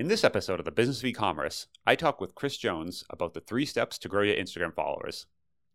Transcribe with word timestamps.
In 0.00 0.08
this 0.08 0.24
episode 0.24 0.58
of 0.58 0.64
the 0.64 0.70
Business 0.70 1.00
of 1.00 1.04
E-commerce, 1.04 1.66
I 1.86 1.94
talk 1.94 2.22
with 2.22 2.34
Chris 2.34 2.56
Jones 2.56 3.04
about 3.10 3.34
the 3.34 3.40
three 3.40 3.66
steps 3.66 3.98
to 3.98 4.08
grow 4.08 4.22
your 4.22 4.34
Instagram 4.34 4.74
followers. 4.74 5.26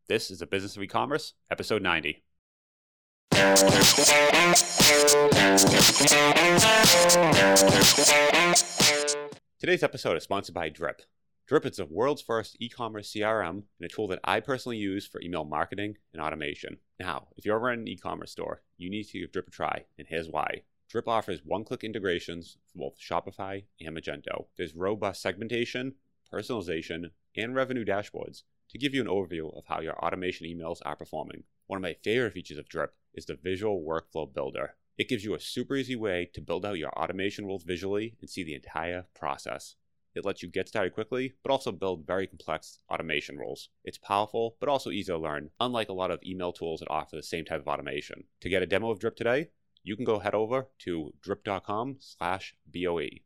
This 0.08 0.32
is 0.32 0.40
the 0.40 0.48
Business 0.48 0.76
of 0.76 0.82
E-commerce, 0.82 1.36
episode 1.52 1.84
90. 1.84 2.24
Today's 9.60 9.84
episode 9.84 10.18
is 10.18 10.24
sponsored 10.24 10.56
by 10.56 10.70
Drip. 10.70 11.04
Drip 11.46 11.68
is 11.68 11.78
the 11.78 11.86
world's 11.86 12.24
first 12.24 12.58
e-commerce 12.60 13.14
CRM 13.14 13.50
and 13.50 13.84
a 13.84 13.88
tool 13.88 14.08
that 14.08 14.22
I 14.24 14.40
personally 14.40 14.78
use 14.78 15.06
for 15.06 15.22
email 15.22 15.46
marketing 15.46 15.98
and 16.14 16.22
automation. 16.24 16.78
Now, 17.00 17.28
if 17.38 17.46
you're 17.46 17.58
ever 17.58 17.72
in 17.72 17.82
an 17.82 17.88
e-commerce 17.88 18.32
store, 18.32 18.64
you 18.80 18.90
need 18.90 19.04
to 19.04 19.20
give 19.20 19.34
Drip 19.34 19.50
a 19.50 19.52
try, 19.52 19.86
and 20.00 20.08
here's 20.10 20.30
why. 20.30 20.64
Drip 20.96 21.10
offers 21.10 21.42
one-click 21.44 21.84
integrations 21.84 22.56
for 22.72 22.78
both 22.78 22.98
Shopify 22.98 23.66
and 23.82 23.98
Magento. 23.98 24.46
There's 24.56 24.74
robust 24.74 25.22
segmentation, 25.22 25.96
personalization, 26.34 27.12
and 27.36 27.54
revenue 27.54 27.84
dashboards 27.84 28.44
to 28.70 28.78
give 28.78 28.94
you 28.94 29.02
an 29.02 29.10
overview 29.10 29.54
of 29.58 29.66
how 29.68 29.82
your 29.82 29.98
automation 30.00 30.48
emails 30.48 30.78
are 30.86 30.96
performing. 30.96 31.44
One 31.68 31.76
of 31.76 31.84
my 31.84 31.98
favorite 32.02 32.32
features 32.32 32.58
of 32.58 32.70
Drip 32.70 32.94
is 33.14 33.26
the 33.26 33.36
Visual 33.36 33.84
Workflow 33.84 34.34
Builder. 34.34 34.76
It 34.98 35.10
gives 35.10 35.26
you 35.26 35.36
a 35.36 35.40
super 35.42 35.76
easy 35.76 35.98
way 35.98 36.30
to 36.34 36.40
build 36.40 36.66
out 36.66 36.78
your 36.78 36.98
automation 36.98 37.46
rules 37.46 37.66
visually 37.66 38.16
and 38.22 38.30
see 38.30 38.46
the 38.46 38.56
entire 38.56 39.06
process. 39.14 39.76
It 40.16 40.24
lets 40.24 40.42
you 40.42 40.48
get 40.48 40.70
started 40.70 40.94
quickly, 40.94 41.34
but 41.44 41.52
also 41.52 41.74
build 41.74 42.08
very 42.08 42.26
complex 42.26 42.80
automation 42.90 43.38
rules. 43.38 43.68
It's 43.84 43.98
powerful, 43.98 44.56
but 44.62 44.70
also 44.70 44.92
easy 44.92 45.12
to 45.12 45.18
learn, 45.18 45.50
unlike 45.60 45.90
a 45.90 45.94
lot 45.94 46.10
of 46.10 46.24
email 46.26 46.54
tools 46.54 46.80
that 46.80 46.90
offer 46.90 47.18
the 47.18 47.22
same 47.22 47.44
type 47.44 47.60
of 47.60 47.68
automation. 47.68 48.24
To 48.40 48.48
get 48.48 48.64
a 48.64 48.66
demo 48.66 48.92
of 48.92 49.00
Drip 49.00 49.18
today, 49.18 49.50
you 49.86 49.96
can 49.96 50.04
go 50.04 50.18
head 50.18 50.34
over 50.34 50.68
to 50.80 51.14
drip.com 51.22 51.98
slash 52.00 52.56
BOE. 52.66 53.20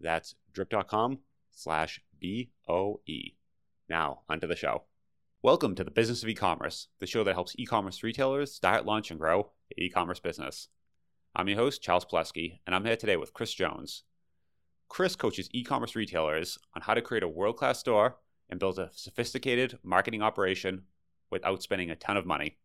That's 0.00 0.34
drip.com 0.54 1.18
slash 1.52 2.00
BOE. 2.18 3.34
Now, 3.90 4.20
onto 4.26 4.46
the 4.46 4.56
show. 4.56 4.84
Welcome 5.42 5.74
to 5.74 5.84
the 5.84 5.90
Business 5.90 6.22
of 6.22 6.30
E-commerce, 6.30 6.88
the 6.98 7.06
show 7.06 7.22
that 7.24 7.34
helps 7.34 7.54
e-commerce 7.58 8.02
retailers 8.02 8.54
start, 8.54 8.86
launch, 8.86 9.10
and 9.10 9.20
grow 9.20 9.50
e-commerce 9.76 10.18
business. 10.18 10.68
I'm 11.36 11.48
your 11.48 11.58
host, 11.58 11.82
Charles 11.82 12.06
Palleschi, 12.06 12.60
and 12.66 12.74
I'm 12.74 12.86
here 12.86 12.96
today 12.96 13.18
with 13.18 13.34
Chris 13.34 13.52
Jones. 13.52 14.04
Chris 14.88 15.14
coaches 15.14 15.50
e-commerce 15.52 15.94
retailers 15.94 16.56
on 16.74 16.80
how 16.80 16.94
to 16.94 17.02
create 17.02 17.22
a 17.22 17.28
world-class 17.28 17.80
store 17.80 18.16
and 18.48 18.58
build 18.58 18.78
a 18.78 18.88
sophisticated 18.94 19.78
marketing 19.82 20.22
operation 20.22 20.84
without 21.30 21.62
spending 21.62 21.90
a 21.90 21.96
ton 21.96 22.16
of 22.16 22.24
money. 22.24 22.56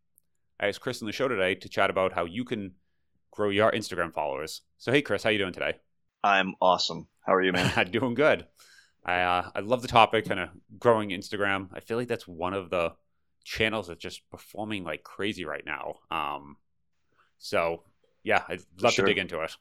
I 0.61 0.67
asked 0.67 0.79
Chris 0.79 1.01
on 1.01 1.07
the 1.07 1.11
show 1.11 1.27
today 1.27 1.55
to 1.55 1.67
chat 1.67 1.89
about 1.89 2.13
how 2.13 2.23
you 2.23 2.45
can 2.45 2.71
grow 3.37 3.49
your 3.51 3.71
Instagram 3.71 4.11
followers. 4.11 4.61
So 4.79 4.91
hey 4.91 5.03
Chris, 5.03 5.21
how 5.21 5.29
you 5.29 5.37
doing 5.37 5.53
today? 5.53 5.75
I'm 6.23 6.55
awesome. 6.59 7.07
How 7.23 7.35
are 7.35 7.43
you, 7.43 7.51
man? 7.51 7.71
I'm 7.75 7.91
doing 7.91 8.15
good. 8.15 8.47
I 9.05 9.21
uh, 9.21 9.51
I 9.55 9.59
love 9.59 9.83
the 9.83 9.87
topic, 9.87 10.27
kind 10.27 10.39
of 10.39 10.49
growing 10.79 11.11
Instagram. 11.11 11.69
I 11.71 11.81
feel 11.81 11.97
like 11.97 12.07
that's 12.07 12.27
one 12.27 12.55
of 12.55 12.71
the 12.71 12.93
channels 13.43 13.87
that's 13.87 14.01
just 14.01 14.27
performing 14.31 14.83
like 14.83 15.03
crazy 15.03 15.45
right 15.45 15.63
now. 15.63 15.97
Um, 16.09 16.57
so 17.37 17.83
yeah, 18.23 18.41
I'd 18.49 18.61
love 18.81 18.93
sure. 18.93 19.05
to 19.05 19.11
dig 19.13 19.19
into 19.19 19.39
it. 19.43 19.55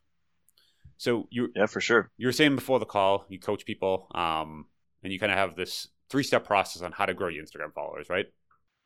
So 0.96 1.28
you 1.30 1.48
yeah 1.54 1.66
for 1.66 1.82
sure. 1.82 2.10
You 2.16 2.28
were 2.28 2.32
saying 2.32 2.54
before 2.54 2.78
the 2.78 2.86
call, 2.86 3.26
you 3.28 3.38
coach 3.38 3.66
people, 3.66 4.08
um, 4.14 4.64
and 5.02 5.12
you 5.12 5.20
kind 5.20 5.30
of 5.30 5.36
have 5.36 5.54
this 5.54 5.88
three 6.08 6.22
step 6.22 6.46
process 6.46 6.80
on 6.80 6.92
how 6.92 7.04
to 7.04 7.12
grow 7.12 7.28
your 7.28 7.44
Instagram 7.44 7.74
followers, 7.74 8.08
right? 8.08 8.24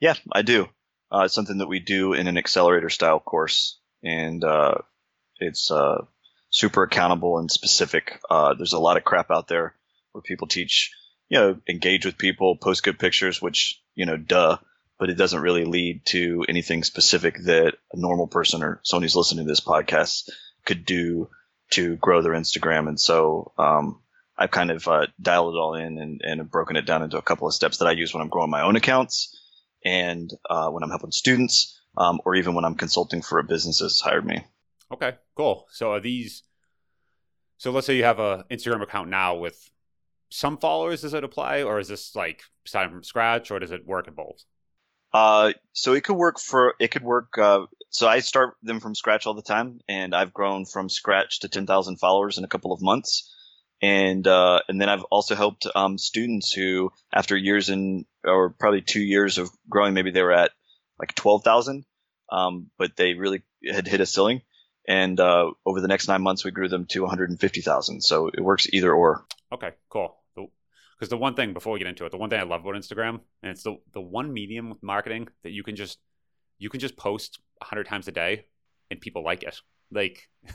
Yeah, 0.01 0.15
I 0.33 0.43
do. 0.43 0.67
Uh, 1.13 1.23
it's 1.27 1.35
something 1.35 1.59
that 1.59 1.69
we 1.69 1.79
do 1.79 2.13
in 2.13 2.27
an 2.27 2.37
accelerator 2.37 2.89
style 2.89 3.21
course, 3.21 3.80
and 4.03 4.43
uh, 4.45 4.75
it's 5.39 5.71
uh, 5.71 6.05
super 6.51 6.83
accountable 6.83 7.39
and 7.39 7.51
specific. 7.51 8.21
Uh, 8.31 8.55
there's 8.55 8.73
a 8.73 8.79
lot 8.79 8.97
of 8.97 9.05
crap 9.05 9.31
out 9.31 9.49
there 9.49 9.75
where 10.13 10.23
people 10.23 10.49
teach, 10.49 10.93
you 11.29 11.39
know, 11.39 11.61
engage 11.69 12.05
with 12.05 12.19
people, 12.19 12.57
post 12.57 12.83
good 12.83 12.99
pictures, 12.99 13.41
which 13.41 13.81
you 13.95 14.07
know, 14.07 14.17
duh 14.17 14.59
but 15.01 15.09
it 15.09 15.15
doesn't 15.15 15.41
really 15.41 15.65
lead 15.65 16.05
to 16.05 16.45
anything 16.47 16.85
specific 16.85 17.39
that 17.45 17.75
a 17.93 17.97
normal 17.99 18.27
person 18.27 18.63
or 18.63 18.81
someone 18.85 19.03
who's 19.03 19.17
listening 19.17 19.47
to 19.47 19.51
this 19.51 19.63
podcast 19.63 20.29
could 20.67 20.85
do 20.85 21.31
to 21.71 21.97
grow 21.97 22.21
their 22.21 22.35
Instagram. 22.35 22.87
And 22.87 23.01
so 23.01 23.53
um, 23.57 24.03
I've 24.37 24.51
kind 24.51 24.71
of 24.71 24.87
uh, 24.87 25.07
dialed 25.21 25.55
it 25.55 25.59
all 25.59 25.75
in 25.75 25.97
and, 25.99 26.21
and 26.23 26.51
broken 26.51 26.77
it 26.77 26.85
down 26.85 27.03
into 27.03 27.17
a 27.17 27.23
couple 27.23 27.49
of 27.49 27.55
steps 27.55 27.79
that 27.79 27.89
I 27.89 27.93
use 27.93 28.13
when 28.13 28.21
I'm 28.21 28.29
growing 28.29 28.51
my 28.51 28.61
own 28.61 28.77
accounts 28.77 29.35
and 29.83 30.31
uh, 30.51 30.69
when 30.69 30.83
I'm 30.83 30.91
helping 30.91 31.13
students 31.13 31.80
um, 31.97 32.21
or 32.25 32.35
even 32.35 32.55
when 32.55 32.65
I'm 32.65 32.75
consulting 32.75 33.23
for 33.23 33.39
a 33.39 33.45
business 33.45 33.81
that's 33.81 34.01
hired 34.01 34.25
me. 34.25 34.45
Okay, 34.93 35.17
cool. 35.37 35.67
So 35.71 35.93
are 35.93 36.01
these? 36.01 36.43
So 37.59 37.71
let's 37.71 37.87
say 37.87 37.97
you 37.97 38.05
have 38.05 38.19
a 38.19 38.45
Instagram 38.51 38.83
account 38.83 39.09
now 39.09 39.37
with 39.37 39.71
some 40.31 40.57
followers. 40.57 41.03
Does 41.03 41.15
it 41.15 41.25
apply, 41.25 41.63
or 41.63 41.79
is 41.79 41.89
this 41.89 42.17
like 42.17 42.43
starting 42.65 42.93
from 42.93 43.05
scratch, 43.05 43.51
or 43.51 43.59
does 43.59 43.71
it 43.71 43.87
work 43.87 44.09
in 44.09 44.15
both? 44.15 44.45
Uh, 45.13 45.53
so 45.73 45.93
it 45.93 46.05
could 46.05 46.17
work 46.17 46.39
for 46.39 46.75
it 46.79 46.89
could 46.89 47.03
work. 47.03 47.37
Uh, 47.37 47.67
so 47.91 48.09
I 48.09 48.21
start 48.21 48.55
them 48.63 48.81
from 48.81 48.95
scratch 48.95 49.27
all 49.27 49.35
the 49.35 49.43
time, 49.43 49.81
and 49.89 50.15
I've 50.15 50.33
grown 50.33 50.65
from 50.65 50.89
scratch 50.89 51.41
to 51.41 51.49
ten 51.49 51.67
thousand 51.67 51.99
followers 51.99 52.39
in 52.39 52.45
a 52.45 52.49
couple 52.49 52.73
of 52.73 52.81
months. 52.81 53.35
And 53.83 54.27
uh, 54.27 54.61
and 54.69 54.81
then 54.81 54.89
I've 54.89 55.05
also 55.05 55.35
helped 55.35 55.67
um, 55.75 55.97
students 55.97 56.53
who, 56.53 56.93
after 57.13 57.37
years 57.37 57.71
in 57.71 58.05
or 58.25 58.51
probably 58.51 58.83
two 58.83 59.01
years 59.01 59.39
of 59.39 59.51
growing, 59.69 59.95
maybe 59.95 60.11
they 60.11 60.23
were 60.23 60.33
at 60.33 60.51
like 61.01 61.15
twelve 61.15 61.43
thousand, 61.43 61.85
um, 62.31 62.71
but 62.79 62.97
they 62.97 63.15
really 63.15 63.43
had 63.69 63.89
hit 63.89 64.01
a 64.01 64.07
ceiling. 64.07 64.43
And 64.87 65.21
uh, 65.21 65.51
over 65.67 65.81
the 65.81 65.89
next 65.89 66.09
nine 66.09 66.23
months, 66.23 66.45
we 66.45 66.53
grew 66.53 66.69
them 66.69 66.87
to 66.87 67.01
one 67.01 67.11
hundred 67.11 67.31
and 67.31 67.41
fifty 67.41 67.61
thousand. 67.61 68.03
So 68.03 68.29
it 68.29 68.41
works 68.41 68.69
either 68.73 68.93
or. 68.93 69.25
Okay, 69.53 69.73
cool 69.89 70.21
because 71.01 71.09
the 71.09 71.17
one 71.17 71.35
thing 71.35 71.55
before 71.55 71.73
we 71.73 71.79
get 71.79 71.89
into 71.89 72.05
it, 72.05 72.13
the 72.13 72.19
one 72.19 72.29
thing 72.29 72.39
I 72.39 72.43
love 72.43 72.61
about 72.61 72.75
Instagram, 72.75 73.21
and 73.43 73.51
it's 73.51 73.63
the 73.63 73.77
the 73.93 74.03
one 74.03 74.33
medium 74.33 74.69
with 74.69 74.83
marketing 74.83 75.29
that 75.43 75.51
you 75.51 75.63
can 75.63 75.75
just 75.75 75.99
you 76.59 76.69
can 76.69 76.79
just 76.79 76.97
post 76.97 77.41
hundred 77.63 77.87
times 77.87 78.07
a 78.07 78.13
day 78.13 78.45
and 78.91 79.01
people 79.01 79.25
like 79.25 79.43
it. 79.43 79.59
Like, 79.91 80.29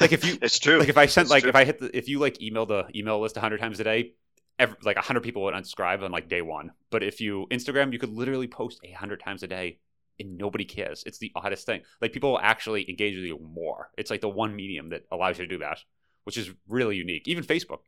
like 0.00 0.12
if 0.12 0.24
you, 0.24 0.38
it's 0.42 0.58
true. 0.58 0.78
Like 0.78 0.88
if 0.88 0.96
I 0.96 1.06
sent 1.06 1.26
it's 1.26 1.30
like 1.30 1.42
true. 1.42 1.50
if 1.50 1.56
I 1.56 1.64
hit 1.64 1.78
the 1.78 1.94
if 1.94 2.08
you 2.08 2.18
like 2.18 2.40
email 2.40 2.64
the 2.64 2.86
email 2.94 3.20
list 3.20 3.36
hundred 3.36 3.60
times 3.60 3.78
a 3.78 3.84
day, 3.84 4.14
every, 4.58 4.76
like 4.82 4.96
hundred 4.98 5.22
people 5.22 5.42
would 5.44 5.54
unsubscribe 5.54 6.02
on 6.02 6.10
like 6.10 6.28
day 6.28 6.42
one. 6.42 6.72
But 6.90 7.02
if 7.02 7.20
you 7.20 7.46
Instagram, 7.50 7.92
you 7.92 7.98
could 7.98 8.12
literally 8.12 8.48
post 8.48 8.80
a 8.84 8.92
hundred 8.92 9.20
times 9.20 9.42
a 9.42 9.46
day 9.46 9.78
and 10.18 10.38
nobody 10.38 10.64
cares. 10.64 11.02
It's 11.06 11.18
the 11.18 11.32
oddest 11.34 11.66
thing. 11.66 11.82
Like 12.00 12.12
people 12.12 12.32
will 12.32 12.40
actually 12.40 12.88
engage 12.88 13.16
with 13.16 13.24
you 13.24 13.38
more. 13.38 13.90
It's 13.96 14.10
like 14.10 14.20
the 14.20 14.28
one 14.28 14.56
medium 14.56 14.90
that 14.90 15.04
allows 15.10 15.38
you 15.38 15.44
to 15.44 15.50
do 15.50 15.58
that, 15.58 15.78
which 16.24 16.38
is 16.38 16.50
really 16.68 16.96
unique. 16.96 17.28
Even 17.28 17.44
Facebook, 17.44 17.80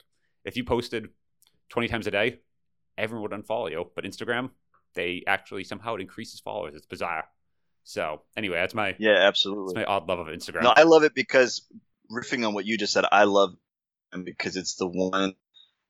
if 0.45 0.57
you 0.57 0.65
posted 0.65 1.09
20 1.71 1.89
times 1.89 2.07
a 2.07 2.11
day, 2.11 2.41
everyone 2.97 3.31
would 3.31 3.45
unfollow 3.45 3.71
you. 3.71 3.91
But 3.95 4.05
Instagram, 4.05 4.51
they 4.95 5.23
actually 5.27 5.65
somehow 5.65 5.95
it 5.95 6.01
increases 6.01 6.41
followers. 6.41 6.75
It's 6.75 6.87
bizarre. 6.87 7.25
So 7.85 8.23
anyway, 8.37 8.59
that's 8.59 8.75
my 8.75 8.95
yeah, 8.99 9.17
absolutely. 9.17 9.75
That's 9.75 9.87
my 9.87 9.95
odd 9.95 10.09
love 10.09 10.19
of 10.19 10.27
Instagram. 10.27 10.63
No, 10.63 10.75
I 10.77 10.83
love 10.83 11.05
it 11.05 11.15
because 11.15 11.67
riffing 12.13 12.47
on 12.47 12.53
what 12.53 12.67
you 12.67 12.77
just 12.77 12.93
said, 12.93 13.07
I 13.11 13.25
love 13.25 13.55
because 14.25 14.57
it's 14.57 14.75
the 14.75 14.87
one 14.87 15.35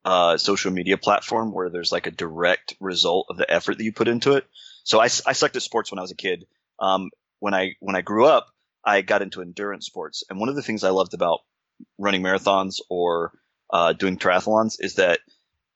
uh, 0.09 0.37
social 0.37 0.71
media 0.71 0.97
platform 0.97 1.53
where 1.53 1.69
there's 1.69 1.91
like 1.91 2.07
a 2.07 2.11
direct 2.11 2.75
result 2.79 3.27
of 3.29 3.37
the 3.37 3.49
effort 3.49 3.77
that 3.77 3.83
you 3.83 3.93
put 3.93 4.07
into 4.07 4.33
it. 4.33 4.45
So 4.83 4.99
I, 4.99 5.03
I 5.03 5.33
sucked 5.33 5.55
at 5.55 5.61
sports 5.61 5.91
when 5.91 5.99
I 5.99 6.01
was 6.01 6.09
a 6.09 6.15
kid. 6.15 6.47
Um, 6.79 7.11
when 7.37 7.53
I 7.53 7.75
when 7.79 7.95
I 7.95 8.01
grew 8.01 8.25
up, 8.25 8.47
I 8.83 9.01
got 9.01 9.21
into 9.21 9.43
endurance 9.43 9.85
sports, 9.85 10.23
and 10.27 10.39
one 10.39 10.49
of 10.49 10.55
the 10.55 10.63
things 10.63 10.83
I 10.83 10.89
loved 10.89 11.13
about 11.13 11.41
running 11.99 12.23
marathons 12.23 12.77
or 12.89 13.33
uh, 13.69 13.93
doing 13.93 14.17
triathlons 14.17 14.77
is 14.79 14.95
that 14.95 15.19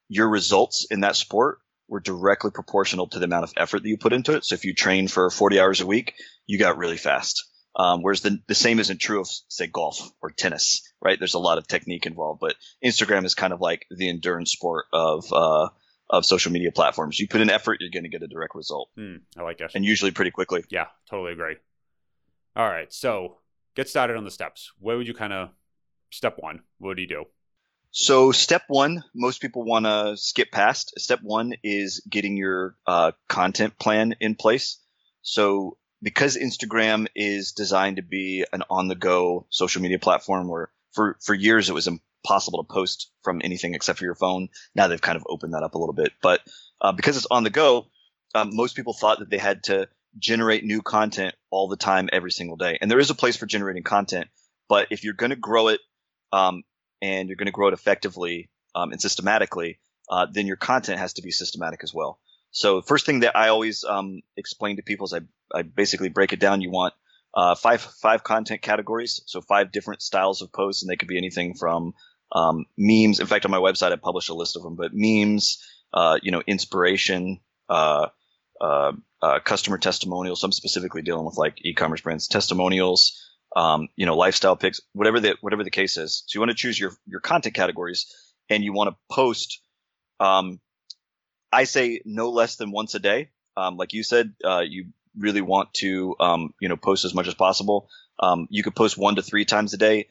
your 0.09 0.27
results 0.27 0.87
in 0.89 1.01
that 1.01 1.15
sport 1.15 1.59
were 1.87 1.99
directly 1.99 2.49
proportional 2.49 3.05
to 3.09 3.19
the 3.19 3.25
amount 3.25 3.43
of 3.43 3.53
effort 3.55 3.83
that 3.83 3.89
you 3.89 3.97
put 3.97 4.13
into 4.13 4.33
it. 4.33 4.45
So 4.45 4.55
if 4.55 4.65
you 4.65 4.73
train 4.73 5.07
for 5.07 5.29
40 5.29 5.59
hours 5.59 5.81
a 5.81 5.85
week, 5.85 6.15
you 6.47 6.57
got 6.57 6.79
really 6.79 6.97
fast. 6.97 7.45
Um, 7.75 8.03
whereas 8.03 8.21
the, 8.21 8.39
the 8.47 8.55
same 8.55 8.79
isn't 8.79 8.99
true 8.99 9.19
of 9.21 9.27
say 9.47 9.67
golf 9.67 10.11
or 10.21 10.29
tennis, 10.29 10.81
right? 11.01 11.17
There's 11.17 11.33
a 11.33 11.39
lot 11.39 11.57
of 11.57 11.67
technique 11.67 12.05
involved, 12.05 12.39
but 12.39 12.55
Instagram 12.85 13.25
is 13.25 13.33
kind 13.33 13.51
of 13.51 13.61
like 13.61 13.87
the 13.89 14.09
endurance 14.09 14.51
sport 14.51 14.85
of, 14.93 15.25
uh, 15.33 15.69
of 16.09 16.25
social 16.25 16.51
media 16.51 16.71
platforms. 16.71 17.19
You 17.19 17.27
put 17.27 17.41
in 17.41 17.49
effort, 17.49 17.79
you're 17.79 17.89
going 17.89 18.03
to 18.03 18.09
get 18.09 18.21
a 18.21 18.27
direct 18.27 18.53
result. 18.53 18.89
Mm, 18.97 19.21
I 19.37 19.41
like 19.41 19.57
that. 19.57 19.71
And 19.73 19.83
usually 19.83 20.11
pretty 20.11 20.29
quickly. 20.31 20.63
Yeah, 20.69 20.85
totally 21.09 21.31
agree. 21.31 21.55
All 22.55 22.67
right. 22.67 22.93
So 22.93 23.37
get 23.75 23.89
started 23.89 24.17
on 24.17 24.23
the 24.23 24.29
steps. 24.29 24.71
Where 24.79 24.95
would 24.97 25.07
you 25.07 25.15
kind 25.15 25.33
of, 25.33 25.49
step 26.11 26.35
one, 26.37 26.61
what 26.77 26.95
do 26.95 27.01
you 27.01 27.07
do? 27.07 27.25
So 27.89 28.31
step 28.31 28.63
one, 28.67 29.03
most 29.15 29.41
people 29.41 29.63
want 29.63 29.85
to 29.85 30.15
skip 30.17 30.51
past. 30.51 30.93
Step 30.99 31.19
one 31.23 31.53
is 31.63 32.03
getting 32.07 32.37
your 32.37 32.75
uh, 32.85 33.13
content 33.27 33.79
plan 33.79 34.13
in 34.19 34.35
place. 34.35 34.79
So 35.23 35.77
because 36.03 36.37
Instagram 36.37 37.07
is 37.15 37.53
designed 37.53 37.95
to 37.95 38.03
be 38.03 38.45
an 38.51 38.63
on-the-go 38.69 39.47
social 39.49 39.81
media 39.81 39.99
platform, 39.99 40.47
where 40.47 40.69
for 40.91 41.17
for 41.21 41.33
years 41.33 41.69
it 41.69 41.73
was 41.73 41.87
impossible 41.87 42.63
to 42.63 42.71
post 42.71 43.09
from 43.23 43.41
anything 43.43 43.73
except 43.73 43.99
for 43.99 44.05
your 44.05 44.15
phone. 44.15 44.49
Now 44.75 44.87
they've 44.87 45.01
kind 45.01 45.15
of 45.15 45.25
opened 45.27 45.53
that 45.53 45.63
up 45.63 45.75
a 45.75 45.79
little 45.79 45.95
bit, 45.95 46.11
but 46.21 46.41
uh, 46.81 46.91
because 46.91 47.17
it's 47.17 47.27
on 47.31 47.43
the 47.43 47.49
go, 47.49 47.87
um, 48.35 48.49
most 48.53 48.75
people 48.75 48.93
thought 48.93 49.19
that 49.19 49.29
they 49.29 49.37
had 49.37 49.63
to 49.63 49.87
generate 50.19 50.63
new 50.63 50.81
content 50.81 51.33
all 51.49 51.67
the 51.67 51.77
time, 51.77 52.09
every 52.11 52.31
single 52.31 52.57
day. 52.57 52.77
And 52.79 52.91
there 52.91 52.99
is 52.99 53.09
a 53.09 53.15
place 53.15 53.37
for 53.37 53.45
generating 53.45 53.83
content, 53.83 54.27
but 54.69 54.87
if 54.91 55.03
you're 55.03 55.13
going 55.13 55.31
to 55.31 55.35
grow 55.35 55.69
it 55.69 55.79
um, 56.31 56.63
and 57.01 57.29
you're 57.29 57.35
going 57.35 57.47
to 57.47 57.51
grow 57.51 57.69
it 57.69 57.73
effectively 57.73 58.49
um, 58.75 58.91
and 58.91 59.01
systematically, 59.01 59.79
uh, 60.09 60.27
then 60.31 60.47
your 60.47 60.57
content 60.57 60.99
has 60.99 61.13
to 61.13 61.21
be 61.21 61.31
systematic 61.31 61.83
as 61.83 61.93
well. 61.93 62.19
So 62.51 62.81
the 62.81 62.87
first 62.87 63.07
thing 63.07 63.21
that 63.21 63.35
I 63.35 63.47
always 63.47 63.83
um, 63.83 64.21
explain 64.37 64.75
to 64.75 64.83
people 64.83 65.05
is 65.05 65.13
I, 65.13 65.21
I 65.53 65.61
basically 65.61 66.09
break 66.09 66.33
it 66.33 66.39
down. 66.39 66.61
You 66.61 66.71
want 66.71 66.93
uh, 67.33 67.55
five 67.55 67.81
five 67.81 68.23
content 68.23 68.61
categories, 68.61 69.21
so 69.25 69.41
five 69.41 69.71
different 69.71 70.01
styles 70.01 70.41
of 70.41 70.51
posts, 70.51 70.83
and 70.83 70.89
they 70.89 70.95
could 70.95 71.07
be 71.07 71.17
anything 71.17 71.55
from 71.55 71.93
um, 72.31 72.65
memes. 72.77 73.19
In 73.19 73.27
fact, 73.27 73.45
on 73.45 73.51
my 73.51 73.57
website, 73.57 73.91
I 73.91 73.95
publish 73.95 74.29
a 74.29 74.33
list 74.33 74.55
of 74.55 74.63
them. 74.63 74.75
But 74.75 74.91
memes, 74.93 75.57
uh, 75.93 76.19
you 76.21 76.31
know, 76.31 76.41
inspiration, 76.45 77.39
uh, 77.69 78.07
uh, 78.61 78.93
uh 79.21 79.39
customer 79.39 79.77
testimonials. 79.77 80.43
I'm 80.43 80.51
specifically 80.51 81.01
dealing 81.01 81.25
with 81.25 81.37
like 81.37 81.57
e-commerce 81.63 82.01
brands 82.01 82.27
testimonials, 82.27 83.19
um, 83.55 83.87
you 83.95 84.05
know, 84.05 84.15
lifestyle 84.15 84.55
pics, 84.55 84.81
whatever 84.93 85.19
the 85.19 85.35
whatever 85.41 85.63
the 85.63 85.71
case 85.71 85.97
is. 85.97 86.23
So 86.27 86.37
you 86.37 86.41
want 86.41 86.51
to 86.51 86.57
choose 86.57 86.79
your 86.79 86.91
your 87.05 87.19
content 87.19 87.55
categories, 87.55 88.13
and 88.49 88.63
you 88.63 88.73
want 88.73 88.89
to 88.89 89.15
post. 89.15 89.59
Um, 90.19 90.59
I 91.51 91.65
say 91.65 92.01
no 92.05 92.29
less 92.29 92.55
than 92.55 92.71
once 92.71 92.95
a 92.95 92.99
day. 92.99 93.29
Um, 93.55 93.77
like 93.77 93.93
you 93.93 94.01
said, 94.01 94.33
uh, 94.43 94.63
you 94.67 94.85
really 95.17 95.41
want 95.41 95.73
to 95.75 96.15
um, 96.19 96.53
you 96.59 96.69
know 96.69 96.77
post 96.77 97.05
as 97.05 97.13
much 97.13 97.27
as 97.27 97.33
possible. 97.33 97.89
Um, 98.19 98.47
you 98.49 98.63
could 98.63 98.75
post 98.75 98.97
one 98.97 99.15
to 99.15 99.21
three 99.21 99.45
times 99.45 99.73
a 99.73 99.77
day. 99.77 100.07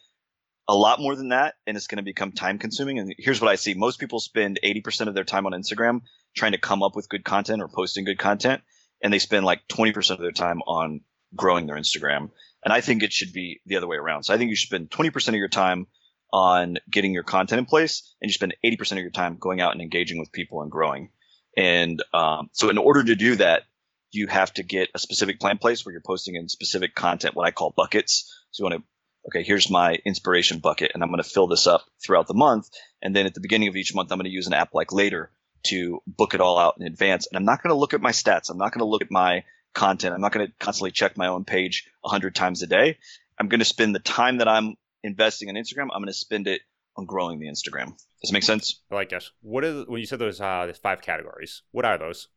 A 0.69 0.75
lot 0.75 1.01
more 1.01 1.17
than 1.17 1.31
that, 1.31 1.55
and 1.67 1.77
it's 1.77 1.89
going 1.89 1.97
to 1.97 2.05
become 2.05 2.33
time 2.33 2.59
consuming. 2.59 2.99
And 2.99 3.15
here's 3.19 3.41
what 3.41 3.51
I 3.51 3.57
see: 3.57 3.75
most 3.75 3.99
people 3.99 4.21
spend 4.21 4.61
80% 4.65 5.09
of 5.09 5.15
their 5.15 5.25
time 5.25 5.47
on 5.47 5.53
Instagram 5.53 6.03
trying 6.37 6.53
to 6.53 6.59
come 6.59 6.83
up 6.83 6.95
with 6.95 7.09
good 7.09 7.25
content 7.25 7.63
or 7.63 7.69
posting 7.69 8.05
good 8.05 8.19
content, 8.19 8.63
and 9.03 9.13
they 9.13 9.19
spend 9.19 9.45
like 9.45 9.67
20% 9.69 10.11
of 10.11 10.21
their 10.21 10.33
time 10.33 10.61
on 10.63 11.01
growing 11.35 11.67
their 11.67 11.77
Instagram. 11.77 12.31
And 12.65 12.73
I 12.73 12.81
think 12.81 13.03
it 13.03 13.13
should 13.13 13.33
be 13.33 13.61
the 13.67 13.77
other 13.77 13.89
way 13.89 13.97
around. 13.97 14.23
So 14.23 14.33
I 14.33 14.39
think 14.39 14.51
you 14.51 14.57
should 14.57 14.69
spend 14.69 14.91
20% 14.91 15.29
of 15.29 15.35
your 15.35 15.49
time 15.49 15.89
on 16.33 16.79
getting 16.91 17.13
your 17.13 17.25
content 17.25 17.59
in 17.59 17.67
place, 17.67 18.15
and 18.21 18.29
you 18.29 18.33
spend 18.33 18.55
80% 18.65 18.93
of 18.93 18.99
your 18.99 19.11
time 19.11 19.37
going 19.39 19.61
out 19.61 19.73
and 19.73 19.83
engaging 19.83 20.19
with 20.19 20.33
people 20.33 20.63
and 20.63 20.71
growing. 20.71 21.11
And 21.57 22.03
um, 22.15 22.49
so, 22.53 22.71
in 22.71 22.79
order 22.79 23.05
to 23.05 23.15
do 23.15 23.37
that, 23.37 23.65
you 24.13 24.27
have 24.27 24.53
to 24.55 24.63
get 24.63 24.91
a 24.95 24.99
specific 24.99 25.41
plan 25.41 25.59
place 25.59 25.85
where 25.85 25.93
you're 25.93 26.03
posting 26.03 26.37
in 26.37 26.49
specific 26.49 26.95
content, 26.95 27.35
what 27.35 27.47
I 27.47 27.51
call 27.51 27.73
buckets. 27.77 28.33
So 28.51 28.63
you 28.63 28.71
want 28.71 28.83
to, 28.83 29.29
okay, 29.29 29.43
here's 29.43 29.71
my 29.71 29.99
inspiration 30.05 30.59
bucket, 30.59 30.93
and 30.95 31.03
I'm 31.03 31.09
going 31.09 31.23
to 31.23 31.29
fill 31.29 31.47
this 31.47 31.67
up 31.67 31.85
throughout 32.05 32.27
the 32.27 32.35
month. 32.35 32.69
And 33.01 33.17
then 33.17 33.27
at 33.27 33.35
the 33.35 33.41
beginning 33.41 33.69
of 33.69 33.77
each 33.77 33.95
month, 33.95 34.13
I'm 34.13 34.19
going 34.19 34.25
to 34.25 34.31
use 34.31 34.47
an 34.47 34.55
app 34.55 34.75
like 34.75 34.93
Later 34.93 35.31
to 35.65 36.03
book 36.07 36.35
it 36.35 36.41
all 36.41 36.59
out 36.59 36.77
in 36.79 36.87
advance. 36.87 37.27
And 37.27 37.37
I'm 37.37 37.45
not 37.45 37.63
going 37.63 37.73
to 37.75 37.79
look 37.79 37.95
at 37.95 38.01
my 38.01 38.13
stats. 38.13 38.51
I'm 38.51 38.59
not 38.59 38.73
going 38.73 38.81
to 38.81 38.91
look 38.91 39.03
at 39.03 39.11
my 39.11 39.45
content. 39.75 40.15
I'm 40.15 40.21
not 40.21 40.33
going 40.33 40.47
to 40.47 40.53
constantly 40.59 40.91
check 40.91 41.17
my 41.17 41.29
own 41.29 41.45
page 41.45 41.89
100 42.03 42.35
times 42.35 42.63
a 42.63 42.67
day. 42.67 42.99
I'm 43.39 43.49
going 43.49 43.61
to 43.61 43.65
spend 43.65 43.95
the 43.95 44.01
time 44.01 44.39
that 44.39 44.49
I'm 44.49 44.77
investing 45.03 45.49
in 45.49 45.57
Instagram, 45.57 45.89
I'm 45.93 46.01
going 46.01 46.07
to 46.07 46.13
spend 46.13 46.47
it 46.47 46.63
on 46.97 47.07
growing 47.07 47.41
the 47.41 47.47
Instagram. 47.47 47.97
Does 48.21 48.31
it 48.31 48.33
make 48.33 48.43
sense? 48.43 48.81
I 48.91 48.95
like 48.95 49.13
it. 49.13 49.25
What 49.41 49.65
is 49.65 49.87
when 49.87 50.01
you 50.01 50.07
said 50.07 50.19
those 50.19 50.41
uh, 50.41 50.73
five 50.83 51.03
categories? 51.03 51.63
What 51.73 51.85
are 51.85 51.99
those? 51.99 52.29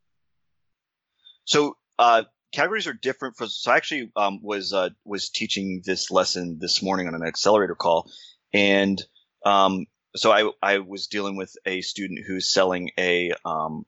So 1.46 1.78
uh, 1.98 2.24
categories 2.52 2.88
are 2.88 2.94
different. 2.94 3.38
For 3.38 3.48
so 3.48 3.72
I 3.72 3.78
actually 3.78 4.12
um, 4.16 4.40
was 4.42 4.74
uh, 4.74 4.90
was 5.04 5.30
teaching 5.30 5.82
this 5.86 6.12
lesson 6.12 6.58
this 6.60 6.82
morning 6.82 7.08
on 7.08 7.16
an 7.16 7.24
accelerator 7.26 7.76
call, 7.76 8.10
and 8.54 9.02
um, 9.46 9.86
so 10.16 10.32
I 10.32 10.52
I 10.62 10.80
was 10.80 11.08
dealing 11.08 11.38
with 11.38 11.54
a 11.66 11.82
student 11.82 12.20
who's 12.26 12.52
selling 12.52 12.92
a 12.98 13.32
um, 13.46 13.86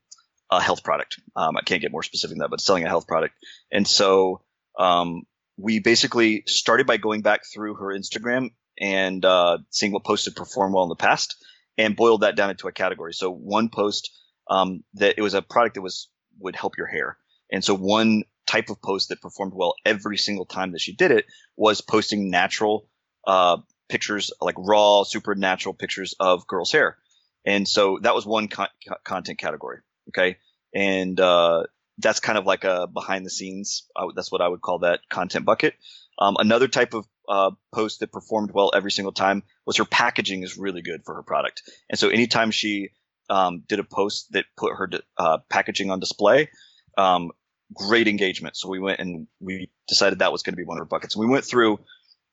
a 0.49 0.61
health 0.61 0.83
product. 0.83 1.19
Um, 1.35 1.57
I 1.57 1.61
can't 1.61 1.81
get 1.81 1.91
more 1.91 2.03
specific 2.03 2.35
than 2.35 2.39
that, 2.39 2.49
but 2.49 2.61
selling 2.61 2.85
a 2.85 2.89
health 2.89 3.07
product. 3.07 3.35
And 3.71 3.87
so 3.87 4.41
um, 4.79 5.23
we 5.57 5.79
basically 5.79 6.43
started 6.45 6.87
by 6.87 6.97
going 6.97 7.21
back 7.21 7.41
through 7.51 7.75
her 7.75 7.87
Instagram 7.87 8.51
and 8.79 9.25
uh, 9.25 9.57
seeing 9.71 9.91
what 9.91 10.05
posts 10.05 10.25
had 10.25 10.35
performed 10.35 10.73
well 10.73 10.83
in 10.83 10.89
the 10.89 10.95
past, 10.95 11.35
and 11.77 11.95
boiled 11.95 12.21
that 12.21 12.35
down 12.35 12.51
into 12.51 12.67
a 12.67 12.71
category. 12.71 13.13
So 13.13 13.31
one 13.31 13.69
post 13.69 14.11
um, 14.49 14.83
that 14.93 15.15
it 15.17 15.21
was 15.21 15.33
a 15.33 15.41
product 15.41 15.75
that 15.75 15.81
was 15.81 16.09
would 16.39 16.55
help 16.55 16.77
your 16.77 16.87
hair, 16.87 17.17
and 17.51 17.63
so 17.63 17.75
one 17.75 18.23
type 18.45 18.69
of 18.69 18.81
post 18.81 19.09
that 19.09 19.21
performed 19.21 19.53
well 19.53 19.75
every 19.85 20.17
single 20.17 20.45
time 20.45 20.71
that 20.71 20.81
she 20.81 20.93
did 20.93 21.11
it 21.11 21.25
was 21.55 21.81
posting 21.81 22.29
natural 22.29 22.87
uh, 23.25 23.57
pictures, 23.89 24.31
like 24.41 24.55
raw, 24.57 25.03
supernatural 25.03 25.73
pictures 25.73 26.15
of 26.19 26.47
girls' 26.47 26.71
hair. 26.71 26.97
And 27.45 27.67
so 27.67 27.99
that 28.01 28.15
was 28.15 28.25
one 28.25 28.47
con- 28.47 28.67
content 29.03 29.37
category. 29.37 29.79
Okay. 30.09 30.37
And, 30.73 31.19
uh, 31.19 31.63
that's 31.99 32.19
kind 32.19 32.37
of 32.37 32.45
like 32.45 32.63
a 32.63 32.87
behind 32.87 33.25
the 33.25 33.29
scenes. 33.29 33.87
that's 34.15 34.31
what 34.31 34.41
I 34.41 34.47
would 34.47 34.61
call 34.61 34.79
that 34.79 35.01
content 35.09 35.45
bucket. 35.45 35.73
Um, 36.19 36.35
another 36.39 36.67
type 36.67 36.93
of 36.93 37.07
uh, 37.27 37.51
post 37.73 38.01
that 38.01 38.11
performed 38.11 38.51
well 38.51 38.71
every 38.75 38.91
single 38.91 39.11
time 39.11 39.43
was 39.65 39.77
her 39.77 39.85
packaging 39.85 40.43
is 40.43 40.57
really 40.57 40.81
good 40.81 41.03
for 41.05 41.15
her 41.15 41.23
product. 41.23 41.63
And 41.89 41.97
so 41.97 42.09
anytime 42.09 42.51
she 42.51 42.89
um, 43.29 43.63
did 43.67 43.79
a 43.79 43.83
post 43.83 44.31
that 44.33 44.45
put 44.55 44.73
her 44.73 44.89
uh, 45.17 45.39
packaging 45.49 45.89
on 45.89 45.99
display, 45.99 46.49
um, 46.97 47.31
great 47.73 48.07
engagement. 48.07 48.55
So 48.57 48.69
we 48.69 48.79
went 48.79 48.99
and 48.99 49.27
we 49.39 49.69
decided 49.87 50.19
that 50.19 50.31
was 50.31 50.43
going 50.43 50.53
to 50.53 50.57
be 50.57 50.65
one 50.65 50.77
of 50.77 50.81
her 50.81 50.85
buckets. 50.85 51.15
And 51.15 51.25
we 51.25 51.31
went 51.31 51.45
through 51.45 51.79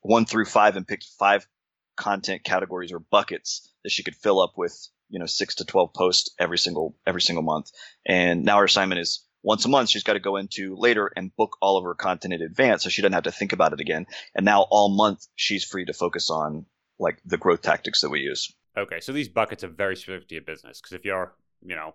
one 0.01 0.27
through 0.27 0.45
five 0.47 0.77
and 0.77 0.87
picked 0.87 1.07
five 1.19 1.47
content 1.97 2.45
categories 2.45 2.93
or 2.93 2.99
buckets 2.99 3.73
that 3.85 3.91
she 3.91 4.03
could 4.03 4.17
fill 4.17 4.41
up 4.41 4.55
with 4.57 4.77
you 5.09 5.19
know 5.19 5.27
six 5.27 5.57
to 5.57 5.65
twelve 5.65 5.93
posts 5.95 6.35
every 6.39 6.59
single 6.59 6.97
every 7.07 7.21
single 7.21 7.43
month. 7.43 7.71
And 8.07 8.45
now 8.45 8.59
her 8.59 8.65
assignment 8.65 9.01
is 9.01 9.25
once 9.43 9.65
a 9.65 9.69
month 9.69 9.91
she's 9.91 10.03
got 10.03 10.15
to 10.15 10.21
go 10.21 10.37
into 10.37 10.75
later 10.77 11.11
and 11.15 11.35
book 11.37 11.57
all 11.61 11.77
of 11.77 11.85
her 11.85 11.95
content 11.95 12.35
in 12.35 12.43
advance 12.43 12.83
so 12.83 12.89
she 12.89 13.03
doesn't 13.03 13.13
have 13.13 13.25
to 13.25 13.33
think 13.33 13.53
about 13.53 13.73
it 13.73 13.81
again. 13.81 14.07
And 14.35 14.45
now 14.45 14.63
all 14.63 14.89
month 14.89 15.27
she's 15.37 15.65
free 15.65 15.85
to 15.85 15.93
focus 15.93 16.31
on 16.31 16.67
like 16.99 17.21
the 17.25 17.37
growth 17.37 17.63
tactics 17.63 18.01
that 18.01 18.11
we 18.11 18.21
use. 18.21 18.53
Okay, 18.77 19.01
so 19.01 19.13
these 19.13 19.29
buckets 19.29 19.63
are 19.63 19.69
very 19.69 19.97
specific 19.97 20.29
to 20.29 20.35
your 20.35 20.45
business 20.45 20.81
because 20.81 20.95
if 20.95 21.05
you're 21.05 21.35
you 21.63 21.77
know 21.77 21.95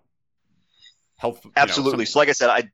health 1.20 1.46
absolutely. 1.56 2.00
Know, 2.00 2.04
so 2.04 2.18
like 2.18 2.28
I 2.28 2.32
said, 2.32 2.50
I 2.50 2.70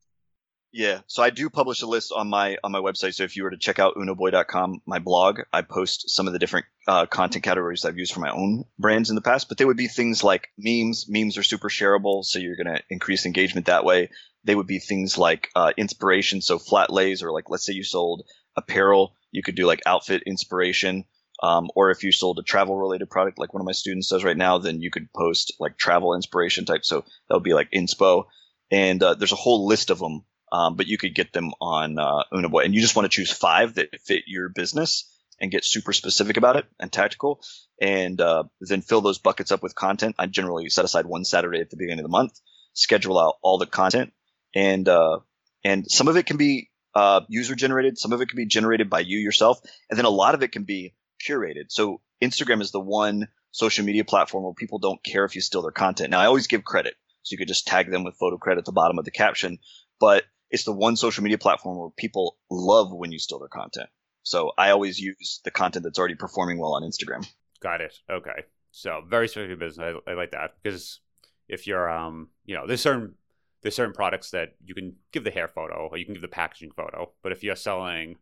yeah, 0.73 1.01
so 1.07 1.23
I 1.23 1.31
do 1.31 1.49
publish 1.49 1.81
a 1.83 1.87
list 1.87 2.13
on 2.15 2.29
my 2.29 2.59
on 2.63 2.71
my 2.71 2.81
website. 2.81 3.15
So 3.15 3.25
if 3.25 3.37
you 3.37 3.45
were 3.45 3.51
to 3.51 3.57
check 3.57 3.79
out 3.79 3.95
unoboy.com, 3.97 4.83
my 4.87 4.99
blog, 4.99 5.41
I 5.53 5.63
post 5.63 6.11
some 6.11 6.27
of 6.27 6.33
the 6.33 6.39
different 6.39 6.67
uh, 6.87 7.07
content 7.07 7.45
categories 7.45 7.85
I've 7.85 7.99
used 7.99 8.13
for 8.13 8.21
my 8.21 8.31
own 8.31 8.65
brands 8.79 9.09
in 9.09 9.17
the 9.17 9.23
past. 9.23 9.49
But 9.49 9.59
they 9.59 9.65
would 9.65 9.77
be 9.77 9.89
things 9.89 10.23
like 10.23 10.49
memes. 10.59 11.07
Memes 11.09 11.39
are 11.39 11.43
super 11.43 11.69
shareable, 11.69 12.25
so 12.25 12.39
you're 12.39 12.57
going 12.57 12.77
to 12.77 12.83
increase 12.91 13.25
engagement 13.27 13.67
that 13.67 13.85
way. 13.85 14.11
They 14.45 14.55
would 14.55 14.67
be 14.67 14.79
things 14.79 15.17
like 15.17 15.49
uh, 15.57 15.73
inspiration, 15.77 16.43
so 16.43 16.59
flat 16.59 16.93
lays, 16.93 17.23
or 17.23 17.33
like 17.33 17.49
let's 17.49 17.65
say 17.65 17.73
you 17.73 17.83
sold 17.83 18.25
apparel, 18.55 19.15
you 19.33 19.43
could 19.43 19.57
do 19.57 19.67
like 19.67 19.83
outfit 19.87 20.25
inspiration. 20.27 21.05
Um, 21.43 21.69
or 21.75 21.91
if 21.91 22.03
you 22.03 22.13
sold 22.13 22.39
a 22.39 22.43
travel 22.43 22.77
related 22.77 23.11
product, 23.11 23.39
like 23.39 23.53
one 23.53 23.61
of 23.61 23.67
my 23.67 23.73
students 23.73 24.09
does 24.09 24.25
right 24.25 24.37
now, 24.37 24.59
then 24.59 24.81
you 24.81 24.91
could 24.91 25.13
post 25.13 25.55
like 25.61 25.77
travel 25.77 26.15
inspiration 26.15 26.65
type. 26.65 26.85
So 26.85 27.05
that 27.29 27.35
would 27.35 27.43
be 27.43 27.55
like 27.55 27.71
inspo. 27.73 28.25
And 28.71 29.03
uh, 29.03 29.15
there's 29.15 29.33
a 29.33 29.37
whole 29.37 29.67
list 29.67 29.91
of 29.91 29.99
them 29.99 30.25
um, 30.53 30.77
but 30.77 30.87
you 30.87 30.99
could 30.99 31.15
get 31.15 31.33
them 31.33 31.53
on 31.61 31.99
uh, 31.99 32.23
Unaboy. 32.33 32.65
And 32.65 32.75
you 32.75 32.81
just 32.81 32.97
want 32.97 33.11
to 33.11 33.15
choose 33.15 33.31
five 33.31 33.75
that 33.75 34.01
fit 34.01 34.25
your 34.27 34.49
business 34.49 35.13
and 35.41 35.51
get 35.51 35.65
super 35.65 35.93
specific 35.93 36.37
about 36.37 36.57
it 36.57 36.65
and 36.81 36.91
tactical, 36.91 37.43
and 37.81 38.19
uh, 38.21 38.45
then 38.61 38.81
fill 38.81 39.03
those 39.03 39.19
buckets 39.19 39.53
up 39.53 39.63
with 39.63 39.75
content. 39.75 40.17
I 40.19 40.27
generally 40.27 40.71
set 40.71 40.87
aside 40.87 41.05
one 41.05 41.25
Saturday 41.25 41.61
at 41.61 41.69
the 41.69 41.77
beginning 41.77 41.99
of 41.99 42.05
the 42.05 42.11
month, 42.11 42.41
schedule 42.73 43.19
out 43.19 43.35
all 43.43 43.59
the 43.59 43.67
content, 43.67 44.15
and 44.55 44.89
uh, 44.89 45.19
and 45.63 45.91
some 45.91 46.09
of 46.09 46.17
it 46.17 46.25
can 46.25 46.39
be 46.39 46.71
uh, 46.95 47.21
user 47.29 47.55
generated, 47.55 47.99
some 47.99 48.15
of 48.15 48.23
it 48.23 48.31
can 48.31 48.37
be 48.37 48.47
generated 48.47 48.89
by 48.89 49.01
you 49.01 49.19
yourself, 49.19 49.61
and 49.91 49.99
then 49.99 50.07
a 50.07 50.11
lot 50.11 50.35
of 50.35 50.43
it 50.43 50.53
can 50.53 50.65
be 50.65 50.95
curated. 51.27 51.67
So 51.69 52.01
Instagram 52.23 52.61
is 52.61 52.71
the 52.71 52.81
one 52.81 53.29
social 53.51 53.85
media 53.85 54.05
platform 54.05 54.45
where 54.45 54.55
people 54.55 54.79
don't 54.79 55.03
care 55.03 55.25
if 55.25 55.35
you 55.35 55.41
steal 55.41 55.63
their 55.63 55.71
content. 55.71 56.11
Now 56.11 56.21
I 56.21 56.27
always 56.27 56.47
give 56.47 56.65
credit, 56.65 56.95
so 57.23 57.33
you 57.33 57.39
could 57.39 57.49
just 57.49 57.67
tag 57.67 57.91
them 57.91 58.05
with 58.05 58.17
photo 58.17 58.37
credit 58.37 58.61
at 58.61 58.65
the 58.65 58.73
bottom 58.73 58.99
of 58.99 59.05
the 59.05 59.11
caption, 59.11 59.59
but 59.99 60.25
it's 60.51 60.65
the 60.65 60.73
one 60.73 60.97
social 60.97 61.25
media 61.25 61.39
platform 61.39 61.79
where 61.79 61.91
people 61.97 62.37
love 62.51 62.93
when 62.93 63.13
you 63.13 63.19
steal 63.19 63.39
their 63.39 63.49
content. 63.49 63.89
So 64.23 64.53
I 64.59 64.71
always 64.71 64.99
use 64.99 65.41
the 65.45 65.51
content 65.51 65.85
that's 65.85 65.99
already 65.99 66.15
performing 66.15 66.59
well 66.59 66.75
on 66.75 66.83
Instagram. 66.83 67.27
Got 67.63 67.81
it. 67.81 67.95
Okay. 68.11 68.45
So 68.73 69.03
very 69.09 69.29
specific 69.29 69.59
business. 69.59 69.95
I, 70.07 70.11
I 70.11 70.15
like 70.15 70.33
that 70.33 70.55
because 70.63 71.01
if 71.49 71.67
you're, 71.67 71.89
um, 71.89 72.29
you 72.45 72.55
know, 72.55 72.67
there's 72.67 72.81
certain 72.81 73.15
there's 73.63 73.75
certain 73.75 73.95
products 73.95 74.31
that 74.31 74.55
you 74.65 74.75
can 74.75 74.95
give 75.13 75.25
the 75.25 75.31
hair 75.31 75.49
photo 75.49 75.89
or 75.91 75.97
you 75.97 76.05
can 76.05 76.15
give 76.15 76.23
the 76.23 76.29
packaging 76.29 76.71
photo, 76.77 77.11
but 77.23 77.33
if 77.33 77.43
you're 77.43 77.57
selling, 77.57 78.17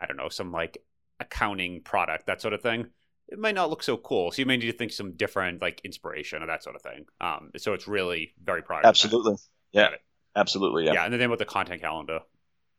I 0.00 0.06
don't 0.06 0.16
know, 0.16 0.28
some 0.28 0.52
like 0.52 0.78
accounting 1.20 1.82
product, 1.82 2.26
that 2.26 2.40
sort 2.40 2.54
of 2.54 2.62
thing, 2.62 2.86
it 3.28 3.38
might 3.38 3.54
not 3.54 3.70
look 3.70 3.82
so 3.82 3.96
cool. 3.96 4.32
So 4.32 4.40
you 4.40 4.46
may 4.46 4.56
need 4.56 4.70
to 4.70 4.76
think 4.76 4.92
some 4.92 5.12
different 5.12 5.62
like 5.62 5.80
inspiration 5.84 6.42
or 6.42 6.46
that 6.46 6.64
sort 6.64 6.76
of 6.76 6.82
thing. 6.82 7.04
Um, 7.20 7.50
so 7.56 7.74
it's 7.74 7.86
really 7.86 8.34
very 8.42 8.62
product. 8.62 8.86
Absolutely. 8.86 9.36
Yeah. 9.72 9.90
Absolutely, 10.36 10.86
yeah. 10.86 10.92
Yeah, 10.92 11.04
and 11.06 11.14
then 11.14 11.28
with 11.28 11.40
the 11.40 11.44
content 11.44 11.80
calendar, 11.80 12.20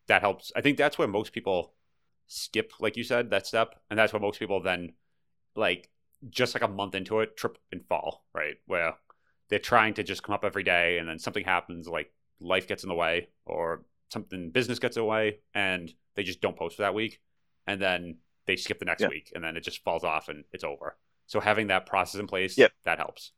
that 0.07 0.21
helps. 0.21 0.53
I 0.55 0.61
think 0.61 0.77
that's 0.77 0.97
where 0.97 1.07
most 1.09 1.33
people 1.33 1.73
skip, 2.27 2.71
like 2.79 2.95
you 2.95 3.03
said, 3.03 3.29
that 3.31 3.45
step, 3.45 3.75
and 3.89 3.99
that's 3.99 4.13
where 4.13 4.21
most 4.21 4.39
people 4.39 4.61
then, 4.61 4.93
like, 5.57 5.89
just 6.29 6.55
like 6.55 6.63
a 6.63 6.69
month 6.69 6.95
into 6.95 7.19
it, 7.19 7.35
trip 7.35 7.57
and 7.73 7.85
fall, 7.85 8.23
right? 8.33 8.55
Where 8.67 8.93
they're 9.49 9.59
trying 9.59 9.95
to 9.95 10.03
just 10.03 10.23
come 10.23 10.33
up 10.33 10.45
every 10.45 10.63
day, 10.63 10.97
and 10.97 11.09
then 11.09 11.19
something 11.19 11.43
happens, 11.43 11.89
like 11.89 12.13
life 12.39 12.69
gets 12.69 12.83
in 12.83 12.89
the 12.89 12.95
way, 12.95 13.27
or 13.45 13.83
something 14.13 14.51
business 14.51 14.79
gets 14.79 14.95
in 14.95 15.01
the 15.01 15.07
way, 15.07 15.39
and 15.53 15.93
they 16.15 16.23
just 16.23 16.39
don't 16.39 16.55
post 16.55 16.77
for 16.77 16.83
that 16.83 16.93
week, 16.93 17.19
and 17.67 17.81
then 17.81 18.19
they 18.45 18.55
skip 18.55 18.79
the 18.79 18.85
next 18.85 19.01
yeah. 19.01 19.09
week, 19.09 19.31
and 19.35 19.43
then 19.43 19.57
it 19.57 19.63
just 19.63 19.83
falls 19.83 20.03
off 20.03 20.29
and 20.29 20.43
it's 20.51 20.63
over. 20.63 20.97
So 21.27 21.39
having 21.39 21.67
that 21.67 21.85
process 21.85 22.19
in 22.19 22.27
place, 22.27 22.57
Yep. 22.57 22.71
that 22.85 22.97
helps. 22.97 23.31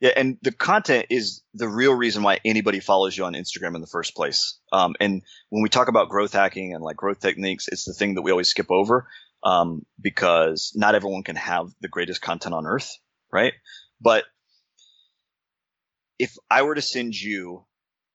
Yeah, 0.00 0.12
and 0.16 0.38
the 0.40 0.52
content 0.52 1.06
is 1.10 1.42
the 1.52 1.68
real 1.68 1.92
reason 1.94 2.22
why 2.22 2.38
anybody 2.44 2.80
follows 2.80 3.16
you 3.16 3.24
on 3.24 3.34
Instagram 3.34 3.74
in 3.74 3.82
the 3.82 3.86
first 3.86 4.16
place. 4.16 4.58
Um, 4.72 4.94
and 4.98 5.22
when 5.50 5.62
we 5.62 5.68
talk 5.68 5.88
about 5.88 6.08
growth 6.08 6.32
hacking 6.32 6.74
and 6.74 6.82
like 6.82 6.96
growth 6.96 7.20
techniques, 7.20 7.68
it's 7.68 7.84
the 7.84 7.92
thing 7.92 8.14
that 8.14 8.22
we 8.22 8.30
always 8.30 8.48
skip 8.48 8.70
over 8.70 9.06
um, 9.44 9.84
because 10.00 10.72
not 10.74 10.94
everyone 10.94 11.22
can 11.22 11.36
have 11.36 11.66
the 11.82 11.88
greatest 11.88 12.22
content 12.22 12.54
on 12.54 12.66
earth, 12.66 12.90
right? 13.30 13.52
But 14.00 14.24
if 16.18 16.34
I 16.50 16.62
were 16.62 16.74
to 16.74 16.82
send 16.82 17.14
you 17.14 17.66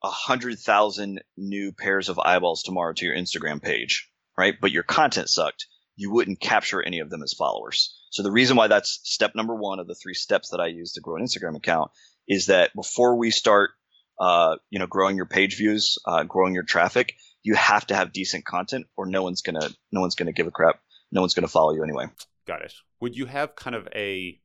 a 0.03 0.09
hundred 0.09 0.57
thousand 0.59 1.21
new 1.37 1.71
pairs 1.71 2.09
of 2.09 2.19
eyeballs 2.19 2.63
tomorrow 2.63 2.93
to 2.93 3.05
your 3.05 3.15
Instagram 3.15 3.61
page, 3.61 4.09
right? 4.37 4.55
But 4.59 4.71
your 4.71 4.83
content 4.83 5.29
sucked, 5.29 5.67
you 5.95 6.11
wouldn't 6.11 6.39
capture 6.39 6.81
any 6.81 6.99
of 6.99 7.09
them 7.09 7.23
as 7.23 7.33
followers. 7.33 7.95
So 8.09 8.23
the 8.23 8.31
reason 8.31 8.57
why 8.57 8.67
that's 8.67 8.99
step 9.03 9.35
number 9.35 9.55
one 9.55 9.79
of 9.79 9.87
the 9.87 9.95
three 9.95 10.13
steps 10.13 10.49
that 10.49 10.59
I 10.59 10.67
use 10.67 10.93
to 10.93 11.01
grow 11.01 11.17
an 11.17 11.23
Instagram 11.23 11.55
account 11.55 11.91
is 12.27 12.47
that 12.47 12.73
before 12.75 13.17
we 13.17 13.31
start, 13.31 13.71
uh, 14.19 14.55
you 14.69 14.79
know, 14.79 14.87
growing 14.87 15.17
your 15.17 15.25
page 15.25 15.57
views, 15.57 15.97
uh, 16.05 16.23
growing 16.23 16.53
your 16.53 16.63
traffic, 16.63 17.15
you 17.43 17.55
have 17.55 17.85
to 17.87 17.95
have 17.95 18.13
decent 18.13 18.45
content, 18.45 18.87
or 18.95 19.05
no 19.05 19.21
one's 19.23 19.41
gonna, 19.41 19.69
no 19.91 20.01
one's 20.01 20.15
gonna 20.15 20.33
give 20.33 20.47
a 20.47 20.51
crap. 20.51 20.79
No 21.11 21.21
one's 21.21 21.33
gonna 21.33 21.47
follow 21.47 21.73
you 21.73 21.83
anyway. 21.83 22.07
Got 22.47 22.61
it. 22.61 22.73
Would 23.01 23.15
you 23.15 23.25
have 23.25 23.55
kind 23.55 23.75
of 23.75 23.87
a 23.93 24.39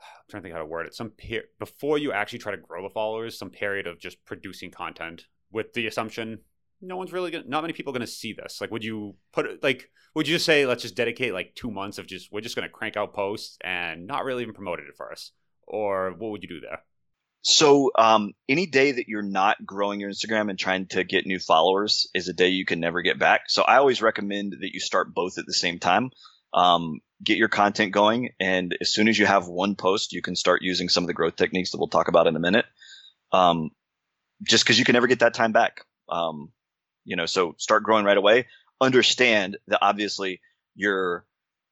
I'm 0.00 0.30
trying 0.30 0.42
to 0.42 0.46
think 0.46 0.54
how 0.54 0.60
to 0.60 0.66
word 0.66 0.86
it. 0.86 0.94
Some 0.94 1.10
per- 1.10 1.48
before 1.58 1.96
you 1.96 2.12
actually 2.12 2.40
try 2.40 2.52
to 2.52 2.58
grow 2.58 2.82
the 2.82 2.90
followers, 2.90 3.38
some 3.38 3.50
period 3.50 3.86
of 3.86 3.98
just 3.98 4.22
producing 4.24 4.70
content 4.70 5.26
with 5.50 5.72
the 5.72 5.86
assumption 5.86 6.40
no 6.80 6.96
one's 6.96 7.12
really 7.12 7.30
gonna, 7.30 7.44
not 7.46 7.62
many 7.62 7.72
people 7.72 7.92
are 7.92 7.98
gonna 7.98 8.06
see 8.06 8.32
this. 8.32 8.60
Like, 8.60 8.70
would 8.70 8.84
you 8.84 9.16
put 9.32 9.62
like, 9.62 9.90
would 10.14 10.28
you 10.28 10.36
just 10.36 10.46
say 10.46 10.66
let's 10.66 10.82
just 10.82 10.94
dedicate 10.94 11.32
like 11.32 11.54
two 11.54 11.70
months 11.70 11.98
of 11.98 12.06
just 12.06 12.32
we're 12.32 12.40
just 12.40 12.56
gonna 12.56 12.68
crank 12.68 12.96
out 12.96 13.14
posts 13.14 13.58
and 13.62 14.06
not 14.06 14.24
really 14.24 14.42
even 14.42 14.54
promote 14.54 14.78
it 14.78 14.86
at 14.88 14.96
first, 14.96 15.32
or 15.66 16.12
what 16.16 16.30
would 16.30 16.42
you 16.42 16.48
do 16.48 16.60
there? 16.60 16.80
So, 17.42 17.90
um, 17.96 18.32
any 18.48 18.66
day 18.66 18.92
that 18.92 19.08
you're 19.08 19.22
not 19.22 19.64
growing 19.64 20.00
your 20.00 20.10
Instagram 20.10 20.50
and 20.50 20.58
trying 20.58 20.86
to 20.88 21.04
get 21.04 21.24
new 21.24 21.38
followers 21.38 22.10
is 22.12 22.28
a 22.28 22.32
day 22.32 22.48
you 22.48 22.64
can 22.64 22.80
never 22.80 23.00
get 23.00 23.18
back. 23.18 23.42
So, 23.48 23.62
I 23.62 23.76
always 23.76 24.02
recommend 24.02 24.56
that 24.60 24.74
you 24.74 24.80
start 24.80 25.14
both 25.14 25.38
at 25.38 25.46
the 25.46 25.54
same 25.54 25.78
time. 25.78 26.10
Um, 26.52 27.00
get 27.22 27.38
your 27.38 27.48
content 27.48 27.92
going, 27.92 28.30
and 28.40 28.76
as 28.80 28.92
soon 28.92 29.08
as 29.08 29.18
you 29.18 29.26
have 29.26 29.46
one 29.46 29.76
post, 29.76 30.12
you 30.12 30.20
can 30.20 30.34
start 30.34 30.62
using 30.62 30.88
some 30.88 31.04
of 31.04 31.08
the 31.08 31.14
growth 31.14 31.36
techniques 31.36 31.70
that 31.70 31.78
we'll 31.78 31.88
talk 31.88 32.08
about 32.08 32.26
in 32.26 32.34
a 32.34 32.40
minute. 32.40 32.66
Um, 33.32 33.70
just 34.42 34.64
because 34.64 34.78
you 34.78 34.84
can 34.84 34.94
never 34.94 35.06
get 35.06 35.20
that 35.20 35.34
time 35.34 35.52
back. 35.52 35.84
Um, 36.08 36.52
you 37.08 37.16
know, 37.16 37.26
so 37.26 37.54
start 37.58 37.82
growing 37.82 38.04
right 38.04 38.18
away. 38.18 38.46
Understand 38.80 39.56
that 39.68 39.78
obviously 39.80 40.40
your 40.76 41.24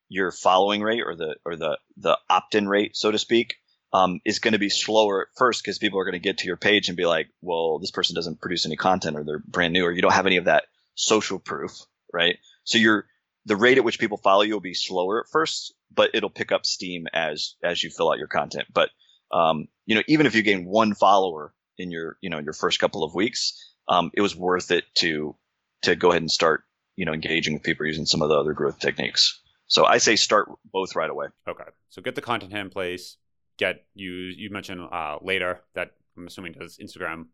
your 0.08 0.32
following 0.32 0.82
rate 0.82 1.02
or 1.04 1.14
the 1.14 1.36
or 1.44 1.56
the 1.56 1.78
the 1.98 2.18
opt-in 2.30 2.66
rate, 2.66 2.96
so 2.96 3.10
to 3.10 3.18
speak, 3.18 3.56
um, 3.92 4.20
is 4.24 4.38
going 4.38 4.52
to 4.52 4.58
be 4.58 4.70
slower 4.70 5.22
at 5.22 5.28
first 5.36 5.62
because 5.62 5.78
people 5.78 6.00
are 6.00 6.04
going 6.04 6.14
to 6.14 6.18
get 6.18 6.38
to 6.38 6.46
your 6.46 6.56
page 6.56 6.88
and 6.88 6.96
be 6.96 7.04
like, 7.04 7.28
well, 7.42 7.78
this 7.78 7.90
person 7.90 8.14
doesn't 8.14 8.40
produce 8.40 8.64
any 8.64 8.76
content 8.76 9.14
or 9.14 9.24
they're 9.24 9.42
brand 9.46 9.74
new 9.74 9.84
or 9.84 9.92
you 9.92 10.00
don't 10.00 10.14
have 10.14 10.26
any 10.26 10.38
of 10.38 10.46
that 10.46 10.64
social 10.94 11.38
proof, 11.38 11.82
right? 12.12 12.38
So 12.64 12.78
your 12.78 13.04
the 13.44 13.56
rate 13.56 13.76
at 13.76 13.84
which 13.84 14.00
people 14.00 14.16
follow 14.16 14.42
you 14.42 14.54
will 14.54 14.60
be 14.60 14.74
slower 14.74 15.20
at 15.20 15.30
first, 15.30 15.74
but 15.94 16.10
it'll 16.14 16.30
pick 16.30 16.50
up 16.50 16.64
steam 16.64 17.06
as 17.12 17.56
as 17.62 17.82
you 17.82 17.90
fill 17.90 18.10
out 18.10 18.18
your 18.18 18.26
content. 18.26 18.68
But 18.72 18.88
um, 19.30 19.68
you 19.84 19.96
know, 19.96 20.02
even 20.08 20.24
if 20.24 20.34
you 20.34 20.42
gain 20.42 20.64
one 20.64 20.94
follower 20.94 21.52
in 21.76 21.90
your 21.90 22.16
you 22.22 22.30
know 22.30 22.38
your 22.38 22.54
first 22.54 22.78
couple 22.78 23.04
of 23.04 23.14
weeks, 23.14 23.74
um, 23.88 24.10
it 24.14 24.20
was 24.20 24.34
worth 24.34 24.70
it 24.70 24.84
to 24.96 25.34
to 25.82 25.96
go 25.96 26.10
ahead 26.10 26.22
and 26.22 26.30
start 26.30 26.64
you 26.96 27.04
know 27.04 27.12
engaging 27.12 27.54
with 27.54 27.62
people 27.62 27.86
using 27.86 28.06
some 28.06 28.22
of 28.22 28.28
the 28.28 28.36
other 28.36 28.52
growth 28.52 28.78
techniques. 28.78 29.40
So 29.68 29.84
I 29.84 29.98
say 29.98 30.16
start 30.16 30.48
both 30.72 30.94
right 30.94 31.10
away. 31.10 31.26
Okay, 31.48 31.64
so 31.90 32.02
get 32.02 32.14
the 32.14 32.22
content 32.22 32.52
in 32.52 32.70
place. 32.70 33.16
Get 33.58 33.84
you 33.94 34.12
you 34.12 34.50
mentioned 34.50 34.80
uh, 34.92 35.18
later 35.22 35.60
that 35.74 35.92
I'm 36.16 36.26
assuming 36.26 36.52
does 36.52 36.78
Instagram 36.78 37.26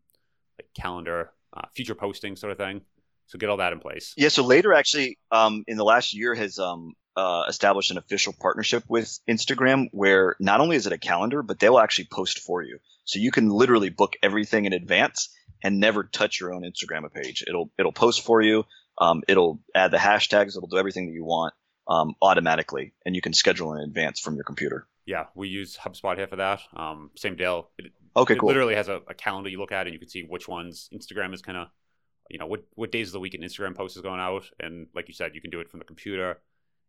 like 0.57 0.67
calendar, 0.75 1.31
uh, 1.55 1.67
future 1.75 1.95
posting 1.95 2.35
sort 2.35 2.51
of 2.51 2.57
thing. 2.57 2.81
So 3.27 3.39
get 3.39 3.49
all 3.49 3.57
that 3.57 3.73
in 3.73 3.79
place. 3.79 4.13
Yeah. 4.17 4.29
So 4.29 4.43
later, 4.43 4.73
actually, 4.73 5.17
um, 5.31 5.63
in 5.67 5.77
the 5.77 5.85
last 5.85 6.13
year, 6.13 6.35
has 6.35 6.59
um, 6.59 6.93
uh, 7.15 7.43
established 7.47 7.91
an 7.91 7.97
official 7.97 8.33
partnership 8.39 8.83
with 8.87 9.17
Instagram, 9.29 9.87
where 9.91 10.35
not 10.39 10.59
only 10.59 10.75
is 10.75 10.85
it 10.87 10.93
a 10.93 10.97
calendar, 10.97 11.41
but 11.41 11.59
they 11.59 11.69
will 11.69 11.79
actually 11.79 12.07
post 12.11 12.39
for 12.39 12.61
you. 12.61 12.79
So 13.05 13.19
you 13.19 13.31
can 13.31 13.49
literally 13.49 13.89
book 13.89 14.15
everything 14.21 14.65
in 14.65 14.73
advance 14.73 15.29
and 15.63 15.79
never 15.79 16.03
touch 16.03 16.39
your 16.39 16.53
own 16.53 16.63
Instagram 16.63 17.11
page. 17.13 17.43
It'll 17.47 17.71
it'll 17.79 17.91
post 17.93 18.21
for 18.25 18.41
you. 18.41 18.65
Um, 18.97 19.23
it'll 19.27 19.59
add 19.73 19.91
the 19.91 19.97
hashtags. 19.97 20.55
It'll 20.55 20.67
do 20.67 20.77
everything 20.77 21.07
that 21.07 21.13
you 21.13 21.23
want 21.23 21.53
um, 21.87 22.15
automatically, 22.21 22.93
and 23.05 23.15
you 23.15 23.21
can 23.21 23.33
schedule 23.33 23.73
in 23.73 23.81
advance 23.81 24.19
from 24.19 24.35
your 24.35 24.43
computer. 24.43 24.85
Yeah, 25.05 25.25
we 25.35 25.47
use 25.49 25.77
HubSpot 25.77 26.15
here 26.15 26.27
for 26.27 26.35
that. 26.37 26.61
Um, 26.75 27.09
same 27.15 27.35
deal. 27.35 27.69
It, 27.77 27.91
Okay, 28.15 28.35
it 28.35 28.37
cool. 28.37 28.49
literally 28.49 28.75
has 28.75 28.89
a, 28.89 29.01
a 29.07 29.15
calendar 29.15 29.49
you 29.49 29.57
look 29.57 29.71
at, 29.71 29.87
and 29.87 29.93
you 29.93 29.99
can 29.99 30.07
see 30.07 30.21
which 30.21 30.47
ones 30.47 30.87
Instagram 30.93 31.33
is 31.33 31.41
kind 31.41 31.57
of, 31.57 31.69
you 32.29 32.37
know, 32.37 32.45
what 32.45 32.63
what 32.75 32.91
days 32.91 33.07
of 33.07 33.13
the 33.13 33.19
week 33.19 33.33
an 33.33 33.41
Instagram 33.41 33.75
post 33.75 33.95
is 33.95 34.03
going 34.03 34.19
out, 34.19 34.43
and 34.59 34.85
like 34.93 35.07
you 35.07 35.15
said, 35.15 35.33
you 35.33 35.41
can 35.41 35.49
do 35.49 35.61
it 35.61 35.69
from 35.69 35.79
the 35.79 35.85
computer. 35.85 36.39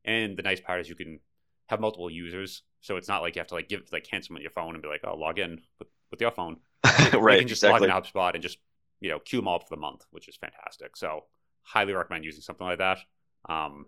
And 0.04 0.36
the 0.36 0.42
nice 0.42 0.60
part 0.60 0.82
is 0.82 0.88
you 0.90 0.94
can 0.94 1.20
have 1.68 1.80
multiple 1.80 2.10
users, 2.10 2.62
so 2.82 2.96
it's 2.98 3.08
not 3.08 3.22
like 3.22 3.36
you 3.36 3.40
have 3.40 3.46
to 3.48 3.54
like 3.54 3.70
give 3.70 3.84
like 3.90 4.06
hand 4.06 4.22
someone 4.22 4.42
your 4.42 4.50
phone 4.50 4.74
and 4.74 4.82
be 4.82 4.88
like, 4.88 5.00
oh, 5.04 5.16
log 5.16 5.38
in 5.38 5.62
with, 5.78 5.88
with 6.10 6.20
your 6.20 6.30
phone. 6.30 6.58
You 7.12 7.18
right. 7.20 7.38
can 7.40 7.48
just 7.48 7.62
exactly. 7.62 7.88
log 7.88 8.04
in 8.04 8.10
HubSpot 8.12 8.34
and 8.34 8.42
just 8.42 8.58
you 9.00 9.10
know 9.10 9.18
queue 9.18 9.38
them 9.38 9.48
all 9.48 9.56
up 9.56 9.68
for 9.68 9.74
the 9.74 9.80
month, 9.80 10.04
which 10.10 10.28
is 10.28 10.36
fantastic. 10.36 10.96
So 10.96 11.24
highly 11.62 11.92
recommend 11.92 12.24
using 12.24 12.42
something 12.42 12.66
like 12.66 12.78
that. 12.78 12.98
Um, 13.48 13.86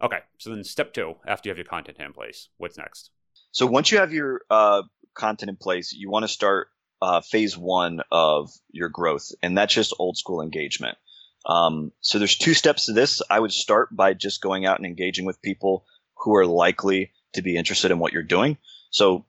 okay, 0.00 0.18
so 0.38 0.50
then 0.50 0.64
step 0.64 0.92
two, 0.92 1.14
after 1.26 1.48
you 1.48 1.50
have 1.50 1.58
your 1.58 1.66
content 1.66 1.98
in 1.98 2.12
place, 2.12 2.48
what's 2.58 2.78
next? 2.78 3.10
So 3.50 3.66
once 3.66 3.90
you 3.90 3.98
have 3.98 4.12
your 4.12 4.42
uh, 4.50 4.82
content 5.14 5.50
in 5.50 5.56
place, 5.56 5.92
you 5.92 6.10
want 6.10 6.24
to 6.24 6.28
start 6.28 6.68
uh, 7.00 7.20
phase 7.20 7.56
one 7.58 8.00
of 8.10 8.50
your 8.70 8.88
growth, 8.88 9.30
and 9.42 9.56
that's 9.56 9.74
just 9.74 9.94
old 9.98 10.16
school 10.16 10.40
engagement. 10.40 10.96
Um, 11.44 11.92
so 12.00 12.18
there's 12.18 12.36
two 12.36 12.54
steps 12.54 12.86
to 12.86 12.92
this. 12.92 13.20
I 13.28 13.40
would 13.40 13.52
start 13.52 13.94
by 13.94 14.14
just 14.14 14.40
going 14.40 14.64
out 14.64 14.78
and 14.78 14.86
engaging 14.86 15.24
with 15.24 15.42
people 15.42 15.84
who 16.18 16.36
are 16.36 16.46
likely 16.46 17.12
to 17.32 17.42
be 17.42 17.56
interested 17.56 17.90
in 17.90 17.98
what 17.98 18.12
you're 18.12 18.22
doing. 18.22 18.58
So 18.90 19.26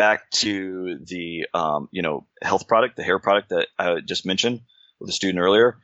back 0.00 0.30
to 0.30 0.98
the 1.04 1.46
um, 1.52 1.90
you 1.92 2.00
know 2.00 2.26
health 2.40 2.66
product, 2.66 2.96
the 2.96 3.02
hair 3.02 3.18
product 3.18 3.50
that 3.50 3.68
I 3.78 4.00
just 4.00 4.24
mentioned 4.24 4.62
with 4.98 5.10
a 5.10 5.12
student 5.12 5.40
earlier. 5.44 5.76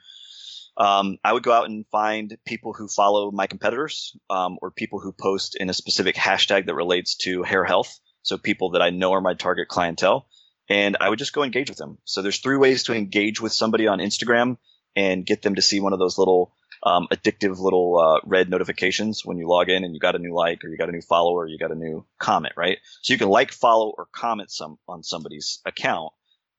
Um, 0.79 1.19
I 1.23 1.35
would 1.35 1.43
go 1.43 1.53
out 1.53 1.69
and 1.69 1.85
find 1.93 2.35
people 2.47 2.73
who 2.73 2.89
follow 2.89 3.31
my 3.31 3.47
competitors 3.47 4.17
um, 4.31 4.57
or 4.63 4.71
people 4.71 5.01
who 5.01 5.13
post 5.13 5.55
in 5.61 5.69
a 5.69 5.75
specific 5.75 6.17
hashtag 6.17 6.65
that 6.65 6.75
relates 6.75 7.17
to 7.25 7.43
hair 7.43 7.63
health. 7.63 8.01
So 8.23 8.39
people 8.39 8.71
that 8.71 8.81
I 8.81 8.89
know 8.89 9.13
are 9.13 9.21
my 9.21 9.35
target 9.35 9.69
clientele, 9.69 10.27
and 10.67 10.97
I 10.99 11.11
would 11.11 11.19
just 11.19 11.35
go 11.35 11.43
engage 11.43 11.69
with 11.69 11.79
them. 11.79 11.99
So 12.05 12.23
there's 12.23 12.39
three 12.39 12.57
ways 12.57 12.85
to 12.85 12.95
engage 12.95 13.39
with 13.43 13.53
somebody 13.53 13.87
on 13.87 13.99
Instagram 13.99 14.57
and 14.97 15.27
get 15.27 15.43
them 15.43 15.57
to 15.57 15.63
see 15.63 15.81
one 15.81 15.93
of 15.93 15.99
those 15.99 16.17
little 16.17 16.55
um, 16.87 17.09
addictive 17.13 17.59
little 17.59 17.99
uh, 17.99 18.21
red 18.25 18.49
notifications 18.49 19.25
when 19.25 19.39
you 19.39 19.49
log 19.49 19.69
in 19.69 19.83
and 19.83 19.93
you 19.93 19.99
got 19.99 20.15
a 20.15 20.21
new 20.21 20.33
like 20.33 20.65
or 20.65 20.69
you 20.69 20.79
got 20.79 20.89
a 20.89 20.93
new 20.93 21.01
follower 21.01 21.41
or 21.41 21.49
you 21.49 21.59
got 21.59 21.73
a 21.73 21.75
new 21.75 22.07
comment, 22.19 22.55
right? 22.57 22.79
So 23.03 23.13
you 23.13 23.19
can 23.19 23.29
like, 23.29 23.51
follow, 23.51 23.93
or 23.99 24.07
comment 24.13 24.53
some 24.53 24.79
on 24.89 25.03
somebody's 25.03 25.59
account. 25.67 26.13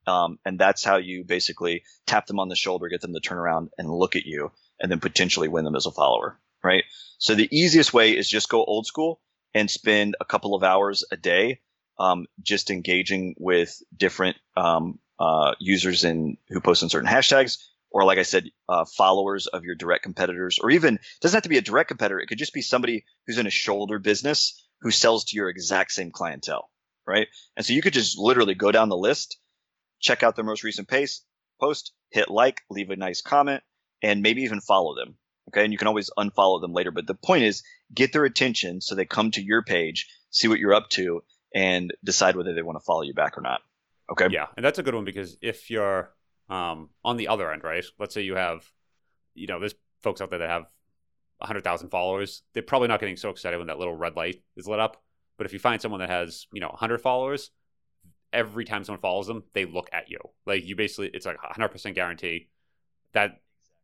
Um, 0.06 0.38
and 0.46 0.60
that's 0.60 0.84
how 0.84 0.98
you 0.98 1.24
basically 1.24 1.84
tap 2.06 2.28
them 2.28 2.42
on 2.42 2.50
the 2.50 2.58
shoulder, 2.58 2.90
get 2.90 3.00
them 3.00 3.14
to 3.14 3.22
turn 3.22 3.38
around 3.38 3.70
and 3.78 3.90
look 3.90 4.18
at 4.18 4.26
you, 4.26 4.52
and 4.82 4.92
then 4.92 5.00
potentially 5.00 5.48
win 5.48 5.64
them 5.64 5.78
as 5.78 5.86
a 5.86 5.92
follower, 5.92 6.38
right? 6.62 6.84
So 7.20 7.34
the 7.34 7.48
easiest 7.50 7.94
way 7.94 8.12
is 8.12 8.30
just 8.30 8.50
go 8.50 8.66
old 8.66 8.86
school 8.86 9.22
and 9.54 9.72
spend 9.72 10.18
a 10.20 10.26
couple 10.26 10.56
of 10.56 10.64
hours 10.64 11.06
a 11.10 11.16
day 11.16 11.62
um, 12.00 12.28
just 12.44 12.70
engaging 12.70 13.36
with 13.38 13.82
different 13.96 14.36
um, 14.58 15.00
uh, 15.20 15.56
users 15.60 16.04
in 16.04 16.38
who 16.50 16.60
post 16.60 16.84
on 16.84 16.90
certain 16.90 17.10
hashtags, 17.10 17.58
or 17.92 18.04
like 18.04 18.18
I 18.18 18.24
said, 18.24 18.50
uh, 18.68 18.86
followers 18.86 19.48
of 19.48 19.64
your 19.64 19.76
direct 19.76 20.04
competitors, 20.04 20.60
or 20.62 20.72
even 20.72 21.00
doesn't 21.22 21.36
have 21.36 21.44
to 21.44 21.50
be 21.50 21.58
a 21.58 21.62
direct 21.62 21.88
competitor. 21.88 22.20
It 22.20 22.28
could 22.28 22.38
just 22.38 22.54
be 22.54 22.62
somebody 22.62 23.06
who's 23.26 23.38
in 23.38 23.48
a 23.48 23.52
shoulder 23.52 24.00
business 24.00 24.64
who 24.82 24.92
sells 24.92 25.26
to 25.26 25.36
your 25.36 25.50
exact 25.50 25.92
same 25.92 26.12
clientele, 26.12 26.70
right? 27.08 27.28
And 27.56 27.66
so 27.66 27.74
you 27.74 27.82
could 27.82 27.94
just 27.94 28.18
literally 28.18 28.56
go 28.56 28.72
down 28.72 28.90
the 28.90 28.98
list 28.98 29.38
check 30.00 30.24
out 30.24 30.36
their 30.36 30.46
most 30.46 30.64
recent 30.64 30.88
pace, 30.88 31.24
post, 31.60 31.94
hit 32.12 32.30
like, 32.30 32.62
leave 32.70 32.90
a 32.90 32.96
nice 32.96 33.22
comment, 33.22 33.64
and 34.02 34.22
maybe 34.22 34.44
even 34.44 34.62
follow 34.62 34.96
them. 34.96 35.18
Okay. 35.50 35.64
And 35.64 35.72
you 35.72 35.78
can 35.78 35.88
always 35.88 36.10
unfollow 36.18 36.62
them 36.62 36.74
later. 36.74 36.92
But 36.92 37.08
the 37.08 37.16
point 37.16 37.44
is 37.44 37.64
get 37.94 38.12
their 38.12 38.26
attention 38.26 38.82
so 38.82 38.96
they 38.96 39.06
come 39.06 39.32
to 39.32 39.42
your 39.42 39.64
page, 39.64 40.08
see 40.30 40.48
what 40.48 40.60
you're 40.60 40.74
up 40.74 40.90
to, 40.92 41.24
and 41.56 41.94
decide 42.04 42.36
whether 42.36 42.54
they 42.54 42.62
want 42.62 42.78
to 42.78 42.84
follow 42.84 43.04
you 43.04 43.14
back 43.14 43.38
or 43.38 43.42
not. 43.42 43.62
Okay. 44.12 44.28
Yeah, 44.30 44.48
and 44.56 44.66
that's 44.66 44.80
a 44.80 44.84
good 44.84 44.96
one 44.96 45.06
because 45.06 45.38
if 45.42 45.70
you're 45.70 46.12
um, 46.50 46.90
on 47.04 47.18
the 47.18 47.28
other 47.28 47.52
end, 47.52 47.64
right? 47.64 47.84
Let's 48.00 48.14
say 48.14 48.22
you 48.22 48.36
have, 48.36 48.66
you 49.34 49.48
know, 49.48 49.60
there's 49.60 49.76
folks 50.02 50.22
out 50.22 50.30
there 50.30 50.40
that 50.40 50.50
have 50.50 50.66
100,000 51.40 51.90
followers. 51.90 52.44
They're 52.54 52.64
probably 52.64 52.88
not 52.88 53.00
getting 53.00 53.18
so 53.18 53.30
excited 53.30 53.58
when 53.58 53.68
that 53.68 53.80
little 53.80 53.96
red 53.96 54.16
light 54.16 54.42
is 54.56 54.68
lit 54.68 54.80
up. 54.80 55.04
But 55.38 55.46
if 55.46 55.54
you 55.54 55.60
find 55.60 55.82
someone 55.82 56.00
that 56.00 56.10
has, 56.10 56.48
you 56.52 56.62
know, 56.62 56.70
100 56.70 57.00
followers, 57.00 57.52
every 58.34 58.66
time 58.66 58.84
someone 58.84 59.02
follows 59.02 59.28
them, 59.28 59.44
they 59.54 59.66
look 59.66 59.90
at 59.94 60.10
you. 60.10 60.20
Like 60.46 60.66
you 60.66 60.76
basically, 60.76 61.12
it's 61.14 61.26
like 61.26 61.38
100% 61.38 61.94
guarantee 61.94 62.48
that 63.14 63.42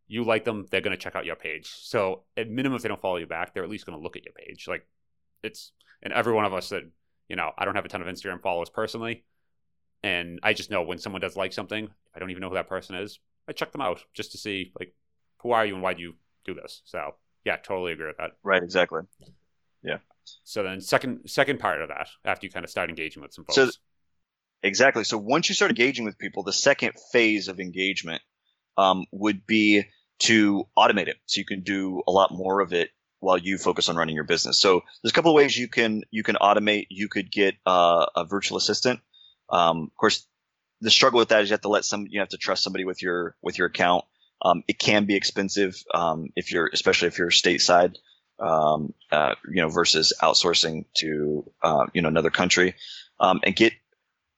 you 0.08 0.24
like 0.24 0.44
them, 0.44 0.66
they're 0.70 0.82
going 0.82 0.96
to 0.96 1.02
check 1.02 1.16
out 1.16 1.26
your 1.26 1.36
page. 1.36 1.68
So 1.68 2.24
at 2.36 2.50
minimum, 2.50 2.76
if 2.76 2.82
they 2.82 2.90
don't 2.90 3.02
follow 3.02 3.18
you 3.18 3.28
back, 3.28 3.54
they're 3.54 3.64
at 3.64 3.70
least 3.70 3.86
going 3.86 3.98
to 3.98 4.04
look 4.04 4.16
at 4.18 4.26
your 4.26 4.34
page. 4.34 4.68
Like 4.68 4.86
it's 5.44 5.72
and 6.02 6.14
every 6.14 6.34
one 6.34 6.46
of 6.46 6.54
us 6.54 6.70
that 6.70 6.84
you 7.30 7.36
know 7.36 7.52
I 7.58 7.66
don't 7.66 7.76
have 7.76 7.86
a 7.86 7.90
ton 7.90 8.02
of 8.02 8.08
Instagram 8.08 8.42
followers 8.42 8.70
personally, 8.70 9.24
and 10.04 10.40
I 10.44 10.54
just 10.54 10.72
know 10.72 10.82
when 10.84 10.98
someone 10.98 11.22
does 11.22 11.36
like 11.36 11.54
something, 11.54 11.90
I 12.16 12.20
don't 12.20 12.32
even 12.32 12.42
know 12.42 12.50
who 12.50 12.56
that 12.56 12.70
person 12.70 12.96
is. 12.96 13.20
I 13.48 13.52
check 13.52 13.72
them 13.72 13.82
out 13.82 14.04
just 14.14 14.32
to 14.32 14.38
see 14.38 14.72
like 14.80 14.94
who 15.38 15.52
are 15.52 15.66
you 15.66 15.74
and 15.74 15.84
why 15.84 15.94
do 15.94 16.02
you 16.02 16.14
do 16.46 16.54
this. 16.54 16.82
So 16.86 17.16
yeah, 17.46 17.58
totally 17.58 17.94
agree 17.94 18.08
with 18.08 18.18
that. 18.18 18.32
Right, 18.44 18.64
exactly. 18.64 19.02
Yeah. 19.84 19.98
So 20.44 20.64
then 20.64 20.82
second 20.82 21.22
second 21.30 21.60
part 21.60 21.82
of 21.82 21.90
that, 21.90 22.08
after 22.26 22.46
you 22.46 22.52
kind 22.52 22.64
of 22.64 22.70
start 22.70 22.90
engaging 22.90 23.22
with 23.22 23.34
some 23.34 23.46
folks. 23.46 23.56
So 23.56 23.70
exactly. 24.62 25.04
So 25.04 25.18
once 25.18 25.50
you 25.50 25.56
start 25.56 25.72
engaging 25.72 26.06
with 26.06 26.18
people, 26.18 26.44
the 26.44 26.54
second 26.54 26.94
phase 27.12 27.48
of 27.48 27.60
engagement 27.60 28.22
um, 28.78 29.06
would 29.12 29.46
be 29.46 29.84
to 30.20 30.66
automate 30.78 31.08
it, 31.08 31.18
so 31.26 31.40
you 31.40 31.46
can 31.46 31.62
do 31.62 32.02
a 32.08 32.12
lot 32.12 32.32
more 32.32 32.62
of 32.62 32.72
it 32.72 32.90
while 33.20 33.38
you 33.38 33.58
focus 33.58 33.90
on 33.90 33.96
running 33.96 34.16
your 34.16 34.24
business. 34.24 34.60
So 34.60 34.82
there's 35.02 35.12
a 35.12 35.14
couple 35.14 35.32
of 35.32 35.36
ways 35.36 35.58
you 35.58 35.68
can 35.68 36.04
you 36.12 36.24
can 36.24 36.36
automate. 36.36 36.88
You 36.90 37.10
could 37.10 37.32
get 37.32 37.56
uh, 37.66 38.06
a 38.16 38.26
virtual 38.26 38.58
assistant. 38.58 39.02
Um, 39.50 39.90
of 39.92 39.98
course, 39.98 40.26
the 40.82 40.92
struggle 40.92 41.20
with 41.20 41.30
that 41.30 41.42
is 41.42 41.50
you 41.50 41.54
have 41.54 41.62
to 41.62 41.70
let 41.70 41.86
some 41.86 42.08
you 42.10 42.20
have 42.20 42.30
to 42.30 42.38
trust 42.38 42.64
somebody 42.64 42.86
with 42.86 43.02
your 43.02 43.36
with 43.42 43.58
your 43.58 43.68
account. 43.68 44.06
Um, 44.42 44.64
it 44.68 44.78
can 44.78 45.06
be 45.06 45.16
expensive 45.16 45.82
um, 45.94 46.30
if 46.36 46.52
you're 46.52 46.70
especially 46.74 47.08
if 47.08 47.18
you're 47.18 47.30
stateside, 47.30 47.96
um, 48.40 48.94
uh, 49.12 49.36
you 49.48 49.62
know, 49.62 49.70
versus 49.70 50.14
outsourcing 50.22 50.86
to 50.98 51.50
uh, 51.62 51.86
you 51.94 52.02
know 52.02 52.10
another 52.10 52.30
country, 52.30 52.76
um, 53.20 53.40
and 53.44 53.56
get 53.56 53.74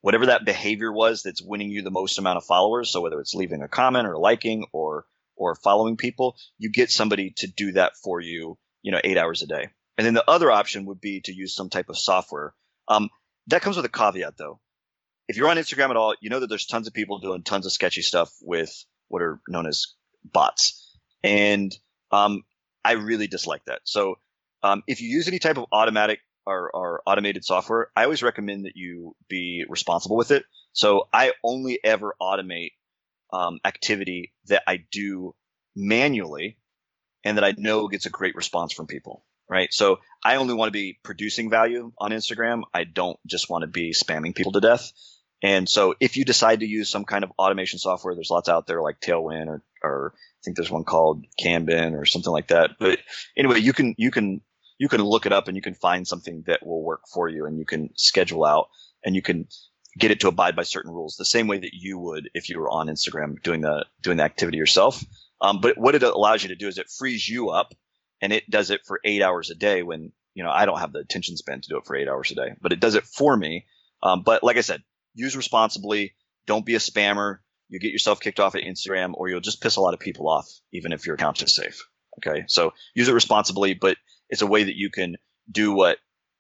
whatever 0.02 0.28
that 0.28 0.46
behavior 0.46 0.92
was 0.92 1.24
that's 1.24 1.42
winning 1.42 1.72
you 1.72 1.82
the 1.82 1.90
most 1.90 2.20
amount 2.20 2.38
of 2.38 2.44
followers. 2.44 2.92
So 2.92 3.02
whether 3.02 3.20
it's 3.20 3.34
leaving 3.34 3.64
a 3.64 3.68
comment 3.68 4.08
or 4.08 4.18
liking 4.18 4.68
or 4.72 5.06
or 5.36 5.56
following 5.56 5.98
people, 5.98 6.36
you 6.58 6.72
get 6.72 6.92
somebody 6.92 7.32
to 7.38 7.48
do 7.48 7.72
that 7.74 7.94
for 7.98 8.22
you, 8.22 8.58
you 8.84 8.92
know, 8.92 9.02
eight 9.04 9.18
hours 9.18 9.42
a 9.42 9.48
day. 9.48 9.70
And 9.98 10.06
then 10.06 10.14
the 10.14 10.30
other 10.30 10.52
option 10.52 10.86
would 10.86 11.02
be 11.02 11.22
to 11.22 11.34
use 11.34 11.56
some 11.56 11.70
type 11.70 11.90
of 11.90 11.98
software. 11.98 12.54
Um, 12.88 13.10
that 13.48 13.62
comes 13.62 13.78
with 13.78 13.86
a 13.86 13.90
caveat 13.90 14.38
though. 14.38 14.60
If 15.28 15.38
you're 15.38 15.50
on 15.50 15.58
Instagram 15.58 15.90
at 15.90 15.98
all, 15.98 16.16
you 16.22 16.30
know 16.30 16.40
that 16.40 16.48
there's 16.48 16.66
tons 16.66 16.88
of 16.88 16.94
people 16.94 17.20
doing 17.20 17.44
tons 17.44 17.66
of 17.66 17.72
sketchy 17.72 18.02
stuff 18.02 18.32
with 18.42 18.72
what 19.08 19.22
are 19.22 19.40
known 19.48 19.66
as 19.66 19.88
bots. 20.24 20.98
And 21.24 21.76
um, 22.12 22.44
I 22.84 22.94
really 22.94 23.28
dislike 23.28 23.64
that. 23.66 23.82
So 23.84 24.16
um, 24.64 24.84
if 24.88 25.02
you 25.02 25.10
use 25.10 25.28
any 25.28 25.40
type 25.40 25.58
of 25.58 25.66
automatic 25.72 26.20
or, 26.46 26.70
or, 26.72 27.02
automated 27.08 27.44
software, 27.44 27.90
I 27.96 28.04
always 28.04 28.22
recommend 28.22 28.66
that 28.66 28.74
you 28.76 29.16
be 29.28 29.66
responsible 29.68 30.16
with 30.16 30.30
it. 30.32 30.44
So 30.74 31.08
I 31.12 31.34
only 31.44 31.80
ever 31.84 32.16
automate 32.22 32.72
um, 33.34 33.60
activity 33.66 34.34
that 34.48 34.64
I 34.68 34.84
do 34.92 35.34
manually 35.76 36.58
and 37.24 37.38
that 37.38 37.44
I 37.44 37.54
know 37.58 37.88
gets 37.88 38.06
a 38.06 38.12
great 38.12 38.36
response 38.36 38.74
from 38.74 38.86
people. 38.86 39.26
Right. 39.50 39.72
So 39.72 40.00
I 40.24 40.38
only 40.38 40.56
want 40.56 40.70
to 40.70 40.74
be 40.74 40.98
producing 41.04 41.52
value 41.52 41.92
on 42.00 42.12
Instagram. 42.12 42.64
I 42.74 42.84
don't 42.84 43.20
just 43.28 43.50
want 43.50 43.62
to 43.62 43.68
be 43.68 43.94
spamming 43.94 44.36
people 44.36 44.52
to 44.54 44.62
death. 44.62 44.92
And 45.46 45.70
so 45.70 45.94
if 46.00 46.18
you 46.18 46.26
decide 46.26 46.62
to 46.62 46.66
use 46.66 46.90
some 46.90 47.06
kind 47.06 47.24
of 47.24 47.32
automation 47.38 47.78
software, 47.78 48.16
there's 48.16 48.32
lots 48.32 48.50
out 48.50 48.66
there 48.66 48.82
like 48.82 49.00
Tailwind 49.00 49.46
or, 49.46 49.62
or 49.84 50.14
I 50.16 50.42
think 50.44 50.58
there's 50.58 50.72
one 50.72 50.86
called 50.86 51.24
Kanban 51.40 51.94
or 51.94 52.06
something 52.06 52.32
like 52.32 52.48
that. 52.48 52.72
But 52.80 52.98
anyway, 53.38 53.60
you 53.60 53.72
can, 53.72 53.94
you 54.00 54.10
can, 54.10 54.42
you 54.80 54.90
can 54.90 55.04
look 55.04 55.28
it 55.28 55.32
up 55.32 55.48
and 55.48 55.56
you 55.56 55.62
can 55.62 55.76
find 55.76 56.08
something 56.08 56.46
that 56.48 56.66
will 56.66 56.82
work 56.82 57.02
for 57.14 57.30
you 57.30 57.46
and 57.46 57.60
you 57.60 57.66
can 57.66 57.92
schedule 57.96 58.44
out 58.44 58.70
and 59.04 59.16
you 59.16 59.22
can 59.22 59.48
get 60.00 60.10
it 60.10 60.22
to 60.22 60.30
abide 60.30 60.56
by 60.56 60.64
certain 60.64 60.92
rules 60.92 61.16
the 61.16 61.24
same 61.24 61.46
way 61.46 61.60
that 61.60 61.76
you 61.76 62.00
would 62.00 62.28
if 62.34 62.50
you 62.50 62.60
were 62.60 62.72
on 62.72 62.88
Instagram 62.88 63.40
doing 63.44 63.62
the, 63.62 63.86
doing 64.02 64.18
the 64.18 64.24
activity 64.24 64.58
yourself. 64.58 65.06
Um, 65.42 65.62
but 65.62 65.78
what 65.78 65.94
it 65.94 66.02
allows 66.02 66.42
you 66.42 66.50
to 66.50 66.56
do 66.56 66.68
is 66.68 66.80
it 66.80 66.90
frees 66.90 67.30
you 67.30 67.52
up 67.52 67.76
and 68.20 68.34
it 68.34 68.50
does 68.50 68.72
it 68.72 68.82
for 68.88 69.00
eight 69.06 69.22
hours 69.22 69.52
a 69.52 69.56
day 69.56 69.84
when, 69.84 70.12
you 70.34 70.44
know, 70.44 70.50
I 70.50 70.66
don't 70.66 70.80
have 70.80 70.92
the 70.92 71.02
attention 71.02 71.38
span 71.38 71.62
to 71.62 71.70
do 71.70 71.78
it 71.78 71.86
for 71.86 71.96
eight 71.96 72.08
hours 72.08 72.32
a 72.32 72.36
day, 72.36 72.56
but 72.60 72.74
it 72.74 72.80
does 72.80 72.96
it 72.96 73.04
for 73.04 73.38
me. 73.38 73.68
Um, 74.02 74.24
but 74.24 74.44
like 74.44 74.58
I 74.58 74.62
said, 74.62 74.82
use 75.16 75.36
responsibly. 75.36 76.14
Don't 76.46 76.66
be 76.66 76.76
a 76.76 76.80
spammer. 76.80 77.40
You 77.70 77.80
get 77.80 77.92
yourself 77.92 78.20
kicked 78.20 78.40
off 78.40 78.54
at 78.56 78.64
Instagram 78.64 79.14
or 79.16 79.28
you'll 79.28 79.40
just 79.40 79.62
piss 79.62 79.78
a 79.78 79.82
lot 79.82 79.96
of 79.96 80.00
people 80.00 80.30
off, 80.30 80.48
even 80.72 80.92
if 80.92 81.08
your 81.08 81.16
account 81.16 81.42
is 81.42 81.56
safe. 81.56 81.84
Okay. 82.20 82.44
So 82.48 82.74
use 82.94 83.10
it 83.10 83.14
responsibly, 83.14 83.74
but 83.74 83.98
it's 84.30 84.42
a 84.42 84.48
way 84.48 84.64
that 84.64 84.76
you 84.76 84.92
can 84.92 85.18
do 85.52 85.74
what, 85.74 85.98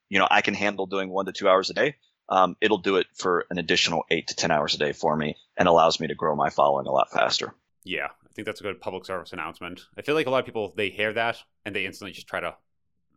you 0.09 0.19
know, 0.19 0.27
I 0.29 0.41
can 0.41 0.53
handle 0.53 0.85
doing 0.85 1.09
one 1.09 1.25
to 1.25 1.31
two 1.31 1.49
hours 1.49 1.69
a 1.69 1.73
day. 1.73 1.95
Um, 2.29 2.55
it'll 2.61 2.79
do 2.79 2.97
it 2.97 3.07
for 3.15 3.45
an 3.49 3.57
additional 3.57 4.03
eight 4.09 4.27
to 4.27 4.35
10 4.35 4.51
hours 4.51 4.75
a 4.75 4.77
day 4.77 4.93
for 4.93 5.15
me 5.15 5.35
and 5.57 5.67
allows 5.67 5.99
me 5.99 6.07
to 6.07 6.15
grow 6.15 6.35
my 6.35 6.49
following 6.49 6.87
a 6.87 6.91
lot 6.91 7.11
faster. 7.11 7.53
Yeah. 7.83 8.07
I 8.07 8.33
think 8.33 8.45
that's 8.45 8.61
a 8.61 8.63
good 8.63 8.81
public 8.81 9.05
service 9.05 9.33
announcement. 9.33 9.81
I 9.97 10.01
feel 10.01 10.15
like 10.15 10.27
a 10.27 10.29
lot 10.29 10.39
of 10.39 10.45
people, 10.45 10.73
they 10.75 10.89
hear 10.89 11.13
that 11.13 11.37
and 11.65 11.75
they 11.75 11.85
instantly 11.85 12.13
just 12.13 12.27
try 12.27 12.39
to, 12.39 12.55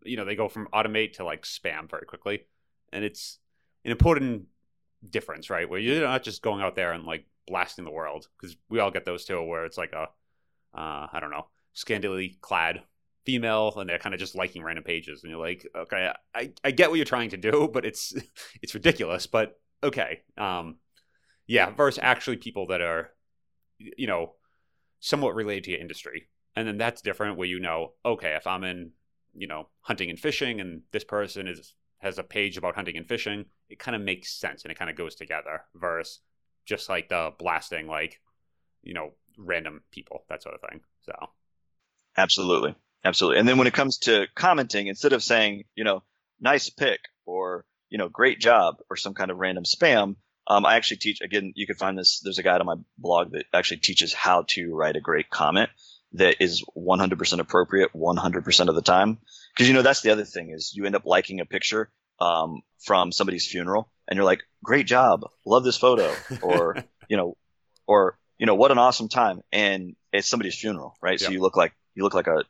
you 0.05 0.17
know, 0.17 0.25
they 0.25 0.37
go 0.37 0.49
from 0.49 0.69
automate 0.73 1.15
to 1.15 1.25
like 1.25 1.43
spam 1.43 1.91
very 1.91 2.07
quickly. 2.07 2.45
And 2.93 3.05
it's 3.05 3.39
an 3.85 3.91
important 3.91 4.47
difference, 5.09 5.51
right? 5.51 5.69
Where 5.69 5.81
you're 5.81 6.03
not 6.03 6.23
just 6.23 6.43
going 6.43 6.63
out 6.63 6.75
there 6.75 6.93
and 6.93 7.05
like 7.05 7.27
blasting 7.47 7.85
the 7.85 7.91
world 7.91 8.29
because 8.41 8.57
we 8.69 8.79
all 8.79 8.91
get 8.91 9.05
those 9.05 9.25
too, 9.25 9.43
where 9.43 9.65
it's 9.65 9.79
like 9.79 9.93
a, 9.93 10.09
uh, 10.79 11.07
I 11.13 11.19
don't 11.21 11.31
know, 11.31 11.47
scantily 11.73 12.39
clad 12.41 12.83
female 13.29 13.75
and 13.77 13.89
they're 13.89 13.99
kind 13.99 14.15
of 14.15 14.19
just 14.19 14.35
liking 14.35 14.63
random 14.63 14.83
pages 14.83 15.23
and 15.23 15.31
you're 15.31 15.39
like 15.39 15.67
okay 15.77 16.11
I, 16.35 16.51
I 16.65 16.71
get 16.71 16.89
what 16.89 16.97
you're 16.97 17.05
trying 17.05 17.29
to 17.29 17.37
do 17.37 17.69
but 17.73 17.85
it's 17.85 18.15
it's 18.63 18.75
ridiculous 18.75 19.27
but 19.27 19.61
okay 19.85 20.23
um 20.39 20.77
yeah 21.47 21.69
versus 21.69 22.01
actually 22.03 22.39
people 22.39 22.69
that 22.69 22.81
are 22.81 23.11
you 23.79 24.07
know 24.07 24.33
somewhat 25.01 25.35
related 25.35 25.65
to 25.65 25.71
your 25.73 25.81
industry 25.81 26.29
and 26.57 26.67
then 26.67 26.79
that's 26.79 27.03
different 27.03 27.37
where 27.37 27.47
you 27.47 27.61
know 27.61 27.93
okay 28.03 28.35
if 28.35 28.47
i'm 28.47 28.65
in 28.65 28.93
you 29.35 29.47
know 29.47 29.69
hunting 29.83 30.09
and 30.09 30.19
fishing 30.19 30.59
and 30.59 30.81
this 30.93 31.05
person 31.05 31.47
is 31.47 31.75
has 31.99 32.19
a 32.19 32.23
page 32.23 32.57
about 32.57 32.75
hunting 32.75 32.97
and 32.97 33.09
fishing, 33.09 33.47
it 33.69 33.79
kind 33.79 33.97
of 33.97 34.03
makes 34.03 34.33
sense 34.33 34.63
and 34.63 34.73
it 34.73 34.79
kind 34.79 34.91
of 34.91 34.97
goes 34.97 35.15
together 35.15 35.63
versus 35.75 36.21
just 36.65 36.89
like 36.89 37.09
the 37.09 37.33
blasting, 37.39 37.87
like, 37.87 38.21
you 38.83 38.95
know, 38.95 39.13
random 39.37 39.83
people, 39.91 40.25
that 40.29 40.43
sort 40.43 40.55
of 40.55 40.61
thing. 40.69 40.81
So, 41.03 41.13
absolutely. 42.17 42.75
Absolutely. 43.05 43.39
And 43.39 43.49
then 43.49 43.59
when 43.59 43.67
it 43.67 43.75
comes 43.75 43.99
to 43.99 44.27
commenting, 44.35 44.89
instead 44.89 45.13
of 45.13 45.23
saying, 45.23 45.65
you 45.75 45.85
know, 45.85 46.03
nice 46.41 46.69
pick 46.69 47.01
or, 47.27 47.65
you 47.89 47.99
know, 47.99 48.09
great 48.09 48.41
job 48.41 48.77
or 48.91 48.97
some 48.97 49.15
kind 49.15 49.31
of 49.31 49.39
random 49.39 49.65
spam, 49.65 50.17
um, 50.47 50.67
I 50.67 50.77
actually 50.77 50.97
teach, 50.99 51.21
again, 51.21 51.53
you 51.55 51.67
can 51.67 51.77
find 51.77 51.97
this. 51.97 52.21
There's 52.21 52.39
a 52.39 52.43
guide 52.43 52.61
on 52.61 52.67
my 52.67 52.77
blog 52.97 53.33
that 53.33 53.45
actually 53.53 53.79
teaches 53.79 54.15
how 54.15 54.45
to 54.49 54.75
write 54.75 54.97
a 54.97 55.01
great 55.01 55.31
comment 55.31 55.71
that 56.13 56.37
is 56.41 56.65
100% 56.77 57.39
appropriate 57.39 57.93
100% 57.93 58.69
of 58.69 58.75
the 58.75 58.83
time. 58.83 59.19
Because 59.59 59.69
you 59.69 59.75
know 59.75 59.83
that's 59.83 60.03
the 60.03 60.11
other 60.11 60.25
thing 60.25 60.51
is 60.51 60.73
you 60.73 60.87
end 60.87 60.95
up 60.95 61.05
liking 61.05 61.41
a 61.41 61.45
picture 61.45 61.91
um, 62.21 62.63
from 62.79 63.11
somebody's 63.11 63.45
funeral, 63.45 63.91
and 64.07 64.17
you're 64.17 64.25
like, 64.25 64.45
"Great 64.63 64.87
job, 64.87 65.25
love 65.45 65.65
this 65.65 65.77
photo," 65.77 66.15
or 66.43 66.77
you 67.09 67.17
know, 67.17 67.37
or 67.85 68.17
you 68.39 68.47
know, 68.47 68.55
what 68.55 68.71
an 68.71 68.79
awesome 68.79 69.09
time, 69.09 69.41
and 69.51 69.97
it's 70.13 70.29
somebody's 70.29 70.57
funeral, 70.57 70.95
right? 71.03 71.21
Yep. 71.21 71.27
So 71.27 71.33
you 71.33 71.41
look 71.41 71.57
like 71.57 71.73
you 71.97 72.05
look 72.05 72.15
like 72.15 72.29
a 72.29 72.45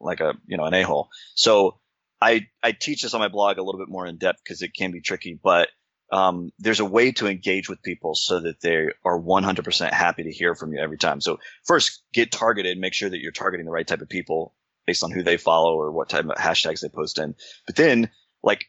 like 0.00 0.18
a 0.18 0.34
you 0.48 0.56
know 0.56 0.64
an 0.64 0.74
a 0.74 0.82
hole. 0.82 1.10
So 1.36 1.78
I 2.20 2.48
I 2.60 2.72
teach 2.72 3.02
this 3.02 3.14
on 3.14 3.20
my 3.20 3.28
blog 3.28 3.58
a 3.58 3.62
little 3.62 3.80
bit 3.80 3.88
more 3.88 4.04
in 4.04 4.16
depth 4.16 4.40
because 4.42 4.60
it 4.60 4.74
can 4.74 4.90
be 4.90 5.00
tricky, 5.00 5.38
but 5.40 5.68
um, 6.10 6.50
there's 6.58 6.80
a 6.80 6.84
way 6.84 7.12
to 7.12 7.28
engage 7.28 7.68
with 7.68 7.82
people 7.82 8.16
so 8.16 8.40
that 8.40 8.60
they 8.62 8.86
are 9.04 9.20
100% 9.20 9.92
happy 9.92 10.22
to 10.22 10.32
hear 10.32 10.54
from 10.54 10.72
you 10.72 10.80
every 10.80 10.96
time. 10.96 11.20
So 11.20 11.38
first, 11.66 12.02
get 12.14 12.32
targeted, 12.32 12.78
make 12.78 12.94
sure 12.94 13.10
that 13.10 13.20
you're 13.20 13.30
targeting 13.30 13.66
the 13.66 13.72
right 13.72 13.86
type 13.86 14.00
of 14.00 14.08
people 14.08 14.54
based 14.88 15.04
on 15.04 15.10
who 15.10 15.22
they 15.22 15.36
follow 15.36 15.74
or 15.74 15.92
what 15.92 16.08
type 16.08 16.24
of 16.24 16.36
hashtags 16.36 16.80
they 16.80 16.88
post 16.88 17.18
in. 17.18 17.34
But 17.66 17.76
then, 17.76 18.10
like, 18.42 18.64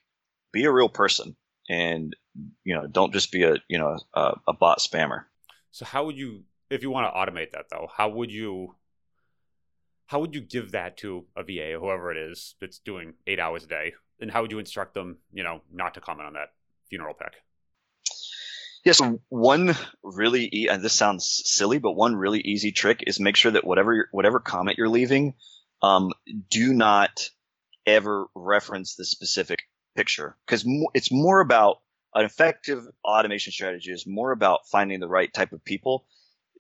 be 0.52 0.66
a 0.66 0.72
real 0.72 0.90
person 0.90 1.38
and 1.70 2.14
you 2.66 2.76
know 2.76 2.88
don't 2.88 3.14
just 3.14 3.32
be 3.32 3.44
a 3.44 3.56
you 3.70 3.78
know 3.78 3.98
a, 4.14 4.34
a 4.50 4.54
bot 4.54 4.80
spammer. 4.80 5.24
So 5.72 5.86
how 5.86 6.06
would 6.06 6.18
you, 6.18 6.44
if 6.70 6.82
you 6.84 6.90
want 6.92 7.08
to 7.08 7.18
automate 7.18 7.52
that 7.52 7.68
though, 7.72 7.88
how 7.96 8.10
would 8.10 8.32
you? 8.32 8.76
How 10.08 10.20
would 10.20 10.36
you 10.36 10.42
give 10.42 10.72
that 10.72 10.98
to 10.98 11.26
a 11.38 11.44
VA 11.44 11.76
or 11.76 11.80
whoever 11.80 12.12
it 12.12 12.18
is 12.18 12.56
that's 12.60 12.80
doing 12.80 13.14
eight 13.28 13.40
hours 13.40 13.64
a 13.64 13.68
day? 13.68 13.94
And 14.20 14.30
how 14.30 14.42
would 14.42 14.52
you 14.52 14.60
instruct 14.60 14.96
them, 14.96 15.20
you 15.32 15.44
know, 15.44 15.62
not 15.72 15.94
to 15.94 16.02
comment 16.02 16.28
on 16.28 16.34
that 16.34 16.50
funeral 16.90 17.14
pick? 17.14 17.36
Yeah, 18.84 18.94
so 18.94 19.22
one 19.30 19.76
really, 20.02 20.50
e- 20.52 20.68
and 20.68 20.82
this 20.82 20.94
sounds 20.94 21.44
silly, 21.46 21.78
but 21.78 21.92
one 21.92 22.16
really 22.16 22.40
easy 22.40 22.72
trick 22.72 23.04
is 23.06 23.20
make 23.20 23.36
sure 23.36 23.52
that 23.52 23.66
whatever 23.66 24.10
whatever 24.12 24.40
comment 24.40 24.78
you're 24.78 24.90
leaving, 24.90 25.36
um, 25.82 26.12
do 26.50 26.74
not 26.74 27.30
ever 27.86 28.28
reference 28.36 28.96
the 28.96 29.06
specific 29.06 29.60
picture 29.96 30.38
because 30.46 30.66
mo- 30.66 30.90
it's 30.94 31.12
more 31.12 31.42
about 31.42 31.80
an 32.16 32.26
effective 32.26 32.86
automation 33.04 33.52
strategy 33.54 33.92
is 33.92 34.06
more 34.08 34.32
about 34.32 34.68
finding 34.72 35.00
the 35.00 35.08
right 35.08 35.34
type 35.34 35.54
of 35.54 35.64
people. 35.64 36.06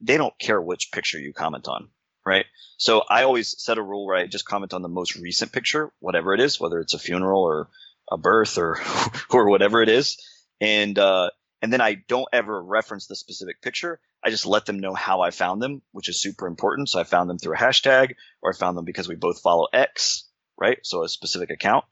They 0.01 0.17
don't 0.17 0.37
care 0.39 0.61
which 0.61 0.91
picture 0.91 1.19
you 1.19 1.33
comment 1.33 1.67
on, 1.67 1.89
right? 2.25 2.45
So 2.77 3.03
I 3.09 3.23
always 3.23 3.55
set 3.61 3.77
a 3.77 3.83
rule 3.83 4.05
where 4.07 4.17
I 4.17 4.27
just 4.27 4.45
comment 4.45 4.73
on 4.73 4.81
the 4.81 4.89
most 4.89 5.15
recent 5.15 5.51
picture, 5.51 5.91
whatever 5.99 6.33
it 6.33 6.39
is, 6.39 6.59
whether 6.59 6.79
it's 6.79 6.93
a 6.93 6.99
funeral 6.99 7.43
or 7.43 7.69
a 8.11 8.17
birth 8.17 8.57
or 8.57 8.79
or 9.29 9.49
whatever 9.49 9.81
it 9.81 9.89
is, 9.89 10.17
and 10.61 10.97
uh, 10.97 11.29
and 11.61 11.73
then 11.73 11.81
I 11.81 11.95
don't 12.07 12.27
ever 12.31 12.61
reference 12.63 13.07
the 13.07 13.15
specific 13.15 13.61
picture. 13.61 13.99
I 14.23 14.29
just 14.29 14.45
let 14.45 14.65
them 14.65 14.79
know 14.79 14.93
how 14.93 15.21
I 15.21 15.31
found 15.31 15.61
them, 15.61 15.81
which 15.91 16.09
is 16.09 16.21
super 16.21 16.47
important. 16.47 16.89
So 16.89 16.99
I 16.99 17.03
found 17.03 17.29
them 17.29 17.37
through 17.37 17.55
a 17.55 17.57
hashtag, 17.57 18.15
or 18.41 18.51
I 18.51 18.57
found 18.57 18.77
them 18.77 18.85
because 18.85 19.07
we 19.07 19.15
both 19.15 19.41
follow 19.41 19.67
X, 19.71 20.27
right? 20.57 20.77
So 20.83 21.03
a 21.03 21.09
specific 21.09 21.51
account, 21.51 21.85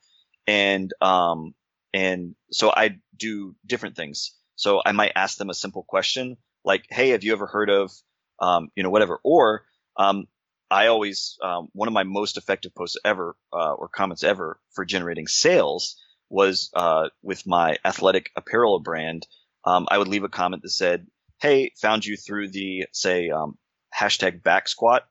and 0.45 0.91
um, 1.01 1.53
and 1.93 2.35
so 2.51 2.69
I 2.69 2.97
do 3.15 3.55
different 3.65 3.95
things. 3.95 4.33
So 4.55 4.81
I 4.85 4.91
might 4.91 5.13
ask 5.15 5.37
them 5.37 5.49
a 5.49 5.53
simple 5.53 5.83
question 5.83 6.37
like, 6.65 6.85
"Hey, 6.89 7.09
have 7.09 7.23
you 7.23 7.31
ever 7.33 7.47
heard 7.47 7.69
of, 7.69 7.91
um, 8.39 8.69
you 8.75 8.83
know, 8.83 8.89
whatever?" 8.89 9.19
Or 9.23 9.63
um, 9.95 10.27
I 10.69 10.87
always 10.87 11.37
um, 11.41 11.69
one 11.73 11.87
of 11.87 11.93
my 11.93 12.03
most 12.03 12.37
effective 12.37 12.75
posts 12.75 12.97
ever 13.05 13.35
uh, 13.53 13.73
or 13.73 13.87
comments 13.87 14.23
ever 14.23 14.59
for 14.71 14.85
generating 14.85 15.27
sales 15.27 15.95
was 16.29 16.69
uh, 16.73 17.07
with 17.21 17.47
my 17.47 17.77
athletic 17.85 18.31
apparel 18.35 18.79
brand. 18.79 19.25
Um, 19.63 19.87
I 19.89 19.97
would 19.97 20.07
leave 20.07 20.23
a 20.23 20.29
comment 20.29 20.61
that 20.63 20.69
said, 20.69 21.07
"Hey, 21.39 21.71
found 21.81 22.05
you 22.05 22.17
through 22.17 22.49
the 22.49 22.85
say 22.91 23.29
um, 23.29 23.57
hashtag 23.97 24.43
back 24.43 24.67
squat 24.67 25.03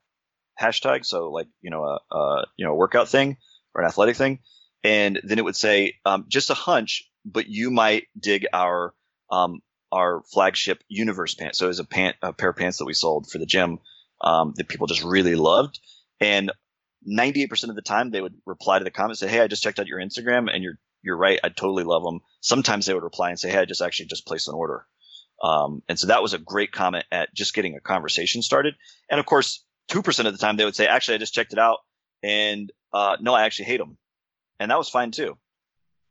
hashtag, 0.59 1.05
so 1.05 1.29
like 1.29 1.47
you 1.61 1.69
know 1.69 1.83
a, 1.83 2.15
a 2.15 2.45
you 2.57 2.65
know 2.65 2.71
a 2.71 2.75
workout 2.75 3.09
thing 3.09 3.37
or 3.73 3.81
an 3.81 3.87
athletic 3.87 4.15
thing." 4.15 4.39
and 4.83 5.19
then 5.23 5.37
it 5.37 5.43
would 5.43 5.55
say 5.55 5.95
um, 6.05 6.25
just 6.29 6.49
a 6.49 6.53
hunch, 6.53 7.09
but 7.25 7.47
you 7.47 7.71
might 7.71 8.05
dig 8.17 8.45
our 8.53 8.93
um, 9.29 9.61
our 9.91 10.23
flagship 10.31 10.83
universe 10.87 11.33
pants. 11.35 11.57
So 11.57 11.65
it 11.65 11.69
was 11.69 11.79
a 11.79 11.85
pant 11.85 12.15
a 12.21 12.33
pair 12.33 12.49
of 12.49 12.55
pants 12.55 12.77
that 12.77 12.85
we 12.85 12.93
sold 12.93 13.29
for 13.29 13.37
the 13.37 13.45
gym 13.45 13.79
um, 14.21 14.53
that 14.55 14.67
people 14.67 14.87
just 14.87 15.03
really 15.03 15.35
loved, 15.35 15.79
and 16.19 16.51
98% 17.07 17.69
of 17.69 17.75
the 17.75 17.81
time 17.81 18.09
they 18.09 18.21
would 18.21 18.35
reply 18.45 18.79
to 18.79 18.83
the 18.83 18.91
comment 18.91 19.17
say, 19.17 19.27
"Hey, 19.27 19.41
I 19.41 19.47
just 19.47 19.63
checked 19.63 19.79
out 19.79 19.87
your 19.87 19.99
Instagram, 19.99 20.49
and 20.53 20.63
you're 20.63 20.77
you're 21.03 21.17
right. 21.17 21.39
I 21.43 21.49
totally 21.49 21.83
love 21.83 22.03
them." 22.03 22.21
Sometimes 22.41 22.85
they 22.85 22.93
would 22.93 23.03
reply 23.03 23.29
and 23.29 23.39
say, 23.39 23.49
"Hey, 23.49 23.59
I 23.59 23.65
just 23.65 23.81
actually 23.81 24.07
just 24.07 24.25
placed 24.25 24.47
an 24.47 24.55
order." 24.55 24.85
Um, 25.41 25.83
and 25.87 25.99
so 25.99 26.07
that 26.07 26.21
was 26.21 26.33
a 26.33 26.39
great 26.39 26.71
comment 26.71 27.05
at 27.11 27.33
just 27.33 27.53
getting 27.53 27.75
a 27.75 27.79
conversation 27.79 28.41
started. 28.41 28.75
And 29.09 29.19
of 29.19 29.25
course, 29.25 29.63
two 29.87 30.01
percent 30.01 30.27
of 30.27 30.33
the 30.33 30.39
time 30.39 30.57
they 30.57 30.65
would 30.65 30.75
say, 30.75 30.87
"Actually, 30.87 31.15
I 31.15 31.17
just 31.19 31.33
checked 31.33 31.53
it 31.53 31.59
out, 31.59 31.79
and 32.23 32.71
uh, 32.93 33.17
no, 33.21 33.33
I 33.33 33.43
actually 33.43 33.65
hate 33.65 33.77
them." 33.77 33.97
and 34.59 34.71
that 34.71 34.77
was 34.77 34.89
fine 34.89 35.11
too. 35.11 35.37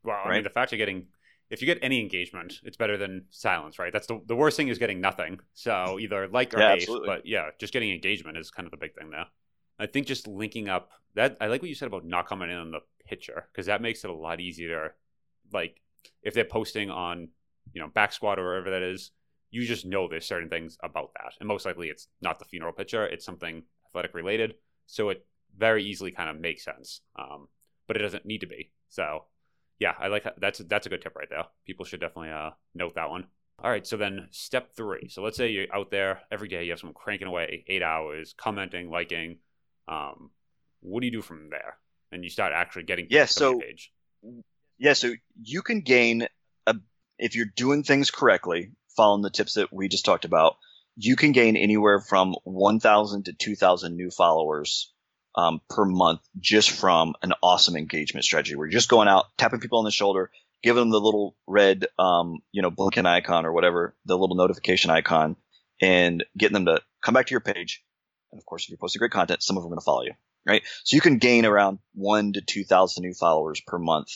Well, 0.03 0.17
I 0.23 0.33
mean, 0.33 0.43
the 0.43 0.49
fact 0.49 0.71
you're 0.71 0.77
getting, 0.77 1.07
if 1.49 1.61
you 1.61 1.65
get 1.65 1.79
any 1.81 1.99
engagement, 1.99 2.59
it's 2.63 2.77
better 2.77 2.97
than 2.97 3.25
silence, 3.29 3.77
right? 3.79 3.91
That's 3.91 4.07
the 4.07 4.21
the 4.25 4.35
worst 4.35 4.57
thing 4.57 4.69
is 4.69 4.77
getting 4.77 5.01
nothing. 5.01 5.39
So 5.53 5.97
either 5.99 6.27
like 6.27 6.53
or 6.53 6.59
yeah, 6.59 6.69
hate, 6.73 6.83
absolutely. 6.83 7.07
but 7.07 7.25
yeah, 7.25 7.49
just 7.59 7.73
getting 7.73 7.91
engagement 7.91 8.37
is 8.37 8.51
kind 8.51 8.65
of 8.65 8.71
the 8.71 8.77
big 8.77 8.95
thing 8.95 9.09
there. 9.09 9.25
I 9.79 9.85
think 9.85 10.07
just 10.07 10.27
linking 10.27 10.69
up 10.69 10.89
that 11.15 11.37
I 11.41 11.47
like 11.47 11.61
what 11.61 11.69
you 11.69 11.75
said 11.75 11.87
about 11.87 12.05
not 12.05 12.27
coming 12.27 12.49
in 12.49 12.57
on 12.57 12.71
the 12.71 12.79
picture 13.05 13.47
because 13.51 13.65
that 13.65 13.81
makes 13.81 14.03
it 14.03 14.09
a 14.09 14.15
lot 14.15 14.39
easier. 14.39 14.95
Like 15.51 15.81
if 16.23 16.33
they're 16.33 16.45
posting 16.45 16.89
on, 16.89 17.29
you 17.73 17.81
know, 17.81 17.87
back 17.87 18.13
squat 18.13 18.39
or 18.39 18.47
whatever 18.47 18.71
that 18.71 18.81
is, 18.81 19.11
you 19.51 19.65
just 19.65 19.85
know 19.85 20.07
there's 20.07 20.25
certain 20.25 20.49
things 20.49 20.77
about 20.83 21.11
that, 21.15 21.33
and 21.39 21.47
most 21.47 21.65
likely 21.65 21.89
it's 21.89 22.07
not 22.21 22.39
the 22.39 22.45
funeral 22.45 22.73
picture; 22.73 23.05
it's 23.05 23.25
something 23.25 23.63
athletic 23.87 24.13
related. 24.13 24.55
So 24.85 25.09
it 25.09 25.25
very 25.57 25.83
easily 25.83 26.11
kind 26.11 26.29
of 26.29 26.39
makes 26.39 26.63
sense. 26.63 27.01
Um, 27.17 27.47
but 27.87 27.97
it 27.97 28.01
doesn't 28.01 28.25
need 28.25 28.41
to 28.41 28.47
be. 28.47 28.71
So 28.89 29.23
yeah, 29.79 29.93
I 29.99 30.07
like 30.07 30.25
that's 30.37 30.59
that's 30.59 30.85
a 30.85 30.89
good 30.89 31.01
tip 31.01 31.15
right 31.15 31.29
there. 31.29 31.45
People 31.65 31.85
should 31.85 31.99
definitely 31.99 32.31
uh, 32.31 32.51
note 32.75 32.95
that 32.95 33.09
one. 33.09 33.25
All 33.63 33.71
right, 33.71 33.87
so 33.87 33.97
then 33.97 34.27
step 34.31 34.75
three. 34.75 35.09
So 35.09 35.23
let's 35.23 35.35
say 35.35 35.49
you're 35.49 35.73
out 35.73 35.89
there 35.89 36.21
every 36.31 36.47
day, 36.47 36.63
you 36.63 36.71
have 36.71 36.79
someone 36.79 36.93
cranking 36.93 37.27
away 37.27 37.63
eight 37.67 37.81
hours, 37.81 38.35
commenting, 38.37 38.91
liking. 38.91 39.37
Um, 39.87 40.29
what 40.81 40.99
do 40.99 41.07
you 41.07 41.11
do 41.11 41.23
from 41.23 41.49
there? 41.49 41.77
And 42.11 42.23
you 42.23 42.29
start 42.29 42.53
actually 42.53 42.83
getting 42.83 43.07
yeah. 43.09 43.25
So 43.25 43.59
yeah, 44.77 44.93
so 44.93 45.13
you 45.41 45.61
can 45.61 45.81
gain 45.81 46.27
if 47.19 47.35
you're 47.35 47.45
doing 47.55 47.83
things 47.83 48.11
correctly, 48.11 48.71
following 48.97 49.21
the 49.21 49.29
tips 49.29 49.53
that 49.53 49.71
we 49.71 49.87
just 49.87 50.03
talked 50.03 50.25
about. 50.25 50.57
You 50.97 51.15
can 51.15 51.31
gain 51.31 51.55
anywhere 51.55 52.01
from 52.01 52.35
1,000 52.43 53.25
to 53.25 53.33
2,000 53.33 53.95
new 53.95 54.09
followers 54.09 54.91
um, 55.35 55.61
per 55.69 55.85
month 55.85 56.21
just 56.39 56.71
from 56.71 57.13
an 57.21 57.33
awesome 57.43 57.77
engagement 57.77 58.25
strategy. 58.25 58.55
We're 58.55 58.69
just 58.69 58.89
going 58.89 59.07
out, 59.07 59.25
tapping 59.37 59.59
people 59.59 59.77
on 59.77 59.85
the 59.85 59.91
shoulder, 59.91 60.31
giving 60.63 60.81
them 60.81 60.89
the 60.89 60.99
little 60.99 61.35
red, 61.45 61.85
um, 61.99 62.39
you 62.51 62.63
know, 62.63 62.71
blinking 62.71 63.05
icon 63.05 63.45
or 63.45 63.53
whatever, 63.53 63.95
the 64.05 64.17
little 64.17 64.35
notification 64.35 64.89
icon, 64.89 65.35
and 65.79 66.25
getting 66.35 66.55
them 66.55 66.65
to 66.65 66.81
come 67.03 67.13
back 67.13 67.27
to 67.27 67.31
your 67.31 67.41
page. 67.41 67.83
And 68.31 68.41
of 68.41 68.45
course, 68.47 68.63
if 68.63 68.69
you're 68.69 68.79
posting 68.79 68.99
great 68.99 69.11
content, 69.11 69.43
some 69.43 69.55
of 69.55 69.63
them 69.63 69.67
are 69.67 69.75
going 69.75 69.79
to 69.79 69.85
follow 69.85 70.01
you, 70.01 70.13
right? 70.47 70.63
So 70.83 70.95
you 70.95 71.01
can 71.01 71.19
gain 71.19 71.45
around 71.45 71.77
one 71.93 72.33
to 72.33 72.41
2,000 72.41 73.03
new 73.03 73.13
followers 73.13 73.61
per 73.61 73.77
month 73.77 74.09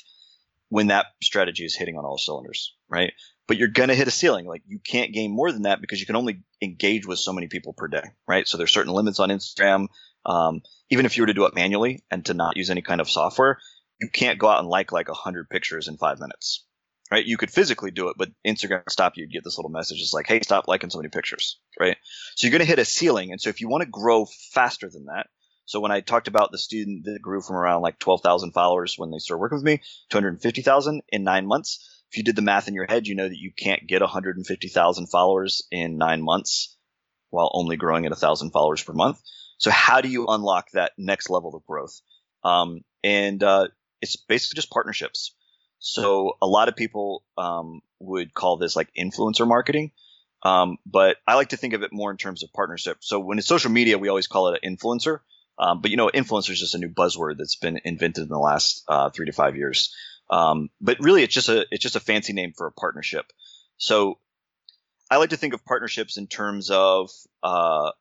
when 0.71 0.87
that 0.87 1.07
strategy 1.21 1.65
is 1.65 1.75
hitting 1.75 1.97
on 1.97 2.05
all 2.05 2.17
cylinders, 2.17 2.73
right? 2.87 3.11
But 3.45 3.57
you're 3.57 3.67
going 3.67 3.89
to 3.89 3.95
hit 3.95 4.07
a 4.07 4.11
ceiling. 4.11 4.47
Like 4.47 4.63
you 4.65 4.79
can't 4.79 5.11
gain 5.11 5.29
more 5.29 5.51
than 5.51 5.63
that 5.63 5.81
because 5.81 5.99
you 5.99 6.05
can 6.05 6.15
only 6.15 6.43
engage 6.61 7.05
with 7.05 7.19
so 7.19 7.33
many 7.33 7.47
people 7.47 7.73
per 7.73 7.89
day, 7.89 8.03
right? 8.25 8.47
So 8.47 8.57
there's 8.57 8.71
certain 8.71 8.93
limits 8.93 9.19
on 9.19 9.27
Instagram. 9.27 9.87
Um, 10.25 10.61
even 10.89 11.05
if 11.05 11.17
you 11.17 11.23
were 11.23 11.27
to 11.27 11.33
do 11.33 11.45
it 11.45 11.55
manually 11.55 12.05
and 12.09 12.25
to 12.27 12.33
not 12.33 12.55
use 12.55 12.69
any 12.69 12.81
kind 12.81 13.01
of 13.01 13.09
software, 13.09 13.59
you 13.99 14.07
can't 14.07 14.39
go 14.39 14.47
out 14.47 14.59
and 14.59 14.69
like 14.69 14.93
like 14.93 15.09
100 15.09 15.49
pictures 15.49 15.89
in 15.89 15.97
five 15.97 16.21
minutes. 16.21 16.65
Right? 17.11 17.25
You 17.25 17.35
could 17.35 17.51
physically 17.51 17.91
do 17.91 18.07
it, 18.07 18.15
but 18.17 18.29
Instagram 18.47 18.89
stop 18.89 19.17
you. 19.17 19.25
You 19.25 19.29
get 19.29 19.43
this 19.43 19.57
little 19.57 19.71
message. 19.71 19.99
It's 19.99 20.13
like, 20.13 20.27
hey, 20.27 20.39
stop 20.39 20.69
liking 20.69 20.89
so 20.89 20.99
many 20.99 21.09
pictures. 21.09 21.59
Right? 21.77 21.97
So 22.37 22.47
you're 22.47 22.57
going 22.57 22.61
to 22.61 22.65
hit 22.65 22.79
a 22.79 22.85
ceiling. 22.85 23.33
And 23.33 23.41
so 23.41 23.49
if 23.49 23.59
you 23.59 23.67
want 23.67 23.83
to 23.83 23.89
grow 23.89 24.25
faster 24.53 24.89
than 24.89 25.07
that, 25.07 25.27
so 25.71 25.79
when 25.79 25.91
I 25.93 26.01
talked 26.01 26.27
about 26.27 26.51
the 26.51 26.57
student 26.57 27.05
that 27.05 27.21
grew 27.21 27.39
from 27.39 27.55
around 27.55 27.81
like 27.81 27.97
12,000 27.97 28.51
followers 28.51 28.95
when 28.97 29.09
they 29.09 29.19
started 29.19 29.39
working 29.39 29.55
with 29.55 29.63
me, 29.63 29.79
250,000 30.09 31.01
in 31.07 31.23
nine 31.23 31.47
months. 31.47 32.03
If 32.11 32.17
you 32.17 32.25
did 32.25 32.35
the 32.35 32.41
math 32.41 32.67
in 32.67 32.73
your 32.73 32.87
head, 32.89 33.07
you 33.07 33.15
know 33.15 33.29
that 33.29 33.39
you 33.39 33.53
can't 33.55 33.87
get 33.87 34.01
150,000 34.01 35.07
followers 35.07 35.65
in 35.71 35.97
nine 35.97 36.21
months 36.21 36.77
while 37.29 37.49
only 37.53 37.77
growing 37.77 38.05
at 38.05 38.11
a 38.11 38.17
thousand 38.17 38.51
followers 38.51 38.83
per 38.83 38.91
month. 38.91 39.21
So 39.59 39.71
how 39.71 40.01
do 40.01 40.09
you 40.09 40.25
unlock 40.27 40.71
that 40.73 40.91
next 40.97 41.29
level 41.29 41.55
of 41.55 41.65
growth? 41.65 42.01
Um, 42.43 42.81
and 43.01 43.41
uh, 43.41 43.69
it's 44.01 44.17
basically 44.17 44.57
just 44.57 44.71
partnerships. 44.71 45.33
So 45.79 46.33
a 46.41 46.47
lot 46.47 46.67
of 46.67 46.75
people 46.75 47.23
um, 47.37 47.79
would 48.01 48.33
call 48.33 48.57
this 48.57 48.75
like 48.75 48.89
influencer 48.99 49.47
marketing, 49.47 49.93
um, 50.43 50.79
but 50.85 51.15
I 51.25 51.35
like 51.35 51.49
to 51.49 51.57
think 51.57 51.73
of 51.73 51.81
it 51.81 51.93
more 51.93 52.11
in 52.11 52.17
terms 52.17 52.43
of 52.43 52.51
partnership. 52.51 52.97
So 52.99 53.21
when 53.21 53.37
it's 53.37 53.47
social 53.47 53.71
media, 53.71 53.97
we 53.97 54.09
always 54.09 54.27
call 54.27 54.49
it 54.49 54.59
an 54.61 54.75
influencer. 54.75 55.19
Um, 55.61 55.79
but 55.79 55.91
you 55.91 55.97
know, 55.97 56.09
influencer 56.09 56.49
is 56.49 56.59
just 56.59 56.73
a 56.73 56.79
new 56.79 56.89
buzzword 56.89 57.37
that's 57.37 57.55
been 57.55 57.79
invented 57.85 58.23
in 58.23 58.29
the 58.29 58.39
last 58.39 58.83
uh, 58.87 59.11
three 59.11 59.27
to 59.27 59.31
five 59.31 59.55
years. 59.55 59.95
Um, 60.29 60.69
but 60.81 60.97
really, 60.99 61.21
it's 61.21 61.33
just 61.33 61.49
a 61.49 61.67
it's 61.69 61.83
just 61.83 61.95
a 61.95 61.99
fancy 61.99 62.33
name 62.33 62.53
for 62.57 62.65
a 62.65 62.71
partnership. 62.71 63.31
So 63.77 64.17
I 65.09 65.17
like 65.17 65.29
to 65.29 65.37
think 65.37 65.53
of 65.53 65.63
partnerships 65.63 66.17
in 66.17 66.25
terms 66.25 66.71
of 66.71 67.11
uh, 67.43 67.91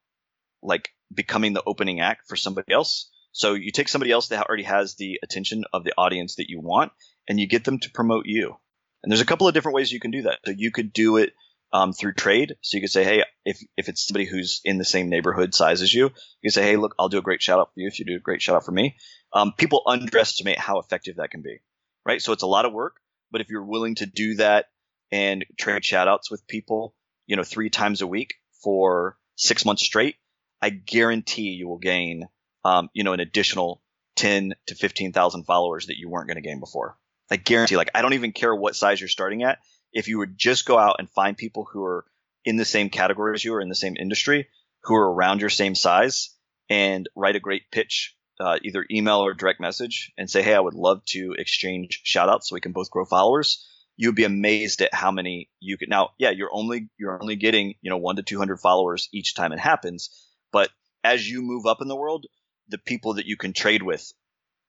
like 0.62 0.88
becoming 1.14 1.52
the 1.52 1.62
opening 1.66 2.00
act 2.00 2.28
for 2.28 2.36
somebody 2.36 2.72
else. 2.72 3.10
So 3.32 3.54
you 3.54 3.72
take 3.72 3.88
somebody 3.88 4.10
else 4.10 4.28
that 4.28 4.46
already 4.46 4.62
has 4.62 4.94
the 4.94 5.20
attention 5.22 5.64
of 5.72 5.84
the 5.84 5.92
audience 5.98 6.36
that 6.36 6.48
you 6.48 6.60
want, 6.60 6.92
and 7.28 7.38
you 7.38 7.46
get 7.46 7.64
them 7.64 7.78
to 7.80 7.90
promote 7.90 8.24
you. 8.26 8.56
And 9.02 9.12
there's 9.12 9.20
a 9.20 9.26
couple 9.26 9.46
of 9.46 9.54
different 9.54 9.74
ways 9.74 9.92
you 9.92 10.00
can 10.00 10.10
do 10.10 10.22
that. 10.22 10.38
So 10.46 10.52
you 10.56 10.70
could 10.70 10.92
do 10.92 11.18
it 11.18 11.34
um, 11.72 11.92
through 11.92 12.14
trade. 12.14 12.56
So 12.62 12.76
you 12.76 12.82
could 12.82 12.90
say, 12.90 13.04
hey, 13.04 13.24
if 13.44 13.60
if 13.76 13.88
it's 13.88 14.06
somebody 14.06 14.24
who's 14.24 14.60
in 14.64 14.78
the 14.78 14.84
same 14.84 15.08
neighborhood 15.08 15.54
size 15.54 15.82
as 15.82 15.92
you, 15.92 16.06
you 16.06 16.10
can 16.44 16.50
say, 16.50 16.62
hey, 16.62 16.76
look, 16.76 16.94
I'll 16.98 17.08
do 17.08 17.18
a 17.18 17.22
great 17.22 17.42
shout 17.42 17.58
out 17.58 17.72
for 17.72 17.80
you 17.80 17.86
if 17.86 17.98
you 17.98 18.04
do 18.04 18.16
a 18.16 18.20
great 18.20 18.42
shout 18.42 18.56
out 18.56 18.64
for 18.64 18.72
me. 18.72 18.96
Um, 19.32 19.52
people 19.56 19.82
underestimate 19.86 20.58
how 20.58 20.78
effective 20.78 21.16
that 21.16 21.30
can 21.30 21.42
be, 21.42 21.58
right? 22.04 22.20
So 22.20 22.32
it's 22.32 22.42
a 22.42 22.48
lot 22.48 22.64
of 22.64 22.72
work, 22.72 22.96
but 23.30 23.40
if 23.40 23.48
you're 23.50 23.64
willing 23.64 23.94
to 23.96 24.06
do 24.06 24.34
that 24.36 24.66
and 25.12 25.44
trade 25.58 25.84
shout 25.84 26.08
outs 26.08 26.30
with 26.30 26.46
people, 26.46 26.94
you 27.26 27.36
know, 27.36 27.44
three 27.44 27.70
times 27.70 28.02
a 28.02 28.06
week 28.06 28.34
for 28.62 29.16
six 29.36 29.64
months 29.64 29.82
straight, 29.84 30.16
I 30.60 30.70
guarantee 30.70 31.50
you 31.50 31.68
will 31.68 31.78
gain, 31.78 32.28
um, 32.64 32.90
you 32.92 33.04
know, 33.04 33.12
an 33.12 33.20
additional 33.20 33.82
10 34.16 34.54
to 34.66 34.74
15,000 34.74 35.44
followers 35.44 35.86
that 35.86 35.96
you 35.96 36.08
weren't 36.10 36.26
going 36.26 36.42
to 36.42 36.46
gain 36.46 36.60
before. 36.60 36.96
I 37.30 37.36
guarantee, 37.36 37.76
like, 37.76 37.90
I 37.94 38.02
don't 38.02 38.14
even 38.14 38.32
care 38.32 38.54
what 38.54 38.74
size 38.76 39.00
you're 39.00 39.08
starting 39.08 39.44
at. 39.44 39.60
If 39.92 40.08
you 40.08 40.18
would 40.18 40.38
just 40.38 40.66
go 40.66 40.78
out 40.78 40.96
and 40.98 41.10
find 41.10 41.36
people 41.36 41.68
who 41.70 41.84
are 41.84 42.04
in 42.44 42.56
the 42.56 42.64
same 42.64 42.90
category 42.90 43.34
as 43.34 43.44
you 43.44 43.54
or 43.54 43.60
in 43.60 43.68
the 43.68 43.74
same 43.74 43.96
industry, 43.98 44.48
who 44.84 44.94
are 44.94 45.12
around 45.12 45.40
your 45.40 45.50
same 45.50 45.74
size 45.74 46.30
and 46.68 47.08
write 47.14 47.36
a 47.36 47.40
great 47.40 47.70
pitch, 47.70 48.16
uh, 48.38 48.58
either 48.62 48.86
email 48.90 49.18
or 49.18 49.34
direct 49.34 49.60
message 49.60 50.12
and 50.16 50.30
say, 50.30 50.42
Hey, 50.42 50.54
I 50.54 50.60
would 50.60 50.74
love 50.74 51.04
to 51.06 51.34
exchange 51.38 52.00
shout 52.04 52.28
outs 52.28 52.48
so 52.48 52.54
we 52.54 52.60
can 52.60 52.72
both 52.72 52.90
grow 52.90 53.04
followers. 53.04 53.66
You'd 53.96 54.14
be 54.14 54.24
amazed 54.24 54.80
at 54.80 54.94
how 54.94 55.10
many 55.10 55.50
you 55.60 55.76
can. 55.76 55.90
Now, 55.90 56.10
yeah, 56.18 56.30
you're 56.30 56.48
only, 56.50 56.88
you're 56.98 57.20
only 57.20 57.36
getting, 57.36 57.74
you 57.82 57.90
know, 57.90 57.98
one 57.98 58.16
to 58.16 58.22
200 58.22 58.58
followers 58.58 59.10
each 59.12 59.34
time 59.34 59.52
it 59.52 59.58
happens 59.58 60.08
but 60.52 60.70
as 61.04 61.28
you 61.28 61.42
move 61.42 61.66
up 61.66 61.80
in 61.80 61.88
the 61.88 61.96
world, 61.96 62.26
the 62.68 62.78
people 62.78 63.14
that 63.14 63.26
you 63.26 63.36
can 63.36 63.52
trade 63.52 63.82
with, 63.82 64.12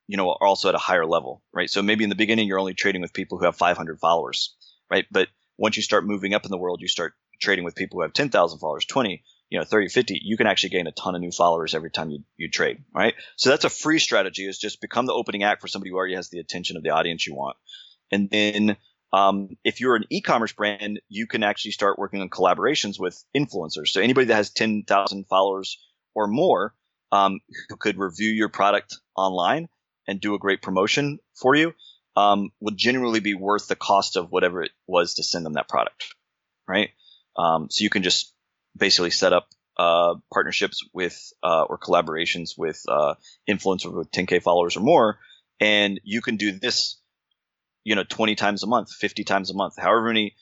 you 0.08 0.18
know, 0.18 0.30
are 0.30 0.48
also 0.48 0.70
at 0.70 0.76
a 0.76 0.80
higher 0.80 1.06
level, 1.06 1.44
right? 1.54 1.70
So 1.70 1.82
maybe 1.82 2.04
in 2.04 2.10
the 2.10 2.16
beginning 2.16 2.48
you're 2.48 2.60
only 2.60 2.74
trading 2.74 3.02
with 3.02 3.14
people 3.14 3.38
who 3.38 3.46
have 3.46 3.56
500 3.56 4.00
followers, 4.00 4.56
right? 4.92 5.06
But 5.10 5.30
once 5.58 5.78
you 5.78 5.84
start 5.84 6.06
moving 6.06 6.34
up 6.34 6.46
in 6.46 6.52
the 6.52 6.58
world, 6.58 6.82
you 6.82 6.88
start 6.88 7.14
trading 7.40 7.66
with 7.66 7.76
people 7.76 7.98
who 7.98 8.04
have 8.04 8.14
10,000 8.14 8.60
followers, 8.60 8.86
20, 8.86 9.24
you 9.50 9.60
know, 9.60 9.66
30, 9.66 9.90
50, 9.90 10.20
you 10.24 10.38
can 10.38 10.48
actually 10.48 10.70
gain 10.70 10.88
a 10.88 10.92
ton 10.92 11.16
of 11.16 11.22
new 11.22 11.32
followers 11.32 11.74
every 11.74 11.92
time 11.92 12.10
you, 12.10 12.24
you 12.38 12.50
trade, 12.50 12.84
right? 12.94 13.16
So 13.36 13.50
that's 13.50 13.66
a 13.66 13.70
free 13.70 14.00
strategy 14.00 14.48
is 14.48 14.58
just 14.58 14.82
become 14.82 15.06
the 15.06 15.14
opening 15.14 15.44
act 15.44 15.62
for 15.62 15.68
somebody 15.68 15.90
who 15.90 15.98
already 15.98 16.16
has 16.16 16.30
the 16.30 16.40
attention 16.40 16.78
of 16.78 16.84
the 16.84 16.92
audience 16.92 17.26
you 17.26 17.36
want. 17.36 17.58
And 18.12 18.30
then 18.30 18.78
um, 19.14 19.58
if 19.64 19.82
you're 19.82 19.96
an 19.96 20.06
e-commerce 20.10 20.54
brand, 20.54 21.02
you 21.10 21.28
can 21.28 21.44
actually 21.44 21.72
start 21.72 22.00
working 22.00 22.22
on 22.22 22.30
collaborations 22.30 23.00
with 23.00 23.22
influencers. 23.36 23.88
So 23.88 24.02
anybody 24.02 24.28
that 24.28 24.36
has 24.36 24.52
10,000 24.52 25.26
followers 25.28 25.78
or 26.14 26.28
more 26.28 26.74
um, 27.12 27.40
who 27.70 27.76
could 27.76 27.98
review 27.98 28.30
your 28.30 28.50
product 28.50 28.98
online 29.16 29.68
and 30.08 30.22
do 30.22 30.34
a 30.34 30.40
great 30.40 30.62
promotion 30.62 31.20
for 31.36 31.56
you, 31.56 31.74
um, 32.16 32.52
would 32.60 32.78
generally 32.78 33.20
be 33.20 33.34
worth 33.34 33.68
the 33.68 33.76
cost 33.76 34.16
of 34.16 34.32
whatever 34.32 34.64
it 34.64 34.72
was 34.88 35.16
to 35.16 35.24
send 35.24 35.46
them 35.46 35.54
that 35.54 35.70
product, 35.70 36.14
right? 36.68 36.90
Um, 37.38 37.68
so 37.70 37.84
you 37.84 37.90
can 37.90 38.04
just 38.04 38.34
basically 38.78 39.12
set 39.12 39.34
up 39.34 39.48
uh, 39.78 40.16
partnerships 40.34 40.82
with 40.94 41.32
uh, 41.44 41.64
or 41.64 41.78
collaborations 41.78 42.58
with 42.58 42.84
uh, 42.88 43.16
influencers 43.50 43.96
with 43.96 44.12
10k 44.12 44.42
followers 44.44 44.76
or 44.76 44.82
more, 44.82 45.20
and 45.60 46.00
you 46.04 46.22
can 46.22 46.36
do 46.36 46.52
this, 46.52 47.00
you 47.84 47.96
know, 47.96 48.04
20 48.04 48.36
times 48.36 48.64
a 48.64 48.68
month, 48.68 48.92
50 48.92 49.24
times 49.24 49.50
a 49.50 49.54
month, 49.54 49.76
however 49.78 50.08
many 50.08 50.36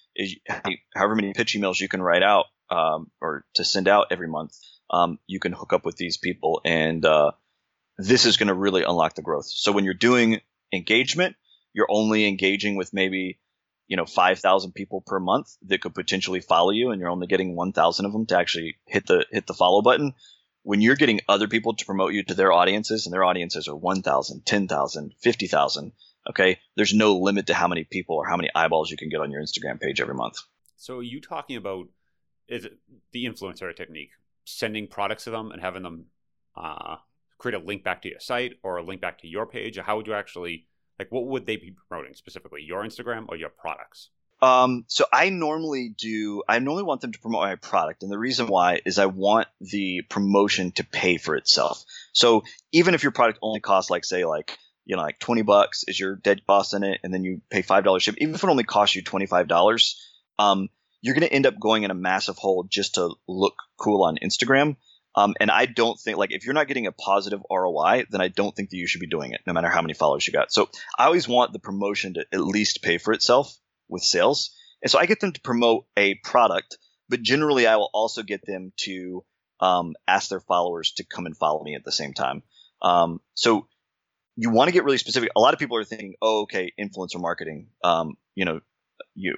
however 0.96 1.16
many 1.16 1.34
pitch 1.34 1.56
emails 1.56 1.80
you 1.80 1.88
can 1.88 2.02
write 2.02 2.24
out 2.24 2.46
um, 2.70 3.10
or 3.22 3.46
to 3.56 3.64
send 3.64 3.88
out 3.88 4.08
every 4.12 4.28
month. 4.28 4.58
Um, 4.92 5.20
you 5.28 5.40
can 5.40 5.54
hook 5.54 5.72
up 5.72 5.86
with 5.86 5.98
these 5.98 6.18
people, 6.18 6.62
and 6.66 7.06
uh, 7.06 7.32
this 8.00 8.26
is 8.26 8.38
going 8.38 8.48
to 8.48 8.56
really 8.56 8.84
unlock 8.84 9.14
the 9.14 9.22
growth. 9.22 9.46
So 9.46 9.72
when 9.72 9.86
you're 9.86 9.94
doing 9.94 10.42
engagement, 10.74 11.36
you're 11.74 11.88
only 11.90 12.28
engaging 12.28 12.76
with 12.76 12.94
maybe 12.94 13.40
you 13.88 13.98
know 13.98 14.06
5000 14.06 14.74
people 14.74 15.02
per 15.02 15.20
month 15.20 15.56
that 15.64 15.82
could 15.82 15.96
potentially 15.96 16.42
follow 16.42 16.72
you 16.72 16.92
and 16.92 17.00
you're 17.00 17.10
only 17.10 17.28
getting 17.28 17.56
1000 17.56 18.06
of 18.06 18.14
them 18.14 18.26
to 18.28 18.38
actually 18.38 18.78
hit 18.86 19.06
the 19.08 19.26
hit 19.32 19.48
the 19.48 19.54
follow 19.54 19.82
button. 19.82 20.14
When 20.64 20.82
you're 20.82 20.96
getting 20.96 21.22
other 21.28 21.48
people 21.48 21.74
to 21.76 21.86
promote 21.86 22.14
you 22.14 22.24
to 22.26 22.34
their 22.34 22.52
audiences 22.52 23.06
and 23.06 23.14
their 23.14 23.24
audiences 23.24 23.68
are 23.68 23.76
1000 23.76 24.46
10000 24.46 25.14
50000 25.24 25.92
okay 26.30 26.60
there's 26.76 26.94
no 26.94 27.18
limit 27.18 27.48
to 27.48 27.54
how 27.54 27.68
many 27.68 27.86
people 27.86 28.16
or 28.18 28.28
how 28.28 28.38
many 28.38 28.50
eyeballs 28.54 28.92
you 28.92 28.98
can 28.98 29.10
get 29.10 29.22
on 29.22 29.32
your 29.32 29.42
instagram 29.42 29.80
page 29.80 30.02
every 30.02 30.16
month. 30.16 30.38
So 30.76 30.98
are 30.98 31.04
you 31.04 31.20
talking 31.22 31.58
about 31.58 31.88
is 32.48 32.68
the 33.12 33.26
influencer 33.26 33.76
technique 33.76 34.12
sending 34.46 34.88
products 34.88 35.26
to 35.26 35.32
them 35.32 35.52
and 35.52 35.62
having 35.62 35.84
them 35.84 36.06
uh, 36.56 36.98
create 37.38 37.56
a 37.56 37.64
link 37.64 37.84
back 37.84 38.02
to 38.02 38.10
your 38.10 38.20
site 38.20 38.54
or 38.64 38.78
a 38.78 38.84
link 38.84 39.02
back 39.02 39.20
to 39.20 39.28
your 39.28 39.46
page? 39.46 39.78
Or 39.78 39.84
how 39.84 39.98
would 39.98 40.08
you 40.08 40.14
actually 40.14 40.66
like, 41.00 41.12
what 41.12 41.26
would 41.26 41.46
they 41.46 41.56
be 41.56 41.74
promoting 41.88 42.14
specifically? 42.14 42.62
Your 42.62 42.84
Instagram 42.84 43.26
or 43.30 43.38
your 43.38 43.50
products? 43.50 44.10
Um, 44.42 44.86
so 44.88 45.06
I 45.12 45.30
normally 45.30 45.94
do. 45.98 46.44
I 46.48 46.60
normally 46.60 46.84
want 46.84 47.02
them 47.02 47.12
to 47.12 47.20
promote 47.20 47.42
my 47.42 47.56
product, 47.56 48.04
and 48.04 48.12
the 48.12 48.18
reason 48.18 48.48
why 48.48 48.82
is 48.86 49.00
I 49.00 49.08
want 49.08 49.48
the 49.60 50.02
promotion 50.10 50.72
to 50.74 50.86
pay 50.86 51.18
for 51.18 51.36
itself. 51.36 51.84
So 52.14 52.44
even 52.72 52.94
if 52.94 53.04
your 53.04 53.12
product 53.12 53.40
only 53.42 53.60
costs, 53.60 53.92
like, 53.92 54.06
say, 54.06 54.24
like 54.26 54.58
you 54.86 54.96
know, 54.96 55.02
like 55.02 55.20
twenty 55.20 55.42
bucks 55.42 55.84
is 55.88 56.00
your 56.00 56.16
dead 56.16 56.42
boss 56.48 56.74
in 56.74 56.84
it, 56.84 57.00
and 57.04 57.14
then 57.14 57.24
you 57.24 57.42
pay 57.50 57.62
five 57.62 57.84
dollars 57.84 58.04
ship. 58.04 58.16
Even 58.20 58.36
if 58.36 58.44
it 58.44 58.50
only 58.50 58.64
costs 58.64 58.96
you 58.96 59.02
twenty 59.02 59.26
five 59.26 59.48
dollars, 59.48 60.02
um, 60.38 60.70
you're 61.02 61.16
going 61.16 61.28
to 61.28 61.34
end 61.34 61.46
up 61.46 61.60
going 61.60 61.84
in 61.84 61.92
a 61.92 61.96
massive 61.96 62.38
hole 62.38 62.66
just 62.70 62.96
to 62.96 63.16
look 63.28 63.56
cool 63.78 64.04
on 64.04 64.18
Instagram. 64.24 64.78
Um, 65.20 65.36
and 65.42 65.52
I 65.52 65.66
don't 65.66 66.00
think 66.00 66.18
like 66.18 66.32
if 66.32 66.46
you're 66.46 66.54
not 66.54 66.70
getting 66.70 66.88
a 66.88 66.94
positive 66.94 67.42
ROI, 67.52 68.06
then 68.10 68.22
I 68.22 68.30
don't 68.30 68.56
think 68.56 68.70
that 68.70 68.78
you 68.78 68.88
should 68.88 69.02
be 69.02 69.08
doing 69.08 69.34
it, 69.34 69.42
no 69.46 69.52
matter 69.52 69.68
how 69.68 69.82
many 69.82 69.94
followers 69.94 70.26
you 70.26 70.32
got. 70.32 70.50
So 70.54 70.70
I 70.98 71.06
always 71.08 71.28
want 71.28 71.52
the 71.52 71.60
promotion 71.60 72.14
to 72.14 72.26
at 72.32 72.40
least 72.40 72.82
pay 72.82 73.00
for 73.00 73.12
itself 73.12 73.54
with 73.90 74.02
sales. 74.02 74.52
And 74.82 74.90
so 74.90 74.98
I 74.98 75.08
get 75.08 75.20
them 75.20 75.34
to 75.34 75.42
promote 75.42 75.88
a 75.98 76.16
product, 76.24 76.78
but 77.10 77.22
generally 77.22 77.68
I 77.68 77.76
will 77.76 77.90
also 77.94 78.24
get 78.24 78.46
them 78.46 78.72
to 78.86 79.26
um, 79.60 79.96
ask 80.08 80.30
their 80.30 80.40
followers 80.40 80.94
to 80.94 81.04
come 81.04 81.26
and 81.26 81.36
follow 81.36 81.62
me 81.66 81.76
at 81.76 81.84
the 81.84 81.92
same 81.92 82.14
time. 82.14 82.42
Um, 82.82 83.20
so 83.34 83.68
you 84.38 84.52
want 84.52 84.70
to 84.70 84.74
get 84.74 84.86
really 84.86 85.00
specific. 85.00 85.32
A 85.36 85.42
lot 85.42 85.54
of 85.54 85.60
people 85.60 85.76
are 85.76 85.84
thinking, 85.84 86.16
oh, 86.22 86.44
okay, 86.44 86.72
influencer 86.80 87.20
marketing. 87.20 87.68
Um, 87.84 88.16
you 88.36 88.46
know, 88.46 88.62
you, 89.16 89.36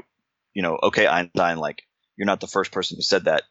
you 0.53 0.61
know, 0.61 0.77
okay, 0.83 1.07
Einstein, 1.07 1.57
like 1.57 1.81
you're 2.17 2.27
not 2.27 2.39
the 2.39 2.45
first 2.45 2.71
person 2.71 2.97
who 2.97 3.01
said 3.01 3.25
that. 3.25 3.41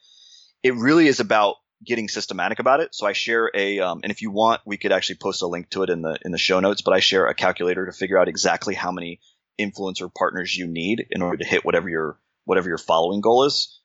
It 0.62 0.76
really 0.76 1.08
is 1.08 1.18
about 1.18 1.56
getting 1.84 2.08
systematic 2.08 2.58
about 2.58 2.80
it. 2.80 2.94
So 2.94 3.06
I 3.06 3.12
share 3.12 3.50
a, 3.54 3.80
um, 3.80 4.00
and 4.02 4.12
if 4.12 4.22
you 4.22 4.30
want, 4.30 4.60
we 4.64 4.76
could 4.76 4.92
actually 4.92 5.16
post 5.16 5.42
a 5.42 5.46
link 5.46 5.70
to 5.70 5.82
it 5.82 5.90
in 5.90 6.02
the 6.02 6.18
in 6.24 6.32
the 6.32 6.38
show 6.38 6.60
notes. 6.60 6.82
But 6.82 6.94
I 6.94 7.00
share 7.00 7.26
a 7.26 7.34
calculator 7.34 7.86
to 7.86 7.92
figure 7.92 8.18
out 8.18 8.28
exactly 8.28 8.74
how 8.74 8.92
many 8.92 9.20
influencer 9.58 10.12
partners 10.12 10.56
you 10.56 10.66
need 10.66 11.06
in 11.10 11.22
order 11.22 11.38
to 11.38 11.44
hit 11.44 11.64
whatever 11.64 11.88
your 11.88 12.18
whatever 12.44 12.68
your 12.68 12.78
following 12.78 13.20
goal 13.20 13.44
is. 13.44 13.78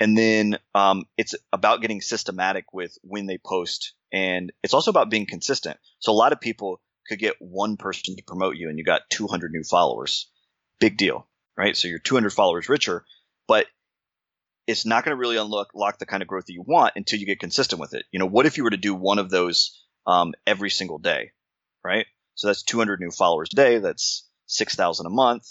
And 0.00 0.18
then 0.18 0.58
um, 0.74 1.04
it's 1.16 1.34
about 1.52 1.80
getting 1.80 2.00
systematic 2.00 2.72
with 2.72 2.96
when 3.02 3.26
they 3.26 3.38
post, 3.38 3.94
and 4.12 4.52
it's 4.62 4.74
also 4.74 4.90
about 4.90 5.10
being 5.10 5.26
consistent. 5.26 5.78
So 6.00 6.12
a 6.12 6.14
lot 6.14 6.32
of 6.32 6.40
people 6.40 6.80
could 7.08 7.18
get 7.18 7.36
one 7.40 7.76
person 7.76 8.16
to 8.16 8.22
promote 8.24 8.56
you, 8.56 8.68
and 8.68 8.78
you 8.78 8.84
got 8.84 9.08
200 9.10 9.52
new 9.52 9.62
followers. 9.62 10.28
Big 10.80 10.96
deal, 10.96 11.26
right? 11.56 11.76
So 11.76 11.86
you're 11.86 12.00
200 12.00 12.30
followers 12.30 12.68
richer, 12.68 13.04
but 13.46 13.66
it's 14.66 14.86
not 14.86 15.04
going 15.04 15.16
to 15.16 15.20
really 15.20 15.36
unlock 15.36 15.70
lock 15.74 15.98
the 15.98 16.06
kind 16.06 16.22
of 16.22 16.28
growth 16.28 16.46
that 16.46 16.52
you 16.52 16.62
want 16.66 16.94
until 16.96 17.18
you 17.18 17.26
get 17.26 17.40
consistent 17.40 17.80
with 17.80 17.94
it. 17.94 18.04
You 18.12 18.18
know, 18.18 18.26
what 18.26 18.46
if 18.46 18.56
you 18.56 18.64
were 18.64 18.70
to 18.70 18.76
do 18.76 18.94
one 18.94 19.18
of 19.18 19.30
those 19.30 19.82
um, 20.06 20.34
every 20.46 20.70
single 20.70 20.98
day, 20.98 21.32
right? 21.84 22.06
So 22.34 22.46
that's 22.46 22.62
200 22.62 23.00
new 23.00 23.10
followers 23.10 23.50
a 23.52 23.56
day. 23.56 23.78
That's 23.78 24.28
6,000 24.46 25.06
a 25.06 25.10
month. 25.10 25.46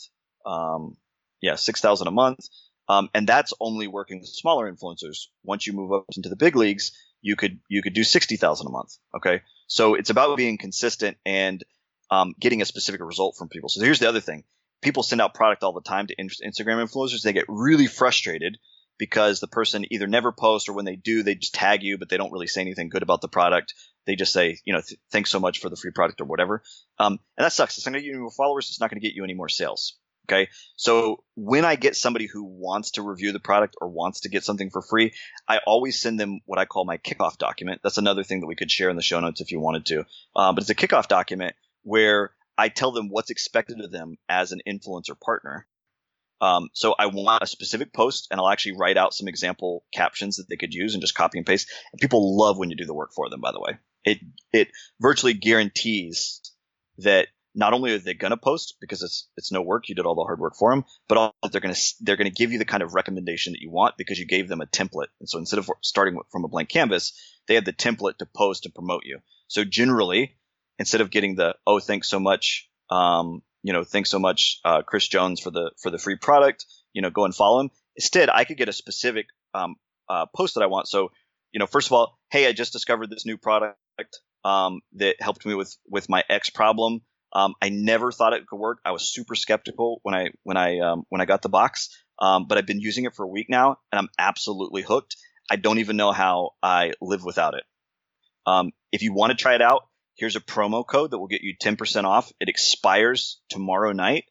Um, 0.46 0.98
yeah, 1.42 1.56
6,000 1.56 2.08
a 2.08 2.12
month. 2.12 2.48
Um, 2.90 3.10
and 3.14 3.28
that's 3.28 3.54
only 3.60 3.88
working 3.88 4.20
with 4.20 4.30
smaller 4.30 4.72
influencers. 4.72 5.28
Once 5.44 5.66
you 5.66 5.74
move 5.74 5.94
up 5.94 6.06
into 6.16 6.30
the 6.30 6.36
big 6.36 6.56
leagues, 6.56 6.92
you 7.22 7.36
could 7.36 7.60
you 7.70 7.82
could 7.82 7.94
do 7.94 8.04
60,000 8.04 8.68
a 8.68 8.70
month. 8.70 8.98
Okay, 9.16 9.42
so 9.68 9.94
it's 9.96 10.10
about 10.10 10.38
being 10.38 10.58
consistent 10.58 11.18
and 11.26 11.64
um, 12.10 12.34
getting 12.40 12.62
a 12.62 12.66
specific 12.66 13.02
result 13.02 13.36
from 13.38 13.48
people. 13.48 13.70
So 13.70 13.82
here's 13.82 14.00
the 14.00 14.10
other 14.10 14.20
thing: 14.20 14.44
people 14.82 15.04
send 15.04 15.22
out 15.22 15.34
product 15.34 15.64
all 15.64 15.72
the 15.74 15.82
time 15.82 16.08
to 16.08 16.16
Instagram 16.16 16.84
influencers. 16.84 17.22
They 17.22 17.34
get 17.34 17.46
really 17.48 17.88
frustrated 17.88 18.58
because 18.98 19.40
the 19.40 19.48
person 19.48 19.86
either 19.92 20.08
never 20.08 20.32
posts 20.32 20.70
or 20.70 20.74
when 20.74 20.86
they 20.86 20.96
do, 20.96 21.24
they 21.24 21.36
just 21.36 21.54
tag 21.54 21.84
you, 21.84 21.98
but 21.98 22.10
they 22.10 22.18
don't 22.18 22.32
really 22.32 22.48
say 22.48 22.62
anything 22.62 22.90
good 22.90 23.04
about 23.04 23.22
the 23.22 23.28
product. 23.28 23.74
They 24.06 24.16
just 24.16 24.34
say, 24.34 24.58
you 24.66 24.74
know, 24.74 24.82
th- 24.82 25.00
thanks 25.12 25.30
so 25.30 25.40
much 25.40 25.60
for 25.60 25.70
the 25.70 25.76
free 25.76 25.92
product 25.92 26.22
or 26.22 26.26
whatever. 26.26 26.64
Um, 26.98 27.20
and 27.38 27.46
that 27.46 27.54
sucks. 27.54 27.78
It's 27.78 27.86
not 27.86 27.94
going 27.94 28.04
to 28.04 28.08
get 28.08 28.14
you 28.16 28.22
more 28.22 28.32
followers. 28.32 28.70
It's 28.70 28.80
not 28.80 28.90
going 28.90 29.02
to 29.02 29.08
get 29.08 29.16
you 29.16 29.24
any 29.24 29.34
more 29.34 29.50
sales. 29.50 29.98
Okay. 30.30 30.50
So 30.76 31.24
when 31.36 31.66
I 31.66 31.76
get 31.76 31.96
somebody 31.96 32.28
who 32.28 32.44
wants 32.44 32.92
to 32.92 33.02
review 33.02 33.32
the 33.32 33.40
product 33.40 33.76
or 33.82 33.90
wants 33.90 34.22
to 34.22 34.30
get 34.30 34.44
something 34.44 34.70
for 34.70 34.82
free, 34.82 35.14
I 35.48 35.60
always 35.66 36.00
send 36.00 36.20
them 36.20 36.42
what 36.46 36.60
I 36.60 36.66
call 36.66 36.86
my 36.86 36.98
kickoff 36.98 37.38
document. 37.38 37.82
That's 37.84 37.98
another 37.98 38.24
thing 38.24 38.42
that 38.42 38.48
we 38.48 38.56
could 38.56 38.72
share 38.72 38.90
in 38.90 38.96
the 38.96 39.02
show 39.02 39.20
notes 39.20 39.42
if 39.42 39.52
you 39.52 39.60
wanted 39.60 39.86
to. 39.88 40.06
Um, 40.36 40.56
but 40.56 40.62
it's 40.62 40.70
a 40.70 40.76
kickoff 40.76 41.08
document 41.08 41.56
where 41.84 42.32
I 42.58 42.70
tell 42.70 42.92
them 42.92 43.10
what's 43.10 43.32
expected 43.32 43.82
of 43.82 43.92
them 43.92 44.18
as 44.30 44.52
an 44.52 44.62
influencer 44.68 45.20
partner. 45.20 45.66
Um, 46.42 46.70
so 46.74 46.96
I 46.98 47.06
want 47.06 47.44
a 47.44 47.48
specific 47.48 47.94
post, 47.94 48.28
and 48.32 48.40
I'll 48.40 48.50
actually 48.50 48.76
write 48.78 48.98
out 48.98 49.14
some 49.14 49.28
example 49.28 49.86
captions 49.94 50.38
that 50.38 50.50
they 50.50 50.58
could 50.58 50.74
use 50.74 50.96
and 50.96 51.02
just 51.02 51.14
copy 51.14 51.38
and 51.38 51.46
paste. 51.46 51.70
And 51.94 52.02
people 52.02 52.38
love 52.38 52.58
when 52.58 52.72
you 52.72 52.76
do 52.76 52.86
the 52.86 52.96
work 52.96 53.12
for 53.16 53.30
them. 53.30 53.42
By 53.42 53.52
the 53.52 53.62
way, 53.62 53.78
it 54.04 54.20
it 54.52 54.70
virtually 55.00 55.34
guarantees 55.34 56.42
that 56.98 57.28
not 57.54 57.74
only 57.74 57.94
are 57.94 58.00
they 58.00 58.14
going 58.14 58.32
to 58.32 58.38
post 58.38 58.78
because 58.80 59.04
it's 59.04 59.30
it's 59.38 59.52
no 59.52 59.62
work, 59.62 59.88
you 59.88 59.96
did 59.96 60.06
all 60.06 60.16
the 60.16 60.24
hard 60.24 60.40
work 60.40 60.56
for 60.58 60.72
them, 60.72 60.86
but 61.08 61.34
they're 61.52 61.62
going 61.62 61.76
to 61.76 61.82
they're 62.02 62.18
going 62.18 62.32
to 62.32 62.36
give 62.36 62.52
you 62.52 62.58
the 62.58 62.66
kind 62.66 62.82
of 62.82 62.96
recommendation 62.96 63.54
that 63.54 63.62
you 63.62 63.70
want 63.70 63.98
because 63.98 64.18
you 64.18 64.26
gave 64.26 64.48
them 64.48 64.62
a 64.62 64.66
template. 64.66 65.08
And 65.20 65.30
so 65.30 65.38
instead 65.38 65.60
of 65.60 65.70
starting 65.82 66.18
from 66.32 66.44
a 66.44 66.48
blank 66.48 66.70
canvas, 66.70 67.14
they 67.48 67.56
had 67.56 67.66
the 67.66 67.74
template 67.74 68.18
to 68.18 68.26
post 68.26 68.66
and 68.66 68.74
promote 68.74 69.04
you. 69.06 69.20
So 69.48 69.64
generally, 69.64 70.38
instead 70.80 71.02
of 71.02 71.12
getting 71.12 71.36
the 71.36 71.56
oh 71.68 71.80
thanks 71.80 72.08
so 72.08 72.20
much 72.20 72.70
um, 72.90 73.42
you 73.64 73.74
know, 73.74 73.84
thanks 73.84 74.10
so 74.10 74.20
much, 74.20 74.60
uh, 74.66 74.82
Chris 74.82 75.08
Jones 75.08 75.40
for 75.40 75.52
the 75.52 75.72
for 75.82 75.92
the 75.92 75.98
free 75.98 76.16
product. 76.16 76.66
You 76.94 77.02
know, 77.02 77.10
go 77.10 77.26
and 77.26 77.36
follow 77.36 77.62
him. 77.62 77.72
Instead, 77.96 78.30
I 78.30 78.44
could 78.44 78.58
get 78.58 78.70
a 78.70 78.74
specific 78.74 79.28
um, 79.54 79.76
uh, 80.10 80.26
post 80.36 80.56
that 80.56 80.64
I 80.64 80.68
want. 80.68 80.88
So, 80.88 81.12
you 81.52 81.60
know, 81.60 81.68
first 81.68 81.88
of 81.88 81.94
all, 81.94 82.18
hey, 82.32 82.48
I 82.48 82.54
just 82.54 82.74
discovered 82.74 83.10
this 83.10 83.26
new 83.26 83.38
product 83.38 83.78
um, 84.44 84.82
that 84.94 85.22
helped 85.22 85.46
me 85.46 85.56
with 85.56 85.76
with 85.88 86.10
my 86.10 86.24
X 86.30 86.50
problem. 86.50 87.02
Um, 87.34 87.56
I 87.62 87.70
never 87.70 88.12
thought 88.12 88.34
it 88.34 88.46
could 88.48 88.58
work. 88.58 88.80
I 88.84 88.92
was 88.92 89.14
super 89.14 89.36
skeptical 89.36 90.00
when 90.04 90.16
I 90.16 90.32
when 90.44 90.58
I 90.58 90.80
um, 90.80 91.04
when 91.10 91.22
I 91.22 91.26
got 91.26 91.42
the 91.42 91.50
box, 91.50 91.90
um, 92.20 92.46
but 92.48 92.58
I've 92.58 92.66
been 92.66 92.82
using 92.82 93.06
it 93.06 93.16
for 93.16 93.24
a 93.24 93.28
week 93.28 93.48
now, 93.50 93.78
and 93.92 94.00
I'm 94.00 94.10
absolutely 94.18 94.82
hooked. 94.82 95.16
I 95.50 95.56
don't 95.56 95.80
even 95.80 95.98
know 95.98 96.12
how 96.12 96.52
I 96.62 96.94
live 97.02 97.24
without 97.24 97.54
it. 97.54 97.64
Um, 98.46 98.72
if 98.92 99.02
you 99.02 99.14
want 99.14 99.32
to 99.32 99.38
try 99.38 99.56
it 99.56 99.62
out, 99.62 99.84
here's 100.22 100.36
a 100.36 100.40
promo 100.40 100.86
code 100.86 101.10
that 101.10 101.18
will 101.18 101.28
get 101.28 101.42
you 101.42 101.56
10% 101.58 102.04
off. 102.04 102.32
It 102.40 102.48
expires 102.48 103.42
tomorrow 103.50 103.92
night. 103.92 104.26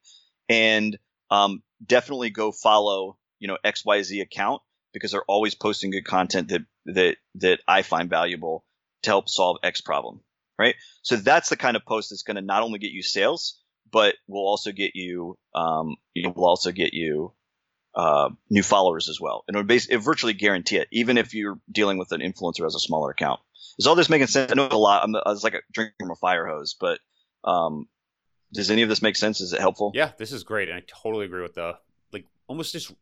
And 0.49 0.97
um, 1.31 1.65
definitely 1.85 2.31
go 2.31 2.53
follow, 2.53 3.19
you 3.41 3.49
know, 3.49 3.59
XYZ 3.65 4.23
account 4.23 4.63
because 4.95 5.11
they're 5.11 5.25
always 5.27 5.57
posting 5.57 5.91
good 5.91 6.05
content 6.05 6.51
that, 6.51 6.61
that, 6.87 7.17
that 7.35 7.61
I 7.67 7.83
find 7.83 8.09
valuable 8.09 8.65
to 9.03 9.11
help 9.11 9.29
solve 9.29 9.57
X 9.65 9.81
problem. 9.81 10.21
Right. 10.57 10.77
So 11.03 11.17
that's 11.17 11.49
the 11.49 11.57
kind 11.57 11.77
of 11.77 11.85
post 11.85 12.11
that's 12.11 12.23
going 12.23 12.37
to 12.37 12.43
not 12.43 12.63
only 12.63 12.79
get 12.79 12.93
you 12.93 13.03
sales, 13.03 13.61
but 13.91 14.15
will 14.29 14.47
also 14.47 14.71
get 14.71 14.93
you, 14.95 15.37
um, 15.57 15.97
it 16.15 16.37
will 16.37 16.47
also 16.47 16.71
get 16.71 16.95
you, 16.95 17.33
uh, 17.97 18.29
new 18.49 18.63
followers 18.63 19.09
as 19.09 19.21
well. 19.21 19.43
And 19.49 19.57
it, 19.57 19.67
would 19.67 19.71
it 19.91 19.99
virtually 19.99 20.35
guarantee 20.35 20.77
it, 20.77 20.87
even 20.93 21.19
if 21.19 21.35
you're 21.35 21.59
dealing 21.71 21.99
with 21.99 22.13
an 22.13 22.21
influencer 22.21 22.65
as 22.65 22.77
a 22.77 22.81
smaller 22.81 23.11
account. 23.11 23.41
Is 23.81 23.87
all 23.87 23.95
this 23.95 24.11
making 24.11 24.27
sense? 24.27 24.53
I 24.53 24.55
know 24.55 24.69
a 24.71 24.77
lot. 24.77 25.03
I'm, 25.03 25.17
I 25.17 25.31
was 25.31 25.43
like 25.43 25.55
a, 25.55 25.61
drinking 25.73 25.95
from 25.99 26.11
a 26.11 26.15
fire 26.17 26.47
hose, 26.47 26.77
but 26.79 27.01
um, 27.45 27.89
does 28.53 28.71
any 28.71 28.83
of 28.83 28.91
this 28.91 29.01
make 29.01 29.17
sense? 29.17 29.41
Is 29.41 29.55
it 29.55 29.61
helpful? 29.61 29.91
Yeah, 29.95 30.13
this 30.19 30.33
is 30.33 30.45
great, 30.45 30.69
and 30.69 30.77
I 30.77 30.83
totally 30.87 31.25
agree 31.25 31.41
with 31.41 31.55
the 31.55 31.79
like 32.13 32.27
almost 32.47 32.73
just 32.73 32.93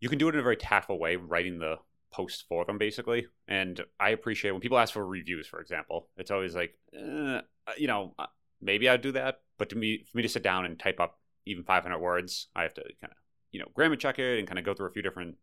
you 0.00 0.08
can 0.08 0.16
do 0.16 0.30
it 0.30 0.34
in 0.34 0.40
a 0.40 0.42
very 0.42 0.56
tactful 0.56 0.98
way, 0.98 1.16
writing 1.16 1.58
the 1.58 1.76
post 2.10 2.46
for 2.48 2.64
them 2.64 2.78
basically. 2.78 3.26
And 3.48 3.78
I 4.00 4.10
appreciate 4.10 4.52
when 4.52 4.62
people 4.62 4.78
ask 4.78 4.94
for 4.94 5.06
reviews, 5.06 5.46
for 5.46 5.60
example. 5.60 6.08
It's 6.16 6.30
always 6.30 6.54
like, 6.54 6.72
uh, 6.98 7.42
you 7.76 7.86
know, 7.86 8.14
maybe 8.62 8.88
I'd 8.88 9.02
do 9.02 9.12
that. 9.12 9.40
But 9.58 9.68
to 9.70 9.76
me, 9.76 10.06
for 10.10 10.16
me 10.16 10.22
to 10.22 10.28
sit 10.30 10.42
down 10.42 10.64
and 10.64 10.78
type 10.78 11.00
up 11.00 11.18
even 11.44 11.64
500 11.64 11.98
words, 11.98 12.48
I 12.56 12.62
have 12.62 12.72
to 12.74 12.82
kind 12.82 13.10
of 13.10 13.18
you 13.52 13.60
know 13.60 13.66
grammar 13.74 13.96
check 13.96 14.18
it 14.18 14.38
and 14.38 14.48
kind 14.48 14.58
of 14.58 14.64
go 14.64 14.72
through 14.72 14.88
a 14.88 14.92
few 14.92 15.02
different 15.02 15.36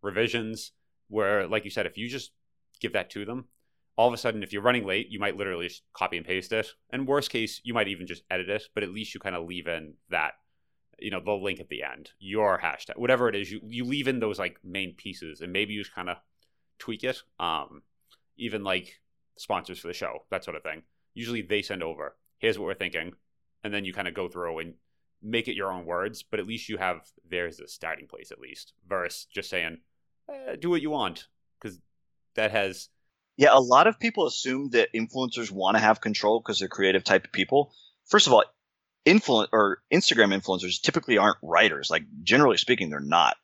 revisions. 0.00 0.72
Where, 1.08 1.46
like 1.46 1.66
you 1.66 1.70
said, 1.70 1.84
if 1.84 1.98
you 1.98 2.08
just 2.08 2.32
give 2.80 2.94
that 2.94 3.10
to 3.10 3.26
them, 3.26 3.44
all 3.96 4.08
of 4.08 4.14
a 4.14 4.18
sudden, 4.18 4.42
if 4.42 4.52
you're 4.52 4.62
running 4.62 4.86
late, 4.86 5.08
you 5.08 5.20
might 5.20 5.36
literally 5.36 5.68
just 5.68 5.82
copy 5.92 6.16
and 6.16 6.26
paste 6.26 6.52
it. 6.52 6.66
And 6.90 7.06
worst 7.06 7.30
case, 7.30 7.60
you 7.64 7.74
might 7.74 7.88
even 7.88 8.06
just 8.06 8.24
edit 8.30 8.48
it, 8.48 8.64
but 8.74 8.82
at 8.82 8.92
least 8.92 9.14
you 9.14 9.20
kind 9.20 9.36
of 9.36 9.46
leave 9.46 9.68
in 9.68 9.94
that, 10.10 10.32
you 10.98 11.10
know, 11.10 11.20
the 11.24 11.32
link 11.32 11.60
at 11.60 11.68
the 11.68 11.82
end, 11.82 12.10
your 12.18 12.58
hashtag, 12.58 12.96
whatever 12.96 13.28
it 13.28 13.36
is, 13.36 13.50
you, 13.50 13.60
you 13.64 13.84
leave 13.84 14.08
in 14.08 14.20
those 14.20 14.38
like 14.38 14.58
main 14.64 14.94
pieces 14.96 15.40
and 15.40 15.52
maybe 15.52 15.74
you 15.74 15.82
just 15.82 15.94
kind 15.94 16.10
of 16.10 16.16
tweak 16.78 17.04
it. 17.04 17.22
Um, 17.38 17.82
even 18.36 18.64
like 18.64 19.00
sponsors 19.36 19.78
for 19.78 19.88
the 19.88 19.94
show, 19.94 20.24
that 20.30 20.44
sort 20.44 20.56
of 20.56 20.62
thing. 20.62 20.82
Usually 21.14 21.42
they 21.42 21.62
send 21.62 21.82
over, 21.82 22.16
here's 22.38 22.58
what 22.58 22.66
we're 22.66 22.74
thinking. 22.74 23.12
And 23.62 23.72
then 23.72 23.84
you 23.84 23.92
kind 23.92 24.08
of 24.08 24.14
go 24.14 24.28
through 24.28 24.58
and 24.58 24.74
make 25.22 25.48
it 25.48 25.56
your 25.56 25.72
own 25.72 25.86
words, 25.86 26.22
but 26.22 26.40
at 26.40 26.46
least 26.46 26.68
you 26.68 26.76
have 26.76 27.00
there's 27.28 27.60
a 27.60 27.68
starting 27.68 28.06
place 28.06 28.30
at 28.30 28.40
least, 28.40 28.74
versus 28.86 29.26
just 29.32 29.48
saying, 29.48 29.78
eh, 30.28 30.56
do 30.60 30.68
what 30.68 30.82
you 30.82 30.90
want. 30.90 31.28
Because 31.60 31.78
that 32.34 32.50
has 32.50 32.88
yeah, 33.36 33.50
a 33.52 33.60
lot 33.60 33.86
of 33.86 33.98
people 33.98 34.26
assume 34.26 34.70
that 34.70 34.92
influencers 34.94 35.50
want 35.50 35.76
to 35.76 35.80
have 35.80 36.00
control 36.00 36.40
because 36.40 36.58
they're 36.58 36.68
creative 36.68 37.04
type 37.04 37.24
of 37.24 37.32
people. 37.32 37.72
First 38.06 38.26
of 38.26 38.32
all, 38.32 38.44
influence 39.04 39.48
or 39.52 39.78
Instagram 39.92 40.38
influencers 40.38 40.80
typically 40.80 41.18
aren't 41.18 41.38
writers. 41.42 41.90
Like 41.90 42.04
generally 42.22 42.56
speaking, 42.56 42.90
they're 42.90 43.00
not. 43.00 43.36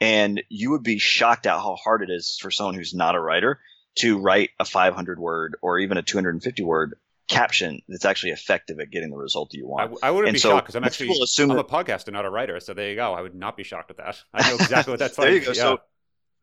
And 0.00 0.42
you 0.48 0.72
would 0.72 0.82
be 0.82 0.98
shocked 0.98 1.46
at 1.46 1.58
how 1.58 1.76
hard 1.76 2.02
it 2.02 2.10
is 2.10 2.38
for 2.40 2.50
someone 2.50 2.74
who's 2.74 2.94
not 2.94 3.14
a 3.14 3.20
writer 3.20 3.60
to 3.96 4.18
write 4.18 4.50
a 4.58 4.64
500 4.64 5.18
word 5.18 5.56
or 5.62 5.78
even 5.78 5.96
a 5.96 6.02
250 6.02 6.62
word 6.62 6.94
caption 7.28 7.80
that's 7.88 8.04
actually 8.04 8.32
effective 8.32 8.78
at 8.80 8.90
getting 8.90 9.10
the 9.10 9.16
result 9.16 9.50
that 9.50 9.58
you 9.58 9.66
want. 9.66 9.98
I, 10.02 10.08
I 10.08 10.10
wouldn't 10.10 10.28
and 10.28 10.34
be 10.34 10.40
so 10.40 10.50
shocked 10.50 10.66
because 10.66 10.76
I'm 10.76 10.84
actually 10.84 11.10
assume 11.22 11.50
I'm 11.50 11.56
that, 11.56 11.66
a 11.66 11.68
podcaster, 11.68 12.12
not 12.12 12.24
a 12.24 12.30
writer. 12.30 12.58
So 12.60 12.74
there 12.74 12.90
you 12.90 12.96
go. 12.96 13.12
I 13.12 13.22
would 13.22 13.34
not 13.34 13.56
be 13.56 13.64
shocked 13.64 13.90
at 13.90 13.98
that. 13.98 14.22
I 14.34 14.48
know 14.48 14.56
exactly 14.56 14.92
what 14.92 14.98
that's 14.98 15.18
like. 15.18 15.26
there 15.28 15.34
you 15.34 15.40
go. 15.40 15.52
Yeah. 15.52 15.62
So 15.62 15.78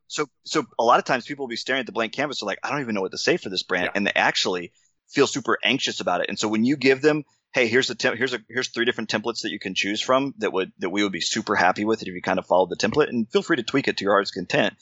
so 0.09 0.25
so 0.43 0.65
a 0.77 0.83
lot 0.83 0.99
of 0.99 1.05
times 1.05 1.25
people 1.25 1.43
will 1.43 1.49
be 1.49 1.55
staring 1.55 1.79
at 1.79 1.85
the 1.85 1.91
blank 1.91 2.13
canvas, 2.13 2.41
they're 2.41 2.47
like, 2.47 2.59
I 2.63 2.71
don't 2.71 2.81
even 2.81 2.95
know 2.95 3.01
what 3.01 3.11
to 3.11 3.17
say 3.17 3.37
for 3.37 3.49
this 3.49 3.63
brand, 3.63 3.85
yeah. 3.85 3.91
and 3.95 4.07
they 4.07 4.11
actually 4.13 4.73
feel 5.07 5.27
super 5.27 5.57
anxious 5.63 6.01
about 6.01 6.21
it. 6.21 6.29
And 6.29 6.37
so 6.37 6.47
when 6.47 6.65
you 6.65 6.75
give 6.75 7.01
them, 7.01 7.23
hey, 7.53 7.67
here's 7.67 7.87
the 7.87 7.95
temp- 7.95 8.17
here's 8.17 8.33
a 8.33 8.39
here's 8.49 8.69
three 8.69 8.85
different 8.85 9.09
templates 9.09 9.43
that 9.43 9.51
you 9.51 9.59
can 9.59 9.75
choose 9.75 10.01
from 10.01 10.33
that 10.39 10.51
would 10.51 10.71
that 10.79 10.89
we 10.89 11.03
would 11.03 11.11
be 11.11 11.21
super 11.21 11.55
happy 11.55 11.85
with 11.85 12.01
if 12.01 12.07
you 12.07 12.21
kind 12.21 12.39
of 12.39 12.47
followed 12.47 12.69
the 12.71 12.75
template, 12.75 13.09
and 13.09 13.31
feel 13.31 13.43
free 13.43 13.57
to 13.57 13.63
tweak 13.63 13.87
it 13.87 13.97
to 13.97 14.03
your 14.03 14.13
heart's 14.13 14.31
content. 14.31 14.73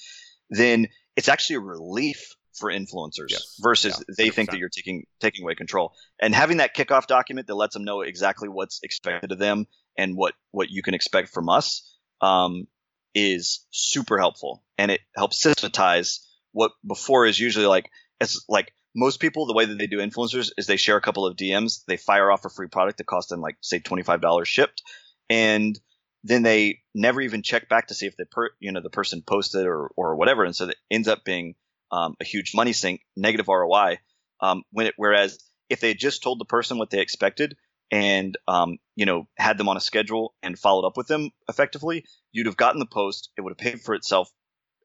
Then 0.50 0.88
it's 1.18 1.28
actually 1.28 1.58
a 1.58 1.62
relief 1.62 2.36
for 2.54 2.72
influencers 2.72 3.30
yes. 3.30 3.56
versus 3.60 3.96
yeah, 3.98 4.16
they 4.18 4.30
think 4.30 4.50
that 4.50 4.60
you're 4.60 4.70
taking 4.70 5.06
taking 5.20 5.44
away 5.44 5.56
control. 5.56 5.94
And 6.22 6.34
having 6.34 6.58
that 6.58 6.74
kickoff 6.74 7.06
document 7.06 7.48
that 7.48 7.56
lets 7.56 7.74
them 7.74 7.84
know 7.84 8.02
exactly 8.02 8.48
what's 8.48 8.80
expected 8.82 9.34
of 9.34 9.40
them 9.40 9.68
and 9.98 10.16
what 10.16 10.36
what 10.52 10.70
you 10.70 10.82
can 10.82 10.94
expect 10.94 11.30
from 11.30 11.50
us 11.50 11.94
um, 12.22 12.68
is 13.18 13.66
super 13.72 14.20
helpful 14.20 14.64
and 14.78 14.92
it 14.92 15.02
helps 15.16 15.42
systematize 15.42 16.20
what 16.52 16.72
before 16.86 17.26
is 17.26 17.40
usually 17.40 17.66
like 17.66 17.90
it's 18.22 18.46
like 18.48 18.72
most 18.96 19.20
people 19.20 19.48
the 19.48 19.56
way 19.56 19.66
that 19.66 19.78
they 19.78 19.88
do 19.88 19.98
influencers 19.98 20.52
is 20.56 20.68
they 20.68 20.78
share 20.78 20.98
a 20.98 21.02
couple 21.02 21.26
of 21.26 21.36
DMs, 21.36 21.84
they 21.88 21.98
fire 21.98 22.32
off 22.32 22.46
a 22.46 22.50
free 22.50 22.68
product 22.68 23.00
that 23.00 23.08
costs 23.08 23.32
them 23.32 23.42
like 23.42 23.58
say 23.62 23.80
$25 23.80 24.46
shipped 24.46 24.84
and 25.32 25.80
then 26.24 26.44
they 26.44 26.82
never 26.94 27.20
even 27.22 27.42
check 27.42 27.68
back 27.70 27.88
to 27.88 27.96
see 27.96 28.06
if 28.06 28.16
the 28.18 28.26
per, 28.28 28.50
you 28.60 28.72
know 28.72 28.82
the 28.82 28.90
person 28.92 29.24
posted 29.26 29.66
or 29.66 29.90
or 29.98 30.16
whatever 30.16 30.44
and 30.44 30.56
so 30.56 30.68
it 30.68 30.78
ends 30.92 31.08
up 31.08 31.24
being 31.24 31.56
um, 31.92 32.16
a 32.20 32.24
huge 32.24 32.54
money 32.54 32.74
sink, 32.74 33.02
negative 33.16 33.48
ROI. 33.48 34.00
Um, 34.40 34.64
when 34.72 34.88
it, 34.88 34.94
whereas 34.98 35.40
if 35.70 35.80
they 35.80 35.94
just 35.94 36.24
told 36.24 36.40
the 36.40 36.46
person 36.46 36.78
what 36.78 36.90
they 36.90 37.00
expected, 37.00 37.58
and 37.92 38.38
um, 38.48 38.78
you 38.96 39.06
know 39.06 39.28
had 39.38 39.58
them 39.58 39.70
on 39.70 39.78
a 39.78 39.82
schedule 39.82 40.34
and 40.44 40.58
followed 40.58 40.86
up 40.86 40.98
with 40.98 41.08
them 41.08 41.32
effectively, 41.48 42.06
you'd 42.32 42.48
have 42.48 42.58
gotten 42.58 42.80
the 42.80 42.86
post. 42.86 43.30
It 43.38 43.42
would 43.42 43.52
have 43.52 43.58
paid 43.58 43.82
for 43.82 43.96
itself, 43.96 44.32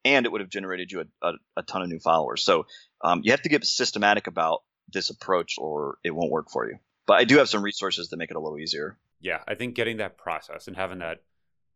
and 0.04 0.26
it 0.26 0.32
would 0.32 0.40
have 0.40 0.50
generated 0.50 0.92
you 0.92 1.00
a, 1.00 1.28
a, 1.28 1.32
a 1.58 1.62
ton 1.62 1.82
of 1.82 1.88
new 1.88 1.98
followers. 1.98 2.42
So 2.42 2.66
um, 3.02 3.20
you 3.24 3.32
have 3.32 3.42
to 3.42 3.48
get 3.48 3.64
systematic 3.64 4.26
about 4.26 4.62
this 4.92 5.10
approach, 5.10 5.56
or 5.58 5.98
it 6.04 6.10
won't 6.10 6.30
work 6.30 6.50
for 6.50 6.68
you. 6.68 6.78
But 7.06 7.14
I 7.14 7.24
do 7.24 7.38
have 7.38 7.48
some 7.48 7.62
resources 7.62 8.10
that 8.10 8.16
make 8.16 8.30
it 8.30 8.36
a 8.36 8.40
little 8.40 8.58
easier. 8.58 8.96
Yeah, 9.20 9.38
I 9.46 9.54
think 9.54 9.74
getting 9.74 9.98
that 9.98 10.18
process 10.18 10.68
and 10.68 10.76
having 10.76 10.98
that 10.98 11.22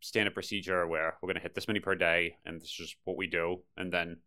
standard 0.00 0.34
procedure 0.34 0.86
where 0.86 1.16
we're 1.20 1.28
going 1.28 1.36
to 1.36 1.42
hit 1.42 1.54
this 1.54 1.68
many 1.68 1.80
per 1.80 1.94
day, 1.94 2.36
and 2.44 2.60
this 2.60 2.78
is 2.80 2.94
what 3.04 3.16
we 3.16 3.26
do, 3.26 3.62
and 3.76 3.92
then 3.92 4.18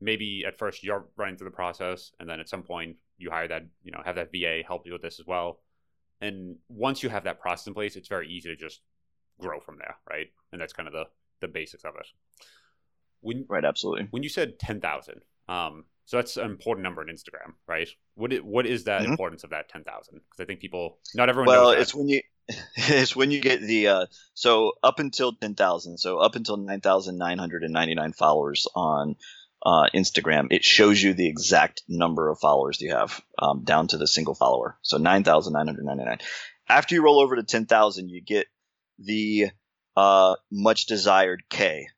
maybe 0.00 0.44
at 0.46 0.58
first 0.58 0.82
you're 0.82 1.06
running 1.16 1.36
through 1.36 1.48
the 1.48 1.56
process, 1.56 2.12
and 2.18 2.28
then 2.28 2.40
at 2.40 2.48
some 2.48 2.62
point 2.62 2.96
you 3.16 3.30
hire 3.30 3.48
that, 3.48 3.62
you 3.82 3.92
know, 3.92 4.00
have 4.04 4.16
that 4.16 4.32
VA 4.32 4.62
help 4.66 4.86
you 4.86 4.92
with 4.92 5.02
this 5.02 5.20
as 5.20 5.26
well 5.26 5.60
and 6.24 6.56
once 6.68 7.02
you 7.02 7.08
have 7.10 7.24
that 7.24 7.40
process 7.40 7.66
in 7.66 7.74
place, 7.74 7.96
it's 7.96 8.08
very 8.08 8.28
easy 8.28 8.48
to 8.48 8.56
just 8.56 8.80
grow 9.40 9.60
from 9.60 9.78
there, 9.78 9.96
right? 10.08 10.28
And 10.52 10.60
that's 10.60 10.72
kind 10.72 10.88
of 10.88 10.92
the 10.92 11.04
the 11.40 11.48
basics 11.48 11.84
of 11.84 11.94
it. 11.96 12.06
When, 13.20 13.44
right, 13.48 13.64
absolutely. 13.64 14.08
When 14.10 14.22
you 14.22 14.28
said 14.28 14.58
ten 14.58 14.80
thousand, 14.80 15.20
um, 15.48 15.84
so 16.06 16.16
that's 16.18 16.36
an 16.36 16.50
important 16.50 16.84
number 16.84 17.02
in 17.06 17.14
Instagram, 17.14 17.54
right? 17.66 17.88
What 18.14 18.32
What 18.44 18.66
is 18.66 18.84
that 18.84 19.02
mm-hmm. 19.02 19.12
importance 19.12 19.44
of 19.44 19.50
that 19.50 19.68
ten 19.68 19.84
thousand? 19.84 20.20
Because 20.20 20.42
I 20.42 20.46
think 20.46 20.60
people, 20.60 20.98
not 21.14 21.28
everyone. 21.28 21.48
Well, 21.48 21.70
it's 21.70 21.94
when 21.94 22.08
you 22.08 22.22
it's 22.76 23.16
when 23.16 23.30
you 23.30 23.40
get 23.40 23.60
the 23.60 23.88
uh, 23.88 24.06
so 24.34 24.72
up 24.82 24.98
until 24.98 25.32
ten 25.32 25.54
thousand, 25.54 25.98
so 25.98 26.18
up 26.18 26.36
until 26.36 26.56
nine 26.56 26.80
thousand 26.80 27.18
nine 27.18 27.38
hundred 27.38 27.64
and 27.64 27.72
ninety 27.72 27.94
nine 27.94 28.12
followers 28.12 28.66
on 28.74 29.16
uh, 29.64 29.88
Instagram, 29.94 30.48
it 30.50 30.62
shows 30.62 31.02
you 31.02 31.14
the 31.14 31.28
exact 31.28 31.82
number 31.88 32.28
of 32.28 32.38
followers 32.38 32.80
you 32.80 32.92
have 32.94 33.20
um, 33.38 33.64
down 33.64 33.88
to 33.88 33.96
the 33.96 34.06
single 34.06 34.34
follower. 34.34 34.76
So 34.82 34.98
9,999. 34.98 36.18
After 36.68 36.94
you 36.94 37.02
roll 37.02 37.20
over 37.20 37.36
to 37.36 37.42
10,000, 37.42 38.08
you 38.08 38.20
get 38.20 38.46
the 38.98 39.50
uh, 39.96 40.34
much 40.50 40.86
desired 40.86 41.44
K 41.48 41.88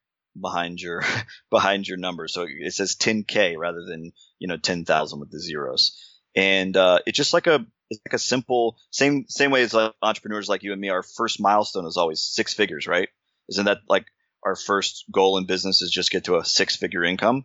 behind 0.41 0.81
your 0.81 1.03
behind 1.51 1.89
your 1.89 1.97
number. 1.97 2.29
So 2.29 2.47
it 2.49 2.73
says 2.73 2.97
10K 2.97 3.57
rather 3.57 3.85
than 3.85 4.13
you 4.39 4.49
know 4.49 4.57
10,000 4.57 5.21
with 5.21 5.31
the 5.31 5.41
zeros. 5.41 5.97
And 6.35 6.77
uh, 6.77 7.01
it's 7.07 7.17
just 7.17 7.33
like 7.33 7.47
a 7.47 7.67
it's 7.89 8.01
like 8.07 8.15
a 8.15 8.19
simple 8.19 8.77
same 8.91 9.25
same 9.29 9.51
way 9.51 9.63
as 9.63 9.73
like 9.73 9.95
entrepreneurs 10.03 10.49
like 10.49 10.63
you 10.63 10.73
and 10.73 10.81
me. 10.81 10.91
Our 10.91 11.03
first 11.03 11.41
milestone 11.41 11.87
is 11.87 11.97
always 11.97 12.23
six 12.23 12.53
figures, 12.55 12.87
right? 12.87 13.09
Isn't 13.49 13.65
that 13.67 13.79
like 13.89 14.07
our 14.45 14.57
first 14.57 15.05
goal 15.11 15.39
in 15.39 15.47
business 15.47 15.83
is 15.83 15.91
just 15.91 16.11
get 16.11 16.25
to 16.25 16.37
a 16.37 16.45
six 16.45 16.77
figure 16.77 17.05
income? 17.05 17.45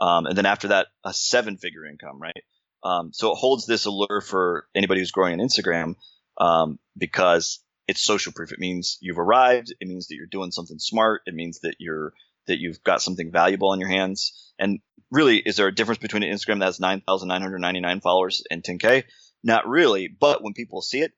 Um, 0.00 0.26
and 0.26 0.36
then 0.36 0.46
after 0.46 0.68
that, 0.68 0.88
a 1.04 1.12
seven 1.12 1.58
figure 1.58 1.84
income, 1.84 2.20
right? 2.20 2.42
Um, 2.82 3.12
so 3.12 3.32
it 3.32 3.36
holds 3.36 3.66
this 3.66 3.84
allure 3.84 4.22
for 4.22 4.66
anybody 4.74 5.00
who's 5.00 5.10
growing 5.10 5.38
on 5.38 5.46
Instagram 5.46 5.96
um, 6.38 6.78
because 6.96 7.60
it's 7.86 8.00
social 8.00 8.32
proof. 8.32 8.52
It 8.52 8.58
means 8.58 8.96
you've 9.00 9.18
arrived. 9.18 9.74
It 9.78 9.88
means 9.88 10.06
that 10.08 10.14
you're 10.14 10.26
doing 10.26 10.52
something 10.52 10.78
smart. 10.78 11.22
It 11.26 11.34
means 11.34 11.60
that 11.60 11.76
you're 11.78 12.14
that 12.46 12.58
you've 12.58 12.82
got 12.82 13.02
something 13.02 13.30
valuable 13.30 13.68
on 13.68 13.80
your 13.80 13.88
hands. 13.88 14.52
And 14.58 14.80
really, 15.10 15.36
is 15.38 15.56
there 15.56 15.66
a 15.66 15.74
difference 15.74 15.98
between 15.98 16.22
an 16.22 16.32
Instagram 16.32 16.60
that 16.60 16.66
has 16.66 16.80
9,999 16.80 18.00
followers 18.00 18.42
and 18.50 18.62
10K? 18.62 19.04
Not 19.44 19.68
really. 19.68 20.08
But 20.08 20.42
when 20.42 20.54
people 20.54 20.80
see 20.82 21.00
it, 21.00 21.12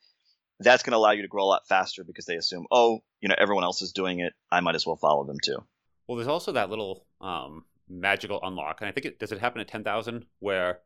that's 0.61 0.83
going 0.83 0.93
to 0.93 0.97
allow 0.97 1.13
you 1.13 1.23
to 1.23 1.29
grow 1.29 1.45
a 1.45 1.47
lot 1.47 1.69
faster 1.69 2.05
because 2.05 2.27
they 2.27 2.37
assume, 2.37 2.67
oh, 2.71 3.01
you 3.21 3.29
know, 3.29 3.35
everyone 3.39 3.65
else 3.65 3.83
is 3.83 3.93
doing 3.93 4.21
it. 4.21 4.33
I 4.51 4.61
might 4.61 4.75
as 4.75 4.87
well 4.87 4.97
follow 4.97 5.25
them 5.25 5.39
too. 5.43 5.59
Well, 6.07 6.17
there's 6.17 6.29
also 6.29 6.53
that 6.53 6.71
little 6.71 7.07
um, 7.21 7.65
magical 7.89 8.41
unlock. 8.43 8.81
And 8.81 8.89
I 8.89 8.93
think 8.93 9.07
it 9.07 9.19
does 9.19 9.33
it 9.33 9.39
happen 9.39 9.61
at 9.61 9.69
ten 9.69 9.85
thousand 9.85 10.27
where 10.41 10.81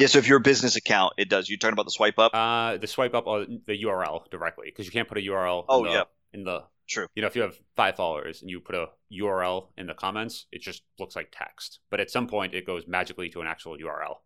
yeah, 0.00 0.08
so 0.08 0.18
if 0.18 0.28
you're 0.28 0.38
a 0.38 0.40
business 0.40 0.76
account, 0.76 1.14
it 1.18 1.28
does. 1.28 1.48
You're 1.48 1.58
talking 1.58 1.74
about 1.74 1.84
the 1.84 1.92
swipe 1.92 2.18
up? 2.18 2.32
Uh, 2.34 2.78
the 2.78 2.86
swipe 2.86 3.14
up 3.14 3.26
or 3.26 3.46
the 3.46 3.82
URL 3.84 4.28
directly 4.30 4.66
because 4.66 4.86
you 4.86 4.92
can't 4.92 5.08
put 5.08 5.18
a 5.18 5.20
URL. 5.20 5.64
Oh 5.68 5.78
in 5.78 5.84
the, 5.84 5.90
yeah, 5.90 6.02
in 6.32 6.44
the 6.44 6.64
true. 6.88 7.06
You 7.14 7.22
know, 7.22 7.28
if 7.28 7.36
you 7.36 7.42
have 7.42 7.56
five 7.76 7.94
followers 7.94 8.40
and 8.42 8.50
you 8.50 8.60
put 8.60 8.74
a 8.74 8.88
URL 9.12 9.68
in 9.76 9.86
the 9.86 9.94
comments, 9.94 10.46
it 10.50 10.62
just 10.62 10.82
looks 10.98 11.14
like 11.14 11.28
text. 11.30 11.78
But 11.90 12.00
at 12.00 12.10
some 12.10 12.26
point, 12.26 12.54
it 12.54 12.66
goes 12.66 12.88
magically 12.88 13.28
to 13.30 13.40
an 13.40 13.46
actual 13.46 13.76
URL. 13.76 14.16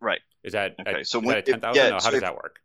Right. 0.00 0.20
Is 0.44 0.52
that 0.52 0.76
okay? 0.80 1.00
At, 1.00 1.06
so 1.06 1.18
when, 1.18 1.42
ten 1.42 1.60
thousand? 1.60 1.82
Yeah, 1.82 1.90
how 1.92 1.98
so 1.98 2.10
does 2.10 2.18
if, 2.18 2.22
that 2.22 2.36
work? 2.36 2.60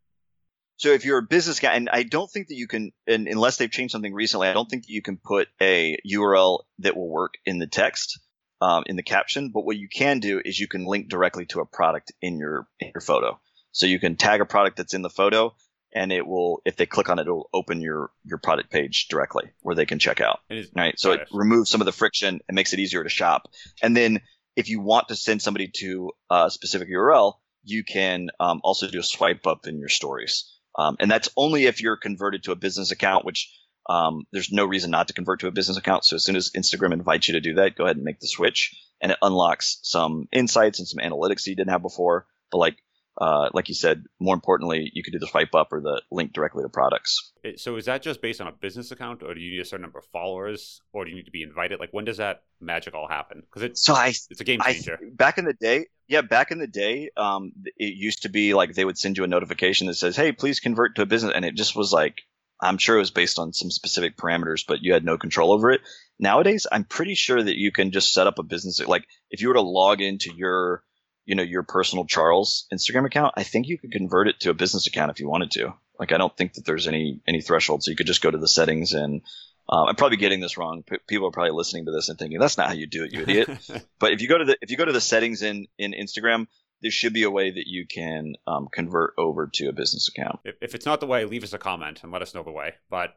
So 0.78 0.89
if 0.89 1.06
you're 1.06 1.20
a 1.20 1.24
business 1.24 1.60
guy, 1.60 1.74
and 1.74 1.89
I 1.89 2.04
don't 2.04 2.30
think 2.30 2.49
that 2.49 2.56
you 2.56 2.68
can, 2.68 2.91
and 3.08 3.28
unless 3.28 3.58
they've 3.58 3.72
changed 3.72 3.93
something 3.93 4.14
recently, 4.14 4.47
I 4.49 4.54
don't 4.54 4.70
think 4.70 4.84
you 4.88 5.02
can 5.02 5.18
put 5.18 5.47
a 5.60 5.97
URL 6.06 6.60
that 6.80 6.95
will 6.95 7.10
work 7.10 7.36
in 7.45 7.60
the 7.60 7.68
text 7.68 8.20
um, 8.66 8.84
in 8.88 8.95
the 8.95 9.03
caption. 9.03 9.49
But 9.49 9.63
what 9.63 9.78
you 9.78 9.88
can 9.88 10.20
do 10.20 10.41
is 10.43 10.59
you 10.59 10.68
can 10.68 10.86
link 10.86 11.07
directly 11.07 11.45
to 11.47 11.59
a 11.59 11.66
product 11.66 12.11
in 12.22 12.39
your 12.39 12.68
in 12.80 12.91
your 12.95 13.01
photo. 13.01 13.39
So 13.72 13.86
you 13.86 13.99
can 13.99 14.16
tag 14.16 14.41
a 14.41 14.45
product 14.45 14.78
that's 14.78 14.95
in 14.95 15.03
the 15.03 15.09
photo, 15.09 15.53
and 15.93 16.11
it 16.11 16.26
will, 16.26 16.61
if 16.66 16.76
they 16.76 16.86
click 16.86 17.09
on 17.09 17.20
it, 17.20 17.28
it 17.28 17.32
will 17.32 17.49
open 17.53 17.80
your 17.80 18.09
your 18.24 18.39
product 18.39 18.72
page 18.72 19.07
directly 19.07 19.51
where 19.61 19.76
they 19.76 19.86
can 19.86 19.99
check 19.99 20.20
out. 20.20 20.39
right. 20.76 20.99
So 20.99 21.11
it 21.11 21.28
removes 21.32 21.70
some 21.70 21.82
of 21.82 21.86
the 21.86 21.91
friction 21.91 22.39
and 22.47 22.55
makes 22.55 22.74
it 22.74 22.80
easier 22.80 23.03
to 23.03 23.09
shop. 23.09 23.49
And 23.84 23.95
then 23.95 24.22
if 24.55 24.70
you 24.70 24.82
want 24.82 25.09
to 25.09 25.16
send 25.16 25.43
somebody 25.43 25.70
to 25.82 26.11
a 26.32 26.49
specific 26.49 26.89
URL, 26.89 27.34
you 27.63 27.84
can 27.84 28.30
um, 28.39 28.61
also 28.63 28.88
do 28.88 28.99
a 28.99 29.03
swipe 29.03 29.45
up 29.45 29.68
in 29.68 29.78
your 29.78 29.89
stories. 29.89 30.51
Um, 30.78 30.95
and 30.99 31.11
that's 31.11 31.30
only 31.38 31.66
if 31.66 31.82
you're 31.82 31.97
converted 31.97 32.43
to 32.43 32.51
a 32.51 32.55
business 32.55 32.91
account, 32.91 33.26
which 33.26 33.53
um, 33.88 34.26
there's 34.32 34.52
no 34.52 34.66
reason 34.66 34.92
not 34.92 35.08
to 35.08 35.14
convert 35.14 35.42
to 35.42 35.48
a 35.48 35.52
business 35.52 35.78
account. 35.78 36.06
So 36.06 36.16
as 36.16 36.24
soon 36.24 36.36
as 36.36 36.52
Instagram 36.52 36.94
invites 36.94 37.28
you 37.28 37.34
to 37.34 37.42
do 37.42 37.56
that, 37.56 37.76
go 37.76 37.86
ahead 37.86 37.98
and 37.98 38.06
make 38.06 38.20
the 38.20 38.28
switch, 38.28 38.76
and 39.02 39.12
it 39.12 39.18
unlocks 39.22 39.80
some 39.84 40.28
insights 40.32 40.80
and 40.80 40.88
some 40.88 41.00
analytics 41.00 41.44
that 41.44 41.52
you 41.52 41.56
didn't 41.56 41.72
have 41.72 41.82
before. 41.82 42.26
But 42.52 42.58
like 42.60 42.78
uh, 43.20 43.50
like 43.54 43.70
you 43.70 43.76
said, 43.76 44.04
more 44.20 44.34
importantly, 44.34 44.92
you 44.94 45.02
could 45.02 45.14
do 45.14 45.20
the 45.20 45.28
swipe 45.28 45.56
up 45.56 45.70
or 45.72 45.80
the 45.80 46.02
link 46.12 46.34
directly 46.34 46.64
to 46.64 46.70
products. 46.70 47.32
So 47.56 47.78
is 47.78 47.86
that 47.86 48.02
just 48.02 48.22
based 48.22 48.42
on 48.42 48.48
a 48.48 48.52
business 48.52 48.92
account, 48.92 49.24
or 49.24 49.34
do 49.34 49.40
you 49.40 49.52
need 49.52 49.62
a 49.62 49.66
certain 49.66 49.84
number 49.84 50.00
of 50.00 50.06
followers, 50.12 50.82
or 50.92 51.06
do 51.06 51.12
you 51.12 51.16
need 51.16 51.26
to 51.26 51.32
be 51.32 51.44
invited? 51.44 51.80
Like, 51.80 51.92
when 51.92 52.04
does 52.04 52.18
that 52.18 52.44
magic 52.60 52.94
all 52.94 53.08
happen? 53.08 53.42
Because 53.42 53.64
it's 53.64 53.82
So 53.82 53.94
I 53.94 54.08
it's 54.08 54.42
a 54.42 54.44
game 54.44 54.60
I 54.62 54.74
changer. 54.74 55.00
back 55.14 55.38
in 55.38 55.46
the 55.46 55.54
day, 55.54 55.86
yeah, 56.08 56.22
back 56.22 56.52
in 56.52 56.60
the 56.60 56.68
day, 56.68 57.10
um, 57.16 57.54
it 57.78 57.94
used 57.96 58.24
to 58.24 58.30
be 58.30 58.54
like 58.54 58.74
they 58.74 58.84
would 58.84 58.98
send 58.98 59.18
you 59.18 59.24
a 59.24 59.28
notification 59.28 59.88
that 59.88 59.96
says, 59.96 60.16
"Hey, 60.16 60.32
please 60.34 60.60
convert 60.60 60.96
to 60.96 61.04
a 61.04 61.06
business," 61.06 61.32
and 61.34 61.46
it 61.46 61.56
just 61.56 61.76
was 61.76 61.94
like, 61.94 62.22
I'm 62.62 62.78
sure 62.78 62.95
it 62.95 62.99
was 62.99 63.12
based 63.12 63.39
on 63.39 63.53
some 63.53 63.70
specific 63.70 64.18
parameters, 64.18 64.66
but 64.68 64.82
you 64.82 64.93
had 64.93 65.03
no 65.03 65.18
control 65.18 65.51
over 65.51 65.72
it. 65.72 65.82
Nowadays, 66.20 66.66
I'm 66.72 66.86
pretty 66.86 67.16
sure 67.16 67.41
that 67.41 67.58
you 67.58 67.72
can 67.72 67.91
just 67.91 68.14
set 68.14 68.28
up 68.28 68.39
a 68.39 68.43
business. 68.43 68.80
Like 68.80 69.06
if 69.30 69.41
you 69.41 69.49
were 69.49 69.56
to 69.56 69.62
log 69.62 70.01
into 70.01 70.34
your, 70.34 70.84
you 71.26 71.36
know, 71.36 71.43
your 71.43 71.64
personal 71.64 72.06
Charles 72.06 72.68
Instagram 72.74 73.06
account, 73.06 73.34
I 73.36 73.43
think 73.43 73.68
you 73.68 73.78
could 73.78 73.91
convert 73.91 74.28
it 74.28 74.39
to 74.41 74.51
a 74.51 74.53
business 74.53 74.88
account 74.88 75.12
if 75.12 75.20
you 75.20 75.30
wanted 75.30 75.51
to. 75.51 75.74
Like 75.99 76.12
I 76.12 76.18
don't 76.18 76.36
think 76.36 76.53
that 76.53 76.66
there's 76.66 76.88
any 76.88 77.22
any 77.28 77.41
threshold, 77.41 77.84
so 77.84 77.91
you 77.91 77.97
could 77.97 78.08
just 78.08 78.22
go 78.22 78.32
to 78.32 78.38
the 78.38 78.47
settings 78.47 78.93
and. 78.93 79.22
Um, 79.68 79.88
I'm 79.88 79.95
probably 79.95 80.18
getting 80.18 80.41
this 80.41 80.60
wrong. 80.60 80.84
P- 80.84 80.99
people 81.08 81.28
are 81.28 81.32
probably 81.32 81.53
listening 81.53 81.86
to 81.86 81.91
this 81.91 82.10
and 82.10 82.20
thinking 82.20 82.38
that's 82.38 82.56
not 82.56 82.68
how 82.68 82.74
you 82.74 82.86
do 82.86 83.03
it, 83.03 83.14
you 83.14 83.24
idiot. 83.24 83.49
But 83.99 84.12
if 84.12 84.22
you 84.22 84.28
go 84.28 84.38
to 84.38 84.45
the 84.45 84.58
if 84.62 84.70
you 84.70 84.78
go 84.78 84.86
to 84.86 84.91
the 84.91 85.01
settings 85.01 85.41
in 85.41 85.66
in 85.80 85.93
Instagram, 85.93 86.45
there 86.86 86.92
should 86.92 87.14
be 87.14 87.24
a 87.24 87.32
way 87.32 87.50
that 87.50 87.66
you 87.66 87.88
can 87.88 88.36
um, 88.46 88.68
convert 88.72 89.16
over 89.18 89.48
to 89.48 89.70
a 89.70 89.74
business 89.74 90.08
account. 90.08 90.40
if, 90.46 90.54
if 90.62 90.76
it's 90.76 90.86
not 90.86 91.00
the 91.00 91.08
way, 91.08 91.26
leave 91.26 91.44
us 91.44 91.52
a 91.52 91.58
comment 91.58 92.02
and 92.04 92.12
let 92.12 92.22
us 92.22 92.36
know 92.36 92.44
the 92.44 92.52
way. 92.52 92.76
But 92.92 93.16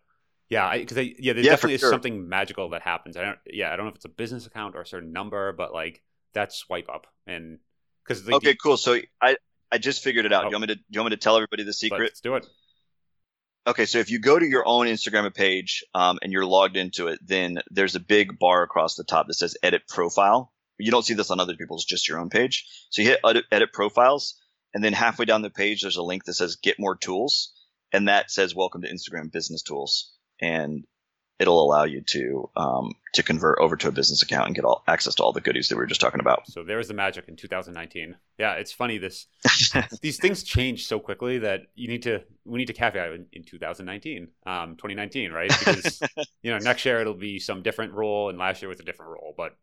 yeah, 0.49 0.75
because 0.75 0.97
yeah, 0.97 1.35
there 1.35 1.45
Yeah, 1.45 1.51
definitely 1.51 1.75
is 1.75 1.81
sure. 1.81 1.91
something 1.91 2.31
magical 2.31 2.71
that 2.71 2.81
happens. 2.81 3.19
I 3.19 3.25
don't, 3.25 3.39
yeah, 3.45 3.71
I 3.71 3.77
don't 3.77 3.85
know 3.85 3.91
if 3.91 3.97
it's 3.97 4.07
a 4.07 4.09
business 4.09 4.47
account 4.47 4.75
or 4.75 4.81
a 4.81 4.87
certain 4.87 5.13
number, 5.13 5.53
but 5.53 5.75
like 5.75 6.01
that 6.33 6.55
swipe 6.55 6.89
up 6.89 7.09
and 7.27 7.59
because 8.07 8.27
like, 8.27 8.37
okay, 8.37 8.55
cool. 8.55 8.79
So 8.79 8.99
I 9.21 9.37
I 9.71 9.77
just 9.77 10.03
figured 10.03 10.25
it 10.25 10.33
out. 10.33 10.47
Oh. 10.47 10.49
Do 10.49 10.55
you 10.55 10.61
want 10.61 10.71
me 10.71 10.75
to 10.77 10.81
you 10.89 11.01
want 11.01 11.11
me 11.11 11.17
to 11.17 11.21
tell 11.21 11.37
everybody 11.37 11.65
the 11.65 11.75
secret? 11.75 12.01
let's 12.01 12.23
do 12.23 12.37
it. 12.37 12.47
Okay, 13.67 13.85
so 13.85 13.99
if 13.99 14.11
you 14.11 14.19
go 14.19 14.39
to 14.39 14.47
your 14.47 14.67
own 14.67 14.87
Instagram 14.87 15.35
page 15.35 15.85
um, 15.95 16.19
and 16.23 16.33
you're 16.33 16.47
logged 16.47 16.79
into 16.79 17.09
it, 17.09 17.19
then 17.23 17.59
there's 17.71 17.97
a 17.97 18.01
big 18.01 18.39
bar 18.39 18.63
across 18.63 18.95
the 18.95 19.05
top 19.05 19.27
that 19.27 19.35
says 19.35 19.59
Edit 19.63 19.83
Profile. 19.87 20.55
You 20.79 20.91
don't 20.91 21.05
see 21.05 21.15
this 21.15 21.31
on 21.31 21.41
other 21.41 21.57
people's, 21.57 21.85
just 21.85 22.09
your 22.09 22.19
own 22.19 22.31
page. 22.31 22.67
So 22.91 23.03
you 23.03 23.09
hit 23.09 23.21
Edit, 23.25 23.45
edit 23.51 23.73
Profiles, 23.73 24.35
and 24.75 24.85
then 24.85 24.93
halfway 24.93 25.25
down 25.25 25.43
the 25.43 25.51
page, 25.51 25.83
there's 25.83 25.97
a 25.97 26.03
link 26.03 26.25
that 26.25 26.35
says 26.35 26.57
Get 26.57 26.79
More 26.79 26.97
Tools, 26.97 27.53
and 27.93 28.09
that 28.09 28.31
says 28.31 28.55
Welcome 28.55 28.83
to 28.83 28.93
Instagram 28.93 29.33
Business 29.33 29.63
Tools, 29.63 30.13
and 30.41 30.85
it'll 31.39 31.63
allow 31.63 31.85
you 31.85 32.03
to 32.03 32.51
um, 32.57 32.93
to 33.15 33.23
convert 33.23 33.59
over 33.61 33.77
to 33.77 33.89
a 33.89 33.93
business 33.93 34.23
account 34.23 34.47
and 34.47 34.55
get 34.55 34.65
all 34.65 34.83
access 34.87 35.15
to 35.17 35.23
all 35.23 35.33
the 35.33 35.41
goodies 35.41 35.69
that 35.69 35.77
we 35.77 35.81
were 35.81 35.87
just 35.87 36.01
talking 36.01 36.21
about. 36.21 36.47
So 36.49 36.65
there's 36.65 36.89
the 36.89 36.95
magic 36.95 37.29
in 37.29 37.37
2019. 37.37 38.17
Yeah, 38.39 38.55
it's 38.55 38.73
funny 38.73 38.99
this 38.99 39.27
these 40.03 40.19
things 40.19 40.43
change 40.43 40.87
so 40.87 40.99
quickly 40.99 41.39
that 41.39 41.63
you 41.75 41.89
need 41.89 42.03
to 42.03 42.23
we 42.45 42.59
need 42.59 42.67
to 42.67 42.73
caveat 42.73 43.13
in, 43.13 43.27
in 43.33 43.45
2019, 43.45 44.29
um, 44.47 44.77
2019, 44.77 45.33
right? 45.33 45.49
Because 45.49 46.01
you 46.43 46.51
know 46.51 46.59
next 46.59 46.85
year 46.85 47.01
it'll 47.01 47.15
be 47.15 47.39
some 47.39 47.63
different 47.63 47.95
rule, 47.95 48.29
and 48.29 48.39
last 48.39 48.63
year 48.63 48.69
was 48.69 48.81
a 48.81 48.85
different 48.85 49.13
rule, 49.13 49.35
but 49.37 49.57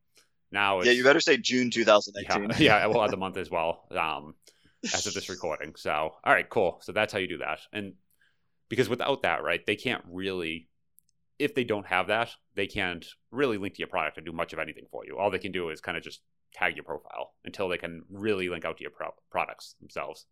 now 0.52 0.82
yeah, 0.82 0.92
you 0.92 1.04
better 1.04 1.20
say 1.20 1.38
June 1.38 1.70
2019. 1.72 2.52
Yeah, 2.64 2.80
yeah, 2.80 2.86
we'll 2.88 3.04
add 3.04 3.12
the 3.12 3.18
month 3.18 3.38
as 3.38 3.50
well 3.50 3.88
um, 3.92 4.36
as 4.84 5.08
of 5.08 5.14
this 5.14 5.30
recording. 5.30 5.74
So, 5.76 5.92
all 5.92 6.34
right, 6.34 6.50
cool. 6.50 6.80
So 6.84 6.92
that's 6.92 7.12
how 7.12 7.20
you 7.20 7.28
do 7.28 7.40
that. 7.40 7.60
And 7.74 7.94
because 8.70 8.90
without 8.90 9.24
that, 9.24 9.44
right, 9.44 9.66
they 9.66 9.76
can't 9.76 10.04
really, 10.10 10.70
if 11.40 11.56
they 11.56 11.64
don't 11.64 11.86
have 11.88 12.08
that, 12.08 12.30
they 12.56 12.68
can't 12.68 13.06
really 13.32 13.58
link 13.58 13.76
to 13.76 13.80
your 13.80 13.88
product 13.88 14.18
and 14.18 14.26
do 14.26 14.32
much 14.32 14.54
of 14.54 14.60
anything 14.60 14.86
for 14.92 15.06
you. 15.06 15.18
All 15.18 15.32
they 15.32 15.40
can 15.40 15.52
do 15.52 15.70
is 15.70 15.82
kind 15.82 15.98
of 15.98 16.04
just 16.04 16.22
tag 16.54 16.76
your 16.76 16.86
profile 16.86 17.34
until 17.44 17.68
they 17.68 17.78
can 17.78 18.04
really 18.10 18.50
link 18.50 18.66
out 18.66 18.78
to 18.78 18.84
your 18.84 18.92
pro- 18.92 19.14
products 19.30 19.76
themselves. 19.80 20.26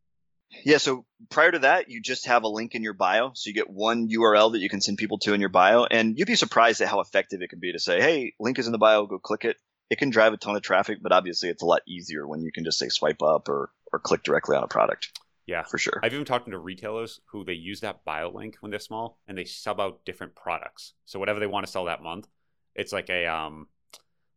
Yeah, 0.64 0.78
so 0.78 1.06
prior 1.30 1.52
to 1.52 1.60
that, 1.60 1.90
you 1.90 2.02
just 2.02 2.28
have 2.28 2.44
a 2.44 2.48
link 2.48 2.76
in 2.76 2.84
your 2.84 2.94
bio. 2.94 3.32
So 3.34 3.50
you 3.50 3.54
get 3.54 3.70
one 3.70 4.08
URL 4.10 4.52
that 4.52 4.60
you 4.60 4.70
can 4.70 4.82
send 4.82 4.98
people 4.98 5.18
to 5.20 5.34
in 5.34 5.40
your 5.40 5.50
bio. 5.50 5.86
And 5.86 6.18
you'd 6.18 6.28
be 6.28 6.36
surprised 6.36 6.82
at 6.82 6.88
how 6.88 7.00
effective 7.00 7.42
it 7.42 7.50
can 7.50 7.60
be 7.60 7.72
to 7.72 7.80
say, 7.80 8.00
hey, 8.00 8.34
link 8.40 8.60
is 8.60 8.68
in 8.68 8.72
the 8.72 8.78
bio, 8.78 9.06
go 9.06 9.20
click 9.20 9.46
it. 9.46 9.58
It 9.90 9.98
can 9.98 10.10
drive 10.10 10.34
a 10.34 10.38
ton 10.38 10.56
of 10.56 10.62
traffic, 10.62 11.00
but 11.02 11.12
obviously 11.12 11.50
it's 11.50 11.62
a 11.62 11.68
lot 11.68 11.82
easier 11.88 12.28
when 12.28 12.42
you 12.42 12.52
can 12.52 12.64
just 12.64 12.80
say 12.80 12.90
swipe 12.90 13.22
up 13.22 13.48
or, 13.50 13.70
or 13.92 14.00
click 14.00 14.24
directly 14.24 14.56
on 14.56 14.64
a 14.64 14.68
product. 14.68 15.20
Yeah. 15.46 15.64
For 15.64 15.78
sure. 15.78 16.00
I've 16.02 16.14
even 16.14 16.26
talked 16.26 16.50
to 16.50 16.58
retailers 16.58 17.20
who 17.26 17.44
they 17.44 17.54
use 17.54 17.82
that 17.82 18.06
bio 18.06 18.32
link 18.32 18.58
when 18.62 18.72
they're 18.72 18.80
small 18.80 19.20
and 19.28 19.38
they 19.38 19.46
sub 19.46 19.80
out 19.80 20.06
different 20.06 20.36
products. 20.36 20.94
So 21.06 21.20
whatever 21.20 21.40
they 21.40 21.48
want 21.48 21.66
to 21.66 21.72
sell 21.72 21.86
that 21.86 22.02
month, 22.02 22.28
it's 22.76 22.94
like 22.94 23.10
a 23.10 23.28
um 23.28 23.68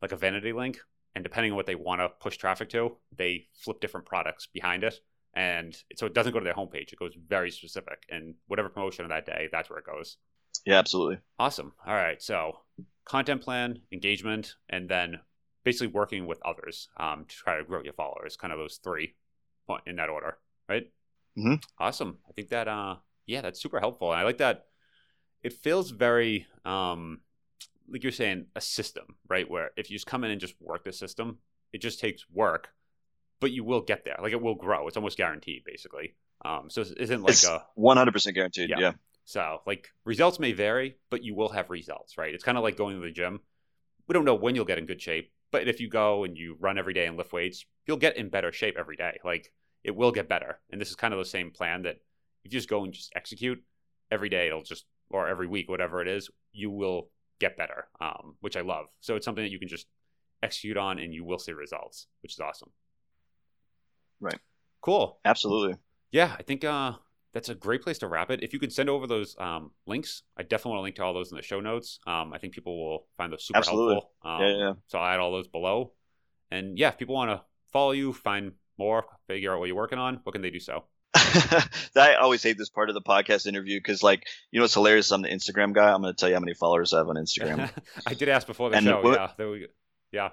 like 0.02 0.12
a 0.12 0.16
vanity 0.16 0.52
link. 0.52 0.78
And 1.14 1.22
depending 1.22 1.52
on 1.52 1.56
what 1.56 1.66
they 1.66 1.74
want 1.74 2.00
to 2.00 2.10
push 2.20 2.36
traffic 2.36 2.68
to, 2.70 2.96
they 3.16 3.46
flip 3.54 3.80
different 3.80 4.04
products 4.04 4.48
behind 4.52 4.84
it. 4.84 5.00
And 5.34 5.76
so 5.96 6.06
it 6.06 6.14
doesn't 6.14 6.32
go 6.32 6.40
to 6.40 6.44
their 6.44 6.54
homepage. 6.54 6.92
It 6.92 6.98
goes 6.98 7.14
very 7.28 7.50
specific. 7.50 8.02
And 8.10 8.34
whatever 8.48 8.68
promotion 8.68 9.04
of 9.04 9.10
that 9.10 9.26
day, 9.26 9.48
that's 9.50 9.70
where 9.70 9.78
it 9.78 9.86
goes. 9.86 10.18
Yeah, 10.66 10.78
absolutely. 10.78 11.18
Awesome. 11.38 11.72
All 11.86 11.94
right. 11.94 12.20
So 12.20 12.58
content 13.04 13.42
plan, 13.42 13.80
engagement, 13.92 14.54
and 14.68 14.88
then 14.88 15.20
basically 15.66 15.88
working 15.88 16.26
with 16.26 16.40
others 16.44 16.88
um, 16.96 17.24
to 17.28 17.34
try 17.34 17.58
to 17.58 17.64
grow 17.64 17.82
your 17.82 17.92
followers. 17.92 18.36
Kind 18.36 18.52
of 18.52 18.58
those 18.58 18.78
three 18.82 19.16
in 19.86 19.96
that 19.96 20.08
order, 20.08 20.38
right? 20.68 20.86
Mhm. 21.36 21.60
Awesome. 21.76 22.18
I 22.28 22.32
think 22.32 22.48
that, 22.50 22.68
uh, 22.68 22.96
yeah, 23.26 23.40
that's 23.40 23.60
super 23.60 23.80
helpful. 23.80 24.12
And 24.12 24.20
I 24.20 24.22
like 24.22 24.38
that. 24.38 24.66
It 25.42 25.52
feels 25.52 25.90
very, 25.90 26.46
um, 26.64 27.20
like 27.88 28.02
you're 28.04 28.12
saying, 28.12 28.46
a 28.54 28.60
system, 28.60 29.16
right? 29.28 29.50
Where 29.50 29.72
if 29.76 29.90
you 29.90 29.96
just 29.96 30.06
come 30.06 30.22
in 30.24 30.30
and 30.30 30.40
just 30.40 30.54
work 30.60 30.84
the 30.84 30.92
system, 30.92 31.38
it 31.72 31.78
just 31.78 31.98
takes 32.00 32.24
work, 32.30 32.68
but 33.40 33.50
you 33.50 33.64
will 33.64 33.80
get 33.82 34.04
there. 34.04 34.16
Like 34.22 34.32
it 34.32 34.40
will 34.40 34.54
grow. 34.54 34.86
It's 34.86 34.96
almost 34.96 35.16
guaranteed, 35.18 35.64
basically. 35.64 36.14
Um, 36.44 36.70
so 36.70 36.82
it 36.82 36.94
isn't 36.98 37.22
like 37.22 37.32
It's 37.32 37.44
a 37.44 37.66
100% 37.76 38.34
guaranteed. 38.34 38.70
Yeah. 38.70 38.78
Yeah. 38.78 38.92
so, 39.24 39.62
like, 39.66 39.88
results 40.04 40.38
may 40.38 40.52
vary, 40.52 40.96
but 41.10 41.24
you 41.24 41.34
will 41.34 41.48
have 41.48 41.70
results, 41.70 42.16
right? 42.16 42.32
It's 42.32 42.44
kind 42.44 42.56
of 42.56 42.62
like 42.62 42.76
going 42.76 42.94
to 42.94 43.02
the 43.02 43.10
gym. 43.12 43.40
We 44.06 44.12
don't 44.14 44.24
know 44.24 44.36
when 44.36 44.54
you'll 44.54 44.64
get 44.64 44.78
in 44.78 44.86
good 44.86 45.02
shape, 45.02 45.32
but 45.50 45.68
if 45.68 45.80
you 45.80 45.88
go 45.88 46.24
and 46.24 46.36
you 46.36 46.56
run 46.60 46.78
every 46.78 46.94
day 46.94 47.06
and 47.06 47.16
lift 47.16 47.32
weights, 47.32 47.64
you'll 47.86 47.96
get 47.96 48.16
in 48.16 48.28
better 48.28 48.52
shape 48.52 48.76
every 48.78 48.96
day. 48.96 49.18
Like, 49.24 49.52
it 49.84 49.94
will 49.94 50.12
get 50.12 50.28
better. 50.28 50.58
And 50.70 50.80
this 50.80 50.90
is 50.90 50.96
kind 50.96 51.14
of 51.14 51.18
the 51.18 51.24
same 51.24 51.50
plan 51.50 51.82
that 51.82 51.96
if 52.44 52.44
you 52.44 52.50
just 52.50 52.68
go 52.68 52.84
and 52.84 52.92
just 52.92 53.12
execute 53.14 53.62
every 54.10 54.28
day, 54.28 54.48
it'll 54.48 54.62
just, 54.62 54.84
or 55.10 55.28
every 55.28 55.46
week, 55.46 55.68
whatever 55.68 56.02
it 56.02 56.08
is, 56.08 56.28
you 56.52 56.70
will 56.70 57.10
get 57.38 57.56
better, 57.56 57.86
um, 58.00 58.36
which 58.40 58.56
I 58.56 58.62
love. 58.62 58.86
So, 59.00 59.16
it's 59.16 59.24
something 59.24 59.44
that 59.44 59.52
you 59.52 59.58
can 59.58 59.68
just 59.68 59.86
execute 60.42 60.76
on 60.76 60.98
and 60.98 61.14
you 61.14 61.24
will 61.24 61.38
see 61.38 61.52
results, 61.52 62.06
which 62.22 62.32
is 62.32 62.40
awesome. 62.40 62.70
Right. 64.20 64.38
Cool 64.80 65.18
Absolutely. 65.24 65.76
yeah, 66.12 66.36
I 66.38 66.42
think 66.42 66.64
uh, 66.64 66.92
that's 67.36 67.50
a 67.50 67.54
great 67.54 67.82
place 67.82 67.98
to 67.98 68.08
wrap 68.08 68.30
it. 68.30 68.42
If 68.42 68.54
you 68.54 68.58
could 68.58 68.72
send 68.72 68.88
over 68.88 69.06
those 69.06 69.36
um, 69.38 69.70
links, 69.86 70.22
I 70.38 70.42
definitely 70.42 70.70
want 70.70 70.78
to 70.78 70.82
link 70.84 70.96
to 70.96 71.04
all 71.04 71.12
those 71.12 71.30
in 71.32 71.36
the 71.36 71.42
show 71.42 71.60
notes. 71.60 71.98
Um, 72.06 72.32
I 72.32 72.38
think 72.38 72.54
people 72.54 72.82
will 72.82 73.06
find 73.18 73.30
those 73.30 73.44
super 73.44 73.58
Absolutely. 73.58 73.96
helpful. 73.96 74.12
Um, 74.24 74.40
Yeah, 74.40 74.56
yeah. 74.56 74.72
So 74.86 74.98
I'll 74.98 75.12
add 75.14 75.20
all 75.20 75.32
those 75.32 75.46
below. 75.46 75.92
And 76.50 76.78
yeah, 76.78 76.88
if 76.88 76.96
people 76.96 77.14
want 77.14 77.30
to 77.32 77.42
follow 77.74 77.90
you, 77.90 78.14
find 78.14 78.52
more, 78.78 79.04
figure 79.26 79.52
out 79.52 79.58
what 79.58 79.66
you're 79.66 79.76
working 79.76 79.98
on, 79.98 80.20
what 80.22 80.32
can 80.32 80.40
they 80.40 80.48
do 80.48 80.60
so? 80.60 80.84
I 81.94 82.14
always 82.18 82.42
hate 82.42 82.56
this 82.56 82.70
part 82.70 82.88
of 82.88 82.94
the 82.94 83.02
podcast 83.02 83.46
interview 83.46 83.78
because, 83.80 84.02
like, 84.02 84.24
you 84.50 84.58
know, 84.58 84.64
what's 84.64 84.72
hilarious. 84.72 85.10
I'm 85.10 85.20
the 85.20 85.28
Instagram 85.28 85.74
guy. 85.74 85.92
I'm 85.92 86.00
going 86.00 86.14
to 86.14 86.18
tell 86.18 86.30
you 86.30 86.36
how 86.36 86.40
many 86.40 86.54
followers 86.54 86.94
I 86.94 86.98
have 86.98 87.08
on 87.10 87.16
Instagram. 87.16 87.70
I 88.06 88.14
did 88.14 88.30
ask 88.30 88.46
before 88.46 88.70
the 88.70 88.76
And 88.78 88.86
show. 88.86 89.02
what- 89.02 89.18
Yeah, 89.20 89.30
there 89.36 89.50
we 89.50 89.60
go. 89.60 89.66
Yeah. 90.10 90.30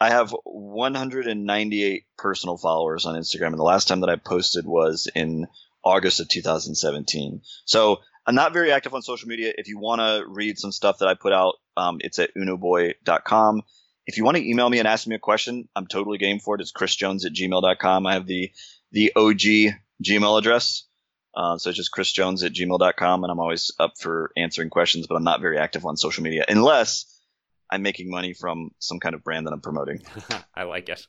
I 0.00 0.10
have 0.10 0.34
198 0.44 2.04
personal 2.18 2.56
followers 2.56 3.06
on 3.06 3.14
Instagram, 3.14 3.48
and 3.48 3.58
the 3.58 3.62
last 3.62 3.86
time 3.86 4.00
that 4.00 4.10
I 4.10 4.16
posted 4.16 4.66
was 4.66 5.08
in 5.14 5.46
August 5.84 6.20
of 6.20 6.28
2017. 6.28 7.42
So 7.64 8.00
I'm 8.26 8.34
not 8.34 8.52
very 8.52 8.72
active 8.72 8.94
on 8.94 9.02
social 9.02 9.28
media. 9.28 9.52
If 9.56 9.68
you 9.68 9.78
want 9.78 10.00
to 10.00 10.24
read 10.26 10.58
some 10.58 10.72
stuff 10.72 10.98
that 10.98 11.08
I 11.08 11.14
put 11.14 11.32
out, 11.32 11.54
um, 11.76 11.98
it's 12.00 12.18
at 12.18 12.34
unoboy.com. 12.34 13.62
If 14.06 14.16
you 14.16 14.24
want 14.24 14.36
to 14.36 14.48
email 14.48 14.68
me 14.68 14.78
and 14.78 14.88
ask 14.88 15.06
me 15.06 15.14
a 15.14 15.18
question, 15.18 15.68
I'm 15.76 15.86
totally 15.86 16.18
game 16.18 16.38
for 16.38 16.54
it. 16.54 16.60
It's 16.60 16.72
chrisjones 16.72 17.24
at 17.24 17.32
gmail.com. 17.32 18.06
I 18.06 18.14
have 18.14 18.26
the 18.26 18.50
the 18.92 19.12
OG 19.16 19.74
Gmail 20.02 20.38
address. 20.38 20.84
Uh, 21.34 21.58
so 21.58 21.70
it's 21.70 21.76
just 21.76 21.92
chrisjones 21.92 22.44
at 22.44 22.52
gmail.com, 22.52 23.24
and 23.24 23.30
I'm 23.30 23.40
always 23.40 23.72
up 23.80 23.98
for 23.98 24.30
answering 24.36 24.70
questions, 24.70 25.08
but 25.08 25.16
I'm 25.16 25.24
not 25.24 25.40
very 25.40 25.58
active 25.58 25.84
on 25.84 25.96
social 25.96 26.22
media 26.22 26.44
unless 26.48 27.06
I'm 27.70 27.82
making 27.82 28.08
money 28.08 28.34
from 28.34 28.70
some 28.78 29.00
kind 29.00 29.16
of 29.16 29.24
brand 29.24 29.46
that 29.46 29.52
I'm 29.52 29.60
promoting. 29.60 30.02
I 30.54 30.62
like 30.62 30.88
it. 30.88 31.04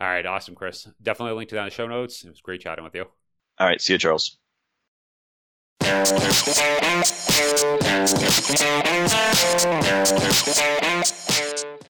All 0.00 0.08
right. 0.08 0.26
Awesome, 0.26 0.54
Chris. 0.54 0.86
Definitely 1.02 1.36
link 1.36 1.48
to 1.50 1.54
that 1.54 1.62
in 1.62 1.66
the 1.68 1.70
show 1.70 1.86
notes. 1.86 2.24
It 2.24 2.28
was 2.28 2.40
great 2.42 2.60
chatting 2.60 2.84
with 2.84 2.94
you. 2.94 3.06
All 3.58 3.66
right, 3.66 3.80
see 3.80 3.92
you, 3.94 3.98
Charles. 3.98 4.36